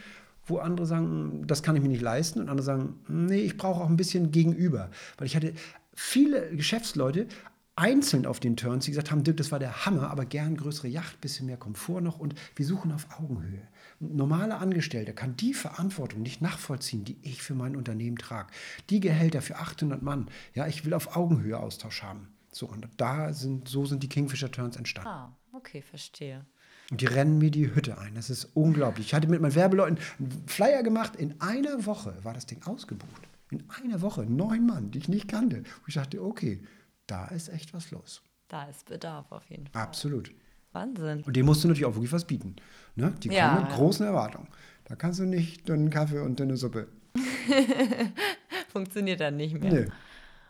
wo 0.47 0.59
andere 0.59 0.87
sagen, 0.87 1.47
das 1.47 1.63
kann 1.63 1.77
ich 1.77 1.83
mir 1.83 1.89
nicht 1.89 2.03
leisten. 2.03 2.41
Und 2.41 2.49
andere 2.49 2.65
sagen, 2.65 3.01
nee, 3.07 3.43
ich 3.43 3.57
brauche 3.57 3.81
auch 3.81 3.89
ein 3.89 3.97
bisschen 3.97 4.33
Gegenüber. 4.33 4.91
Weil 5.19 5.27
ich 5.27 5.37
hatte 5.37 5.53
viele 5.95 6.51
Geschäftsleute 6.57 7.29
einzeln 7.77 8.27
auf 8.27 8.41
den 8.41 8.57
Turns, 8.57 8.87
die 8.87 8.91
gesagt 8.91 9.11
haben, 9.11 9.23
Dirk, 9.23 9.37
das 9.37 9.53
war 9.53 9.59
der 9.59 9.85
Hammer, 9.85 10.11
aber 10.11 10.25
gern 10.25 10.57
größere 10.57 10.89
Yacht, 10.89 11.21
bisschen 11.21 11.47
mehr 11.47 11.59
Komfort 11.59 12.01
noch 12.01 12.19
und 12.19 12.35
wir 12.57 12.65
suchen 12.65 12.91
auf 12.91 13.07
Augenhöhe. 13.21 13.69
Ein 14.01 14.17
normaler 14.17 14.61
Angestellter 14.61 15.13
kann 15.13 15.37
die 15.37 15.55
Verantwortung 15.55 16.23
nicht 16.23 16.43
nachvollziehen, 16.43 17.05
die 17.05 17.19
ich 17.23 17.43
für 17.43 17.55
mein 17.55 17.77
Unternehmen 17.77 18.17
trage. 18.17 18.53
Die 18.91 19.01
Gehälter 19.01 19.43
für 19.43 19.57
800 19.57 20.03
Mann, 20.03 20.29
ja, 20.55 20.67
ich 20.67 20.85
will 20.85 20.95
auf 20.95 21.17
Augenhöhe 21.17 21.59
Austausch 21.59 22.03
haben. 22.03 22.29
So, 22.53 22.67
und 22.67 22.89
da 22.97 23.33
sind, 23.33 23.69
so 23.69 23.85
sind 23.85 24.03
die 24.03 24.09
Kingfisher 24.09 24.51
Turns 24.51 24.77
entstanden. 24.77 25.09
Ah, 25.09 25.37
okay, 25.53 25.83
verstehe. 25.83 26.47
Und 26.91 27.01
die 27.01 27.07
rennen 27.07 27.39
mir 27.39 27.51
die 27.51 27.75
Hütte 27.75 27.99
ein. 27.99 28.15
Das 28.15 28.31
ist 28.31 28.45
unglaublich. 28.55 29.09
Ich 29.09 29.15
hatte 29.15 29.29
mit 29.29 29.41
meinen 29.41 29.55
Werbeleuten 29.55 29.99
einen 30.19 30.45
Flyer 30.47 30.83
gemacht. 30.83 31.17
In 31.17 31.41
einer 31.41 31.85
Woche 31.85 32.17
war 32.23 32.33
das 32.33 32.47
Ding 32.47 32.63
ausgebucht. 32.63 33.29
In 33.51 33.65
einer 33.83 34.01
Woche. 34.03 34.25
Neun 34.25 34.67
Mann, 34.67 34.91
die 34.91 34.99
ich 34.99 35.09
nicht 35.09 35.29
kannte. 35.29 35.59
Und 35.59 35.89
ich 35.89 35.95
dachte, 35.95 36.23
okay, 36.23 36.63
da 37.07 37.27
ist 37.27 37.49
echt 37.49 37.75
was 37.75 37.91
los. 37.91 38.23
Da 38.49 38.65
ist 38.65 38.87
Bedarf 38.87 39.33
auf 39.33 39.51
jeden 39.51 39.67
Fall. 39.67 39.83
Absolut. 39.83 40.33
Wahnsinn. 40.73 41.23
Und 41.23 41.37
dem 41.37 41.47
musst 41.47 41.65
du 41.65 41.69
natürlich 41.69 41.87
auch 41.87 41.95
wirklich 41.95 42.13
was 42.13 42.27
bieten. 42.27 42.57
Ne? 42.97 43.15
Die 43.23 43.29
kommen 43.29 43.39
Ja, 43.39 43.61
mit 43.61 43.71
großen 43.71 44.05
Erwartungen. 44.05 44.49
Da 44.85 44.97
kannst 44.97 45.21
du 45.21 45.25
nicht 45.25 45.69
dünnen 45.69 45.91
Kaffee 45.91 46.21
und 46.21 46.39
dünne 46.39 46.57
Suppe. 46.57 46.89
Funktioniert 48.69 49.21
dann 49.21 49.37
nicht 49.37 49.61
mehr. 49.61 49.73
Nee. 49.73 49.87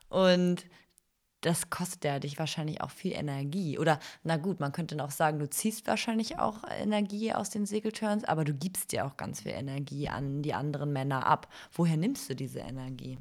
Und 0.08 0.64
das 1.40 1.70
kostet 1.70 2.04
ja 2.04 2.18
dich 2.18 2.38
wahrscheinlich 2.38 2.80
auch 2.80 2.90
viel 2.90 3.12
Energie. 3.12 3.78
Oder, 3.78 3.98
na 4.24 4.36
gut, 4.36 4.58
man 4.60 4.72
könnte 4.72 5.02
auch 5.02 5.10
sagen, 5.10 5.38
du 5.38 5.48
ziehst 5.48 5.86
wahrscheinlich 5.86 6.38
auch 6.38 6.62
Energie 6.68 7.32
aus 7.32 7.50
den 7.50 7.66
Segelturns, 7.66 8.24
aber 8.24 8.44
du 8.44 8.54
gibst 8.54 8.92
dir 8.92 9.06
auch 9.06 9.16
ganz 9.16 9.42
viel 9.42 9.52
Energie 9.52 10.08
an 10.08 10.42
die 10.42 10.54
anderen 10.54 10.92
Männer 10.92 11.26
ab. 11.26 11.48
Woher 11.72 11.96
nimmst 11.96 12.28
du 12.30 12.34
diese 12.34 12.60
Energie? 12.60 13.18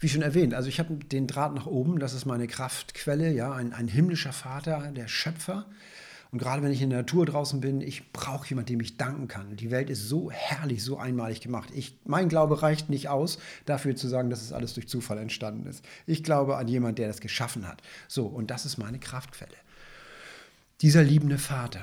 Wie 0.00 0.08
schon 0.08 0.22
erwähnt, 0.22 0.54
also 0.54 0.68
ich 0.68 0.80
habe 0.80 0.96
den 0.96 1.28
Draht 1.28 1.54
nach 1.54 1.66
oben, 1.66 2.00
das 2.00 2.12
ist 2.12 2.26
meine 2.26 2.48
Kraftquelle, 2.48 3.30
ja, 3.30 3.52
ein, 3.52 3.72
ein 3.72 3.86
himmlischer 3.86 4.32
Vater, 4.32 4.90
der 4.90 5.06
Schöpfer. 5.06 5.66
Und 6.32 6.38
gerade 6.38 6.62
wenn 6.62 6.72
ich 6.72 6.80
in 6.80 6.88
der 6.88 7.00
Natur 7.00 7.26
draußen 7.26 7.60
bin, 7.60 7.82
ich 7.82 8.10
brauche 8.10 8.48
jemanden, 8.48 8.72
dem 8.72 8.80
ich 8.80 8.96
danken 8.96 9.28
kann. 9.28 9.54
Die 9.54 9.70
Welt 9.70 9.90
ist 9.90 10.08
so 10.08 10.30
herrlich, 10.30 10.82
so 10.82 10.96
einmalig 10.96 11.42
gemacht. 11.42 11.68
Ich, 11.74 11.98
mein 12.06 12.30
Glaube 12.30 12.62
reicht 12.62 12.88
nicht 12.88 13.10
aus, 13.10 13.38
dafür 13.66 13.94
zu 13.96 14.08
sagen, 14.08 14.30
dass 14.30 14.40
es 14.40 14.50
alles 14.50 14.72
durch 14.72 14.88
Zufall 14.88 15.18
entstanden 15.18 15.66
ist. 15.68 15.84
Ich 16.06 16.24
glaube 16.24 16.56
an 16.56 16.68
jemanden, 16.68 16.96
der 16.96 17.08
das 17.08 17.20
geschaffen 17.20 17.68
hat. 17.68 17.82
So, 18.08 18.24
und 18.24 18.50
das 18.50 18.64
ist 18.64 18.78
meine 18.78 18.98
Kraftquelle. 18.98 19.52
Dieser 20.80 21.02
liebende 21.02 21.36
Vater. 21.36 21.82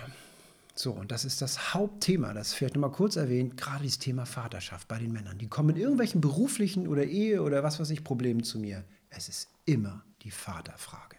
So, 0.74 0.94
und 0.94 1.12
das 1.12 1.26
ist 1.26 1.44
das 1.44 1.76
Hauptthema, 1.76 2.34
das 2.34 2.54
vielleicht 2.54 2.74
nochmal 2.74 2.92
kurz 2.92 3.18
erwähnt, 3.18 3.56
gerade 3.56 3.84
dieses 3.84 4.00
Thema 4.00 4.26
Vaterschaft 4.26 4.88
bei 4.88 4.98
den 4.98 5.12
Männern. 5.12 5.38
Die 5.38 5.48
kommen 5.48 5.68
mit 5.68 5.78
irgendwelchen 5.78 6.22
beruflichen 6.22 6.88
oder 6.88 7.04
Ehe 7.04 7.44
oder 7.44 7.62
was 7.62 7.80
weiß 7.80 7.92
ich 7.92 8.04
Problemen 8.04 8.44
zu 8.44 8.58
mir. 8.58 8.84
Es 9.12 9.30
ist 9.30 9.48
immer 9.66 10.04
die 10.24 10.32
Vaterfrage. 10.32 11.18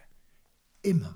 Immer. 0.83 1.15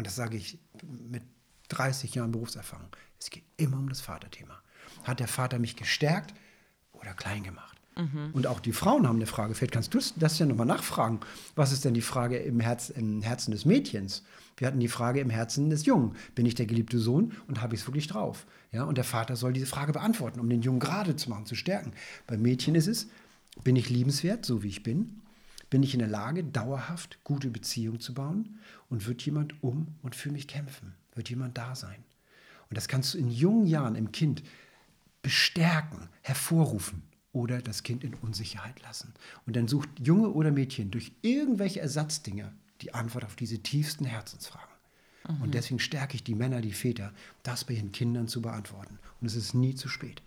Und 0.00 0.06
das 0.06 0.16
sage 0.16 0.38
ich 0.38 0.58
mit 0.82 1.22
30 1.68 2.14
Jahren 2.14 2.32
Berufserfahrung. 2.32 2.88
Es 3.18 3.28
geht 3.28 3.44
immer 3.58 3.76
um 3.76 3.86
das 3.86 4.00
Vaterthema. 4.00 4.58
Hat 5.04 5.20
der 5.20 5.28
Vater 5.28 5.58
mich 5.58 5.76
gestärkt 5.76 6.32
oder 6.92 7.12
klein 7.12 7.42
gemacht? 7.42 7.76
Und 8.32 8.46
auch 8.46 8.60
die 8.60 8.72
Frauen 8.72 9.06
haben 9.06 9.16
eine 9.16 9.26
Frage. 9.26 9.54
Vielleicht 9.54 9.74
kannst 9.74 9.92
du 9.92 10.00
das 10.16 10.38
ja 10.38 10.46
nochmal 10.46 10.64
nachfragen. 10.64 11.20
Was 11.54 11.70
ist 11.70 11.84
denn 11.84 11.92
die 11.92 12.00
Frage 12.00 12.38
im, 12.38 12.60
Herz, 12.60 12.88
im 12.88 13.20
Herzen 13.20 13.50
des 13.50 13.66
Mädchens? 13.66 14.24
Wir 14.56 14.68
hatten 14.68 14.80
die 14.80 14.88
Frage 14.88 15.20
im 15.20 15.28
Herzen 15.28 15.68
des 15.68 15.84
Jungen. 15.84 16.16
Bin 16.34 16.46
ich 16.46 16.54
der 16.54 16.64
geliebte 16.64 16.98
Sohn 16.98 17.34
und 17.46 17.60
habe 17.60 17.74
ich 17.74 17.82
es 17.82 17.86
wirklich 17.86 18.06
drauf? 18.06 18.46
Ja, 18.72 18.84
und 18.84 18.96
der 18.96 19.04
Vater 19.04 19.36
soll 19.36 19.52
diese 19.52 19.66
Frage 19.66 19.92
beantworten, 19.92 20.40
um 20.40 20.48
den 20.48 20.62
Jungen 20.62 20.80
gerade 20.80 21.14
zu 21.14 21.28
machen, 21.28 21.44
zu 21.44 21.56
stärken. 21.56 21.92
Beim 22.26 22.40
Mädchen 22.40 22.74
ist 22.74 22.86
es, 22.86 23.08
bin 23.64 23.76
ich 23.76 23.90
liebenswert, 23.90 24.46
so 24.46 24.62
wie 24.62 24.68
ich 24.68 24.82
bin? 24.82 25.20
Bin 25.68 25.82
ich 25.82 25.92
in 25.92 26.00
der 26.00 26.08
Lage, 26.08 26.42
dauerhaft 26.42 27.22
gute 27.22 27.50
Beziehungen 27.50 28.00
zu 28.00 28.14
bauen? 28.14 28.58
Und 28.90 29.06
wird 29.06 29.22
jemand 29.22 29.62
um 29.62 29.94
und 30.02 30.14
für 30.14 30.30
mich 30.30 30.46
kämpfen? 30.46 30.94
Wird 31.14 31.30
jemand 31.30 31.56
da 31.56 31.74
sein? 31.74 32.04
Und 32.68 32.76
das 32.76 32.86
kannst 32.86 33.14
du 33.14 33.18
in 33.18 33.30
jungen 33.30 33.66
Jahren 33.66 33.94
im 33.94 34.12
Kind 34.12 34.42
bestärken, 35.22 36.08
hervorrufen 36.22 37.02
oder 37.32 37.62
das 37.62 37.82
Kind 37.82 38.04
in 38.04 38.14
Unsicherheit 38.14 38.80
lassen. 38.82 39.14
Und 39.46 39.56
dann 39.56 39.68
sucht 39.68 39.88
Junge 39.98 40.30
oder 40.30 40.50
Mädchen 40.50 40.90
durch 40.90 41.12
irgendwelche 41.22 41.80
Ersatzdinge 41.80 42.52
die 42.80 42.92
Antwort 42.92 43.24
auf 43.24 43.36
diese 43.36 43.58
tiefsten 43.58 44.04
Herzensfragen. 44.04 44.68
Und 45.42 45.54
deswegen 45.54 45.78
stärke 45.78 46.14
ich 46.14 46.24
die 46.24 46.34
Männer, 46.34 46.60
die 46.60 46.72
Väter, 46.72 47.12
das 47.42 47.64
bei 47.64 47.74
ihren 47.74 47.92
Kindern 47.92 48.26
zu 48.26 48.42
beantworten. 48.42 48.98
Und 49.20 49.26
es 49.26 49.36
ist 49.36 49.54
nie 49.54 49.74
zu 49.74 49.88
spät. 49.88 50.22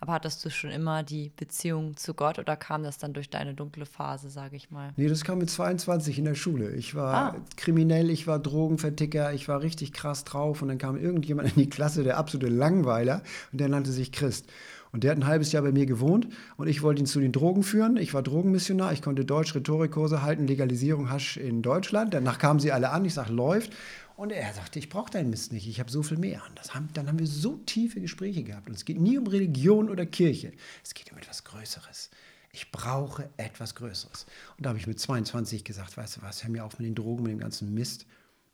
Aber 0.00 0.12
hattest 0.12 0.44
du 0.44 0.50
schon 0.50 0.70
immer 0.70 1.02
die 1.02 1.30
Beziehung 1.36 1.96
zu 1.96 2.14
Gott 2.14 2.38
oder 2.38 2.56
kam 2.56 2.82
das 2.82 2.98
dann 2.98 3.12
durch 3.12 3.30
deine 3.30 3.54
dunkle 3.54 3.86
Phase, 3.86 4.28
sage 4.30 4.56
ich 4.56 4.70
mal? 4.70 4.92
Nee, 4.96 5.08
das 5.08 5.24
kam 5.24 5.38
mit 5.38 5.50
22 5.50 6.18
in 6.18 6.24
der 6.24 6.34
Schule. 6.34 6.72
Ich 6.74 6.94
war 6.94 7.14
Ah. 7.14 7.36
kriminell, 7.56 8.10
ich 8.10 8.26
war 8.26 8.38
Drogenverticker, 8.38 9.32
ich 9.32 9.48
war 9.48 9.60
richtig 9.62 9.92
krass 9.92 10.24
drauf 10.24 10.62
und 10.62 10.68
dann 10.68 10.78
kam 10.78 10.96
irgendjemand 10.96 11.48
in 11.56 11.62
die 11.62 11.68
Klasse, 11.70 12.02
der 12.04 12.18
absolute 12.18 12.48
Langweiler 12.52 13.22
und 13.52 13.60
der 13.60 13.68
nannte 13.68 13.92
sich 13.92 14.12
Christ. 14.12 14.46
Und 14.92 15.02
der 15.02 15.10
hat 15.10 15.18
ein 15.18 15.26
halbes 15.26 15.50
Jahr 15.50 15.64
bei 15.64 15.72
mir 15.72 15.86
gewohnt 15.86 16.28
und 16.56 16.68
ich 16.68 16.82
wollte 16.82 17.00
ihn 17.02 17.06
zu 17.06 17.18
den 17.18 17.32
Drogen 17.32 17.64
führen. 17.64 17.96
Ich 17.96 18.14
war 18.14 18.22
Drogenmissionar, 18.22 18.92
ich 18.92 19.02
konnte 19.02 19.24
Deutsch 19.24 19.52
Rhetorikkurse 19.52 20.22
halten, 20.22 20.46
Legalisierung 20.46 21.10
Hasch 21.10 21.36
in 21.36 21.62
Deutschland. 21.62 22.14
Danach 22.14 22.38
kamen 22.38 22.60
sie 22.60 22.70
alle 22.70 22.90
an, 22.90 23.04
ich 23.04 23.12
sage, 23.14 23.32
läuft. 23.32 23.72
Und 24.16 24.30
er 24.30 24.52
sagte, 24.52 24.78
ich 24.78 24.88
brauche 24.88 25.10
deinen 25.10 25.30
Mist 25.30 25.52
nicht, 25.52 25.66
ich 25.66 25.80
habe 25.80 25.90
so 25.90 26.02
viel 26.02 26.18
mehr. 26.18 26.42
Und 26.48 26.74
haben, 26.74 26.88
dann 26.92 27.08
haben 27.08 27.18
wir 27.18 27.26
so 27.26 27.56
tiefe 27.66 28.00
Gespräche 28.00 28.44
gehabt. 28.44 28.68
Und 28.68 28.74
es 28.74 28.84
geht 28.84 29.00
nie 29.00 29.18
um 29.18 29.26
Religion 29.26 29.90
oder 29.90 30.06
Kirche, 30.06 30.52
es 30.84 30.94
geht 30.94 31.10
um 31.10 31.18
etwas 31.18 31.44
Größeres. 31.44 32.10
Ich 32.52 32.70
brauche 32.70 33.28
etwas 33.36 33.74
Größeres. 33.74 34.26
Und 34.56 34.64
da 34.64 34.68
habe 34.68 34.78
ich 34.78 34.86
mit 34.86 35.00
22 35.00 35.64
gesagt, 35.64 35.96
weißt 35.96 36.18
du 36.18 36.22
was, 36.22 36.44
hör 36.44 36.50
mir 36.50 36.64
auf 36.64 36.78
mit 36.78 36.86
den 36.86 36.94
Drogen, 36.94 37.24
mit 37.24 37.32
dem 37.32 37.40
ganzen 37.40 37.74
Mist. 37.74 38.06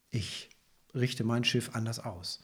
Ich 0.08 0.48
richte 0.94 1.24
mein 1.24 1.44
Schiff 1.44 1.70
anders 1.74 1.98
aus. 1.98 2.40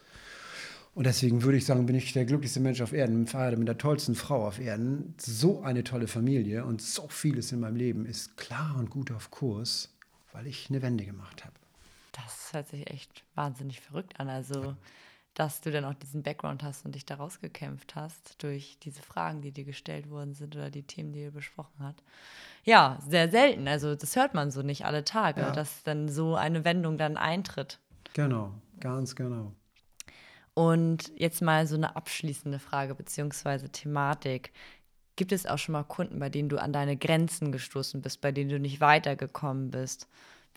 Und 0.95 1.05
deswegen 1.05 1.43
würde 1.43 1.59
ich 1.59 1.65
sagen, 1.65 1.87
bin 1.87 1.97
ich 1.97 2.13
der 2.13 2.27
glücklichste 2.27 2.61
Mensch 2.61 2.81
auf 2.81 2.93
Erden, 2.93 3.27
verheiratet 3.27 3.59
mit 3.59 3.69
der 3.69 3.79
tollsten 3.79 4.15
Frau 4.15 4.47
auf 4.47 4.59
Erden. 4.59 5.15
So 5.19 5.63
eine 5.63 5.85
tolle 5.85 6.09
Familie 6.09 6.65
und 6.65 6.83
so 6.83 7.09
vieles 7.09 7.53
in 7.53 7.61
meinem 7.61 7.77
Leben 7.77 8.07
ist 8.07 8.37
klar 8.37 8.77
und 8.79 8.91
gut 8.91 9.11
auf 9.11 9.31
Kurs, 9.31 9.95
weil 10.33 10.47
ich 10.47 10.69
eine 10.69 10.83
Wende 10.83 11.05
gemacht 11.05 11.45
habe. 11.45 11.55
Das 12.17 12.53
hört 12.53 12.69
sich 12.69 12.91
echt 12.91 13.25
wahnsinnig 13.35 13.81
verrückt 13.81 14.19
an. 14.19 14.29
Also 14.29 14.75
dass 15.37 15.61
du 15.61 15.71
dann 15.71 15.85
auch 15.85 15.95
diesen 15.95 16.23
Background 16.23 16.63
hast 16.63 16.87
und 16.87 16.95
dich 16.95 17.05
da 17.05 17.17
rausgekämpft 17.17 17.95
hast 17.95 18.43
durch 18.43 18.79
diese 18.83 19.03
Fragen, 19.03 19.43
die 19.43 19.53
dir 19.53 19.65
gestellt 19.65 20.09
worden 20.11 20.33
sind 20.33 20.57
oder 20.57 20.71
die 20.71 20.83
Themen, 20.83 21.13
die 21.13 21.21
ihr 21.21 21.31
besprochen 21.31 21.75
habt. 21.79 22.03
Ja, 22.65 22.99
sehr 23.07 23.31
selten. 23.31 23.69
Also 23.69 23.95
das 23.95 24.17
hört 24.17 24.33
man 24.33 24.51
so 24.51 24.63
nicht 24.63 24.87
alle 24.87 25.05
Tage, 25.05 25.43
ja. 25.43 25.51
dass 25.51 25.83
dann 25.83 26.09
so 26.09 26.37
eine 26.37 26.65
Wendung 26.65 26.97
dann 26.97 27.19
eintritt. 27.19 27.79
Genau, 28.15 28.55
ganz 28.81 29.15
genau. 29.15 29.53
Und 30.55 31.13
jetzt 31.17 31.43
mal 31.43 31.67
so 31.67 31.77
eine 31.77 31.97
abschließende 31.97 32.59
Frage 32.59 32.95
beziehungsweise 32.95 33.69
Thematik. 33.69 34.53
Gibt 35.17 35.33
es 35.33 35.45
auch 35.45 35.59
schon 35.59 35.75
mal 35.75 35.85
Kunden, 35.85 36.19
bei 36.19 36.31
denen 36.31 36.49
du 36.49 36.57
an 36.57 36.73
deine 36.73 36.97
Grenzen 36.97 37.53
gestoßen 37.53 38.01
bist, 38.01 38.23
bei 38.23 38.33
denen 38.33 38.49
du 38.49 38.59
nicht 38.59 38.81
weitergekommen 38.81 39.71
bist? 39.71 40.09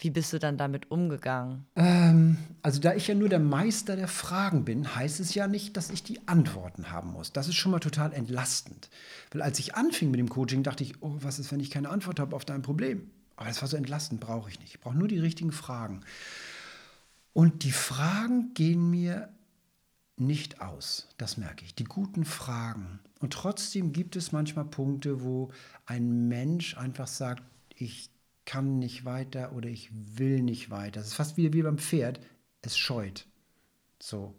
Wie 0.02 0.10
bist 0.10 0.32
du 0.32 0.40
dann 0.40 0.58
damit 0.58 0.92
umgegangen? 0.92 1.66
Ähm, 1.76 2.38
also 2.62 2.80
da 2.80 2.94
ich 2.94 3.08
ja 3.08 3.16
nur 3.16 3.28
der 3.28 3.40
Meister 3.40 3.98
der 3.98 4.08
Fragen 4.08 4.64
bin, 4.64 4.96
heißt 4.96 5.20
es 5.20 5.36
ja 5.36 5.48
nicht, 5.48 5.76
dass 5.76 5.90
ich 5.90 6.04
die 6.04 6.26
Antworten 6.26 6.90
haben 6.90 7.12
muss. 7.12 7.34
Das 7.34 7.50
ist 7.50 7.56
schon 7.56 7.74
mal 7.74 7.80
total 7.80 8.14
entlastend. 8.14 8.90
Weil 9.32 9.42
als 9.42 9.60
ich 9.60 9.76
anfing 9.76 10.10
mit 10.10 10.20
dem 10.20 10.30
Coaching, 10.30 10.64
dachte 10.64 10.84
ich, 10.84 11.02
oh, 11.02 11.18
was 11.20 11.38
ist, 11.38 11.52
wenn 11.52 11.60
ich 11.60 11.70
keine 11.70 11.90
Antwort 11.90 12.22
habe 12.22 12.34
auf 12.34 12.46
dein 12.46 12.62
Problem? 12.62 13.12
Aber 13.36 13.50
das 13.50 13.62
war 13.62 13.68
so 13.68 13.76
entlastend, 13.76 14.22
brauche 14.22 14.50
ich 14.50 14.60
nicht. 14.62 14.76
Ich 14.76 14.80
brauche 14.80 14.98
nur 14.98 15.10
die 15.10 15.20
richtigen 15.20 15.52
Fragen. 15.52 16.02
Und 17.34 17.64
die 17.64 17.72
Fragen 17.72 18.54
gehen 18.54 18.90
mir 18.90 19.30
nicht 20.16 20.62
aus. 20.62 21.10
Das 21.18 21.36
merke 21.36 21.66
ich. 21.66 21.76
Die 21.76 21.84
guten 21.84 22.24
Fragen. 22.24 23.00
Und 23.20 23.34
trotzdem 23.34 23.92
gibt 23.92 24.16
es 24.16 24.32
manchmal 24.32 24.66
Punkte, 24.66 25.24
wo 25.24 25.52
ein 25.86 26.30
Mensch 26.30 26.78
einfach 26.78 27.08
sagt, 27.08 27.44
ich 27.76 28.10
kann 28.50 28.80
nicht 28.80 29.06
weiter 29.06 29.54
oder 29.54 29.70
ich 29.70 29.92
will 29.94 30.42
nicht 30.42 30.72
weiter. 30.72 31.02
Das 31.02 31.10
ist 31.10 31.14
fast 31.14 31.38
wie, 31.38 31.54
wie 31.54 31.62
beim 31.62 31.78
Pferd, 31.78 32.20
es 32.64 32.76
scheut. 32.80 33.28
So. 34.00 34.34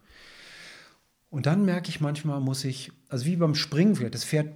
Und 1.30 1.46
dann 1.46 1.64
merke 1.64 1.90
ich 1.90 2.00
manchmal, 2.00 2.40
muss 2.40 2.64
ich, 2.64 2.90
also 3.08 3.24
wie 3.24 3.36
beim 3.36 3.54
Springpferd, 3.54 4.12
das 4.12 4.24
Pferd 4.24 4.52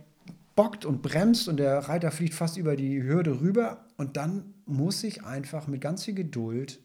bockt 0.56 0.84
und 0.84 1.02
bremst 1.02 1.46
und 1.46 1.58
der 1.58 1.78
Reiter 1.88 2.10
fliegt 2.10 2.34
fast 2.34 2.56
über 2.56 2.74
die 2.74 3.00
Hürde 3.04 3.40
rüber 3.40 3.86
und 3.96 4.16
dann 4.16 4.54
muss 4.66 5.04
ich 5.04 5.22
einfach 5.22 5.68
mit 5.68 5.80
ganz 5.80 6.04
viel 6.04 6.14
Geduld 6.14 6.80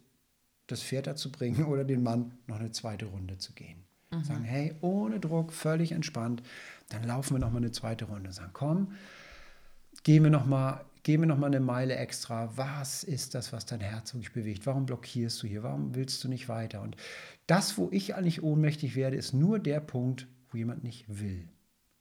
das 0.68 0.84
Pferd 0.84 1.08
dazu 1.08 1.32
bringen 1.32 1.66
oder 1.66 1.84
den 1.84 2.04
Mann 2.04 2.38
noch 2.46 2.60
eine 2.60 2.72
zweite 2.72 3.08
Runde 3.08 3.40
zu 3.40 3.54
gehen. 3.54 3.84
Mhm. 4.12 4.24
Sagen, 4.24 4.44
hey, 4.44 4.76
ohne 4.82 5.20
Druck, 5.20 5.54
völlig 5.54 5.92
entspannt, 5.92 6.44
dann 6.90 7.04
laufen 7.04 7.34
wir 7.34 7.40
noch 7.40 7.52
mal 7.52 7.58
eine 7.58 7.72
zweite 7.72 8.06
Runde. 8.06 8.32
Sagen, 8.32 8.52
komm, 8.54 8.92
gehen 10.04 10.22
wir 10.22 10.30
noch 10.30 10.46
mal 10.46 10.86
geh 11.04 11.18
mir 11.18 11.28
noch 11.28 11.38
mal 11.38 11.48
eine 11.48 11.60
Meile 11.60 11.96
extra. 11.96 12.56
Was 12.58 13.04
ist 13.04 13.36
das, 13.36 13.54
was 13.54 13.66
dein 13.66 13.82
Herz 13.82 14.14
wirklich 14.14 14.34
bewegt? 14.34 14.66
Warum 14.66 14.86
blockierst 14.86 15.42
du 15.42 15.48
hier? 15.48 15.64
Warum 15.64 15.96
willst 15.96 16.24
du 16.24 16.28
nicht 16.28 16.50
weiter? 16.50 16.82
Und 16.82 16.96
das, 17.48 17.78
wo 17.78 17.90
ich 17.92 18.16
eigentlich 18.16 18.44
ohnmächtig 18.44 18.96
werde, 18.96 19.18
ist 19.18 19.34
nur 19.34 19.60
der 19.60 19.80
Punkt, 19.80 20.28
wo 20.50 20.58
jemand 20.58 20.84
nicht 20.84 21.06
will. 21.08 21.48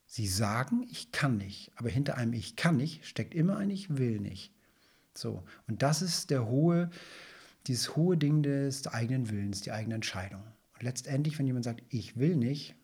Sie 0.06 0.26
sagen, 0.26 0.86
ich 0.90 1.12
kann 1.12 1.36
nicht, 1.36 1.70
aber 1.76 1.90
hinter 1.90 2.16
einem 2.16 2.32
Ich 2.32 2.56
kann 2.56 2.76
nicht 2.76 3.04
steckt 3.04 3.34
immer 3.34 3.58
ein 3.58 3.70
Ich 3.70 3.98
will 3.98 4.20
nicht. 4.20 4.52
So, 5.14 5.42
und 5.66 5.82
das 5.82 6.00
ist 6.00 6.30
der 6.30 6.46
hohe, 6.46 6.90
dieses 7.66 7.96
hohe 7.96 8.16
Ding 8.16 8.42
des 8.42 8.86
eigenen 8.86 9.28
Willens, 9.28 9.60
die 9.60 9.72
eigene 9.72 9.96
Entscheidung. 9.96 10.42
Und 10.74 10.82
letztendlich, 10.82 11.38
wenn 11.38 11.46
jemand 11.46 11.64
sagt, 11.64 11.82
ich 11.90 12.16
will 12.16 12.36
nicht, 12.36 12.74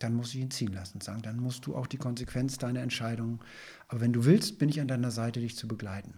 dann 0.00 0.14
muss 0.14 0.34
ich 0.34 0.40
ihn 0.40 0.50
ziehen 0.50 0.72
lassen 0.72 0.94
und 0.94 1.04
sagen, 1.04 1.22
dann 1.22 1.38
musst 1.38 1.66
du 1.66 1.76
auch 1.76 1.86
die 1.86 1.98
Konsequenz 1.98 2.58
deiner 2.58 2.80
Entscheidung. 2.80 3.40
Aber 3.88 4.00
wenn 4.00 4.12
du 4.12 4.24
willst, 4.24 4.58
bin 4.58 4.68
ich 4.68 4.80
an 4.80 4.88
deiner 4.88 5.10
Seite, 5.10 5.40
dich 5.40 5.56
zu 5.56 5.68
begleiten. 5.68 6.14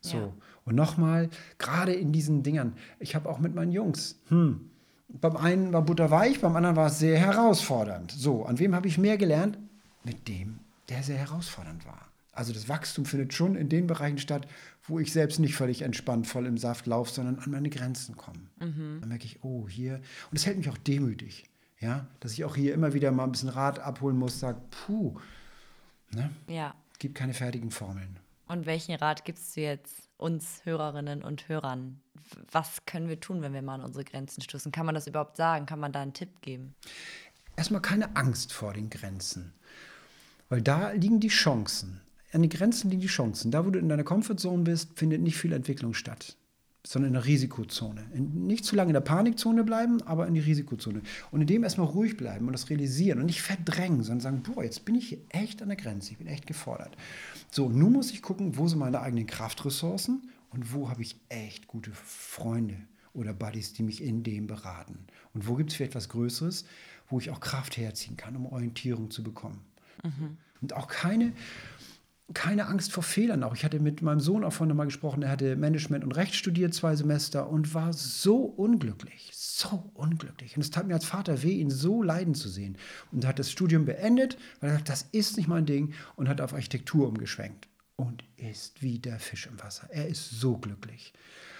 So. 0.00 0.16
Ja. 0.16 0.32
Und 0.64 0.74
nochmal, 0.76 1.30
gerade 1.58 1.92
in 1.92 2.12
diesen 2.12 2.42
Dingern, 2.42 2.74
ich 3.00 3.14
habe 3.14 3.28
auch 3.28 3.38
mit 3.38 3.54
meinen 3.54 3.72
Jungs, 3.72 4.20
hm, 4.28 4.70
beim 5.08 5.36
einen 5.36 5.72
war 5.72 5.82
Butter 5.82 6.10
weich, 6.10 6.40
beim 6.40 6.54
anderen 6.56 6.76
war 6.76 6.88
es 6.88 6.98
sehr 6.98 7.18
herausfordernd. 7.18 8.12
So, 8.12 8.44
an 8.44 8.58
wem 8.58 8.74
habe 8.74 8.88
ich 8.88 8.98
mehr 8.98 9.16
gelernt? 9.16 9.58
Mit 10.04 10.28
dem, 10.28 10.58
der 10.88 11.02
sehr 11.02 11.16
herausfordernd 11.16 11.86
war. 11.86 12.08
Also 12.32 12.52
das 12.52 12.68
Wachstum 12.68 13.04
findet 13.04 13.32
schon 13.32 13.54
in 13.54 13.68
den 13.68 13.86
Bereichen 13.86 14.18
statt, 14.18 14.46
wo 14.82 14.98
ich 14.98 15.12
selbst 15.12 15.38
nicht 15.38 15.54
völlig 15.54 15.82
entspannt 15.82 16.26
voll 16.26 16.46
im 16.46 16.58
Saft 16.58 16.86
laufe, 16.86 17.12
sondern 17.12 17.38
an 17.38 17.50
meine 17.50 17.70
Grenzen 17.70 18.16
komme. 18.16 18.40
Mhm. 18.58 18.98
Dann 19.00 19.08
merke 19.08 19.24
ich, 19.24 19.42
oh, 19.42 19.68
hier. 19.68 20.00
Und 20.30 20.36
es 20.36 20.44
hält 20.44 20.58
mich 20.58 20.68
auch 20.68 20.78
demütig. 20.78 21.48
Ja, 21.84 22.06
dass 22.20 22.32
ich 22.32 22.46
auch 22.46 22.56
hier 22.56 22.72
immer 22.72 22.94
wieder 22.94 23.12
mal 23.12 23.24
ein 23.24 23.32
bisschen 23.32 23.50
Rat 23.50 23.78
abholen 23.78 24.16
muss, 24.16 24.40
sage, 24.40 24.58
puh, 24.70 25.14
ne? 26.12 26.30
Ja. 26.48 26.74
Gibt 26.98 27.14
keine 27.14 27.34
fertigen 27.34 27.70
Formeln. 27.70 28.18
Und 28.46 28.64
welchen 28.64 28.94
Rat 28.94 29.26
gibst 29.26 29.54
du 29.54 29.60
jetzt 29.60 30.08
uns 30.16 30.62
Hörerinnen 30.64 31.22
und 31.22 31.46
Hörern? 31.46 32.00
Was 32.50 32.86
können 32.86 33.10
wir 33.10 33.20
tun, 33.20 33.42
wenn 33.42 33.52
wir 33.52 33.60
mal 33.60 33.74
an 33.74 33.82
unsere 33.82 34.02
Grenzen 34.02 34.40
stoßen? 34.40 34.72
Kann 34.72 34.86
man 34.86 34.94
das 34.94 35.06
überhaupt 35.06 35.36
sagen? 35.36 35.66
Kann 35.66 35.78
man 35.78 35.92
da 35.92 36.00
einen 36.00 36.14
Tipp 36.14 36.40
geben? 36.40 36.74
Erstmal 37.54 37.82
keine 37.82 38.16
Angst 38.16 38.54
vor 38.54 38.72
den 38.72 38.88
Grenzen, 38.88 39.52
weil 40.48 40.62
da 40.62 40.92
liegen 40.92 41.20
die 41.20 41.28
Chancen. 41.28 42.00
An 42.32 42.40
den 42.40 42.50
Grenzen 42.50 42.88
liegen 42.88 43.02
die 43.02 43.08
Chancen. 43.08 43.50
Da, 43.50 43.66
wo 43.66 43.70
du 43.70 43.78
in 43.78 43.90
deiner 43.90 44.04
Comfortzone 44.04 44.62
bist, 44.62 44.98
findet 44.98 45.20
nicht 45.20 45.36
viel 45.36 45.52
Entwicklung 45.52 45.92
statt 45.92 46.38
sondern 46.86 47.08
in 47.08 47.14
der 47.14 47.24
Risikozone. 47.24 48.04
In, 48.12 48.46
nicht 48.46 48.64
zu 48.64 48.76
lange 48.76 48.90
in 48.90 48.94
der 48.94 49.00
Panikzone 49.00 49.64
bleiben, 49.64 50.02
aber 50.02 50.26
in 50.26 50.34
die 50.34 50.40
Risikozone. 50.40 51.00
Und 51.30 51.40
in 51.40 51.46
dem 51.46 51.64
erstmal 51.64 51.86
ruhig 51.86 52.16
bleiben 52.16 52.46
und 52.46 52.52
das 52.52 52.68
realisieren 52.68 53.20
und 53.20 53.26
nicht 53.26 53.42
verdrängen, 53.42 54.02
sondern 54.02 54.20
sagen, 54.20 54.42
boah, 54.42 54.62
jetzt 54.62 54.84
bin 54.84 54.94
ich 54.94 55.08
hier 55.08 55.18
echt 55.30 55.62
an 55.62 55.68
der 55.68 55.76
Grenze, 55.76 56.12
ich 56.12 56.18
bin 56.18 56.26
echt 56.26 56.46
gefordert. 56.46 56.96
So, 57.50 57.68
nun 57.68 57.92
muss 57.92 58.10
ich 58.10 58.20
gucken, 58.20 58.58
wo 58.58 58.68
sind 58.68 58.78
meine 58.78 59.00
eigenen 59.00 59.26
Kraftressourcen 59.26 60.30
und 60.50 60.72
wo 60.72 60.90
habe 60.90 61.02
ich 61.02 61.16
echt 61.30 61.66
gute 61.66 61.90
Freunde 61.92 62.76
oder 63.14 63.32
Buddies, 63.32 63.72
die 63.72 63.82
mich 63.82 64.02
in 64.02 64.22
dem 64.22 64.46
beraten. 64.46 64.98
Und 65.32 65.48
wo 65.48 65.54
gibt 65.54 65.70
es 65.70 65.76
vielleicht 65.76 65.92
etwas 65.92 66.10
Größeres, 66.10 66.66
wo 67.08 67.18
ich 67.18 67.30
auch 67.30 67.40
Kraft 67.40 67.76
herziehen 67.76 68.16
kann, 68.16 68.36
um 68.36 68.46
Orientierung 68.46 69.10
zu 69.10 69.22
bekommen. 69.22 69.60
Mhm. 70.02 70.36
Und 70.60 70.72
auch 70.74 70.88
keine 70.88 71.32
keine 72.32 72.66
Angst 72.68 72.92
vor 72.92 73.02
Fehlern 73.02 73.42
auch. 73.42 73.54
Ich 73.54 73.64
hatte 73.64 73.80
mit 73.80 74.00
meinem 74.00 74.20
Sohn 74.20 74.44
auch 74.44 74.52
vorhin 74.52 74.74
mal 74.74 74.86
gesprochen, 74.86 75.22
er 75.22 75.30
hatte 75.30 75.56
Management 75.56 76.04
und 76.04 76.12
Recht 76.12 76.34
studiert, 76.34 76.72
zwei 76.72 76.96
Semester 76.96 77.50
und 77.50 77.74
war 77.74 77.92
so 77.92 78.36
unglücklich, 78.38 79.30
so 79.34 79.90
unglücklich. 79.92 80.56
Und 80.56 80.62
es 80.62 80.70
tat 80.70 80.86
mir 80.86 80.94
als 80.94 81.04
Vater 81.04 81.42
weh, 81.42 81.52
ihn 81.52 81.70
so 81.70 82.02
leiden 82.02 82.34
zu 82.34 82.48
sehen. 82.48 82.78
Und 83.12 83.26
hat 83.26 83.38
das 83.38 83.50
Studium 83.50 83.84
beendet, 83.84 84.38
weil 84.60 84.70
er 84.70 84.76
sagt, 84.76 84.88
das 84.88 85.02
ist 85.12 85.36
nicht 85.36 85.48
mein 85.48 85.66
Ding 85.66 85.92
und 86.16 86.28
hat 86.28 86.40
auf 86.40 86.54
Architektur 86.54 87.08
umgeschwenkt 87.08 87.68
und 87.96 88.24
ist 88.36 88.82
wie 88.82 88.98
der 88.98 89.18
Fisch 89.18 89.46
im 89.46 89.60
Wasser. 89.60 89.88
Er 89.90 90.08
ist 90.08 90.30
so 90.30 90.56
glücklich. 90.56 91.12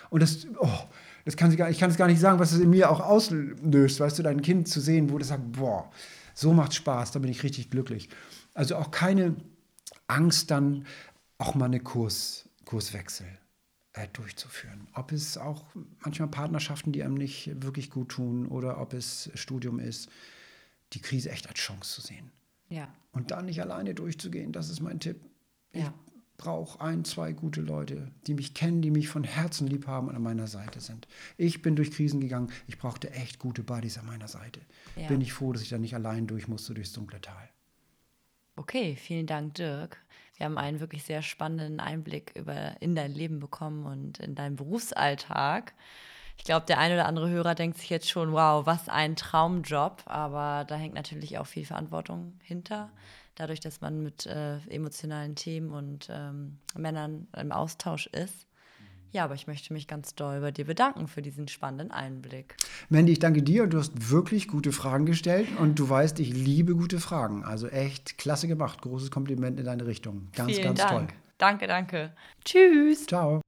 Und 0.09 0.23
das, 0.23 0.47
oh, 0.59 0.79
das 1.27 1.37
kann 1.37 1.51
sie 1.51 1.57
gar, 1.57 1.71
ich 1.71 1.79
kann 1.79 1.91
es 1.91 1.97
gar 1.97 2.07
nicht 2.07 2.21
sagen, 2.21 2.39
was 2.39 2.53
es 2.53 2.61
in 2.61 2.71
mir 2.71 2.91
auch 2.91 3.01
auslöst, 3.01 4.01
weißt 4.01 4.19
du, 4.19 4.23
dein 4.23 4.41
Kind 4.43 4.69
zu 4.69 4.81
sehen, 4.81 5.11
wo 5.11 5.19
das 5.19 5.29
sagt, 5.29 5.53
boah, 5.53 5.91
so 6.35 6.53
macht 6.53 6.75
Spaß, 6.75 7.13
da 7.13 7.19
bin 7.19 7.31
ich 7.31 7.43
richtig 7.43 7.71
glücklich. 7.71 8.09
Also 8.55 8.77
auch 8.77 8.91
keine 8.91 9.37
Angst, 10.07 10.51
dann 10.51 10.87
auch 11.39 11.55
mal 11.55 11.67
einen 11.67 11.83
Kurs, 11.83 12.49
Kurswechsel 12.65 13.27
äh, 13.95 14.09
durchzuführen. 14.13 14.89
Ob 14.95 15.13
es 15.13 15.39
auch 15.39 15.65
manchmal 16.01 16.29
Partnerschaften, 16.29 16.93
die 16.93 17.03
einem 17.03 17.15
nicht 17.15 17.63
wirklich 17.63 17.91
gut 17.91 18.11
tun 18.11 18.47
oder 18.47 18.81
ob 18.81 18.93
es 18.93 19.31
Studium 19.35 19.79
ist, 19.79 20.09
die 20.93 21.01
Krise 21.01 21.31
echt 21.31 21.49
als 21.49 21.59
Chance 21.59 21.95
zu 21.95 22.07
sehen. 22.07 22.31
Ja. 22.69 22.93
Und 23.13 23.31
da 23.31 23.43
nicht 23.43 23.61
alleine 23.61 23.95
durchzugehen, 23.95 24.53
das 24.53 24.69
ist 24.69 24.81
mein 24.81 25.01
Tipp. 25.01 25.21
Ich 25.73 25.83
ja. 25.83 25.95
brauche 26.37 26.81
ein, 26.81 27.05
zwei 27.05 27.33
gute 27.33 27.61
Leute, 27.61 28.11
die 28.27 28.35
mich 28.35 28.55
kennen, 28.55 28.83
die 28.83 28.91
mich 28.91 29.09
von 29.09 29.25
Herzen 29.25 29.67
lieb 29.67 29.87
haben 29.87 30.09
und 30.09 30.17
an 30.17 30.23
meiner 30.23 30.47
Seite 30.47 30.81
sind. 30.81 31.07
Ich 31.37 31.63
bin 31.63 31.77
durch 31.77 31.91
Krisen 31.93 32.21
gegangen, 32.21 32.51
ich 32.67 32.79
brauchte 32.79 33.11
echt 33.11 33.39
gute 33.39 33.63
Buddies 33.63 33.99
an 33.99 34.07
meiner 34.07 34.29
Seite. 34.29 34.61
Ja. 34.97 35.09
Bin 35.09 35.21
ich 35.21 35.33
froh, 35.33 35.53
dass 35.53 35.63
ich 35.63 35.69
da 35.69 35.79
nicht 35.79 35.95
allein 35.95 36.27
durch 36.27 36.49
musste 36.49 36.75
durchs 36.75 36.93
dunkle 36.93 37.21
Tal. 37.21 37.49
Okay, 38.57 38.95
vielen 38.95 39.27
Dank, 39.27 39.55
Dirk. 39.55 39.99
Wir 40.37 40.47
haben 40.47 40.59
einen 40.59 40.81
wirklich 40.81 41.03
sehr 41.03 41.23
spannenden 41.23 41.81
Einblick 41.81 42.33
über, 42.37 42.81
in 42.81 42.95
dein 42.95 43.13
Leben 43.13 43.41
bekommen 43.41 43.85
und 43.85 44.19
in 44.21 44.35
deinen 44.35 44.57
Berufsalltag. 44.57 45.75
Ich 46.39 46.45
glaube, 46.45 46.67
der 46.67 46.79
eine 46.79 46.95
oder 46.95 47.07
andere 47.07 47.31
Hörer 47.31 47.55
denkt 47.55 47.79
sich 47.79 47.91
jetzt 47.91 48.09
schon, 48.09 48.33
wow, 48.33 48.65
was 48.65 48.89
ein 48.89 49.17
Traumjob. 49.17 50.03
Aber 50.07 50.65
da 50.69 50.77
hängt 50.77 50.95
natürlich 50.95 51.39
auch 51.39 51.47
viel 51.47 51.67
Verantwortung 51.67 52.39
hinter. 52.43 52.91
Dadurch, 53.35 53.61
dass 53.61 53.81
man 53.81 54.03
mit 54.03 54.27
äh, 54.27 54.59
emotionalen 54.69 55.35
Themen 55.35 55.73
und 55.73 56.09
ähm, 56.11 56.59
Männern 56.77 57.27
im 57.37 57.51
Austausch 57.51 58.07
ist. 58.07 58.47
Ja, 59.15 59.23
aber 59.23 59.35
ich 59.35 59.47
möchte 59.47 59.73
mich 59.73 59.87
ganz 59.87 60.17
doll 60.17 60.41
bei 60.41 60.51
dir 60.51 60.65
bedanken 60.65 61.07
für 61.07 61.23
diesen 61.23 61.47
spannenden 61.47 61.93
Einblick. 61.93 62.57
Mandy, 62.89 63.13
ich 63.13 63.21
danke 63.21 63.45
dir. 63.45 63.69
Du 63.69 63.79
hast 63.79 64.11
wirklich 64.11 64.49
gute 64.49 64.73
Fragen 64.73 65.07
gestellt 65.07 65.47
und 65.61 65.79
du 65.79 65.89
weißt, 65.89 66.19
ich 66.19 66.31
liebe 66.35 66.75
gute 66.75 66.99
Fragen. 66.99 67.45
Also 67.45 67.69
echt 67.69 68.19
klasse 68.19 68.49
gemacht. 68.49 68.83
Großes 68.83 69.13
Kompliment 69.13 69.61
in 69.61 69.67
deine 69.67 69.87
Richtung. 69.87 70.29
Ganz, 70.35 70.51
Vielen 70.51 70.65
ganz 70.65 70.81
Dank. 70.81 70.91
toll. 70.91 71.07
danke, 71.39 71.67
danke. 71.69 72.13
Tschüss. 72.45 73.07
Ciao. 73.07 73.41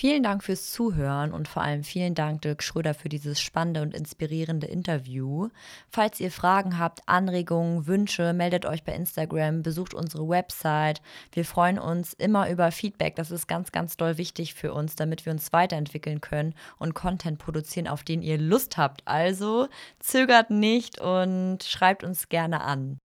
Vielen 0.00 0.22
Dank 0.22 0.42
fürs 0.42 0.72
Zuhören 0.72 1.30
und 1.30 1.46
vor 1.46 1.60
allem 1.60 1.84
vielen 1.84 2.14
Dank, 2.14 2.40
Dirk 2.40 2.62
Schröder, 2.62 2.94
für 2.94 3.10
dieses 3.10 3.38
spannende 3.38 3.82
und 3.82 3.92
inspirierende 3.92 4.66
Interview. 4.66 5.50
Falls 5.90 6.20
ihr 6.20 6.30
Fragen 6.30 6.78
habt, 6.78 7.02
Anregungen, 7.04 7.86
Wünsche, 7.86 8.32
meldet 8.32 8.64
euch 8.64 8.82
bei 8.82 8.94
Instagram, 8.94 9.62
besucht 9.62 9.92
unsere 9.92 10.26
Website. 10.26 11.02
Wir 11.32 11.44
freuen 11.44 11.78
uns 11.78 12.14
immer 12.14 12.48
über 12.48 12.72
Feedback. 12.72 13.14
Das 13.16 13.30
ist 13.30 13.46
ganz, 13.46 13.72
ganz 13.72 13.98
doll 13.98 14.16
wichtig 14.16 14.54
für 14.54 14.72
uns, 14.72 14.96
damit 14.96 15.26
wir 15.26 15.34
uns 15.34 15.52
weiterentwickeln 15.52 16.22
können 16.22 16.54
und 16.78 16.94
Content 16.94 17.38
produzieren, 17.38 17.86
auf 17.86 18.02
den 18.02 18.22
ihr 18.22 18.38
Lust 18.38 18.78
habt. 18.78 19.02
Also 19.06 19.68
zögert 19.98 20.48
nicht 20.48 20.98
und 20.98 21.62
schreibt 21.62 22.04
uns 22.04 22.30
gerne 22.30 22.62
an. 22.62 22.96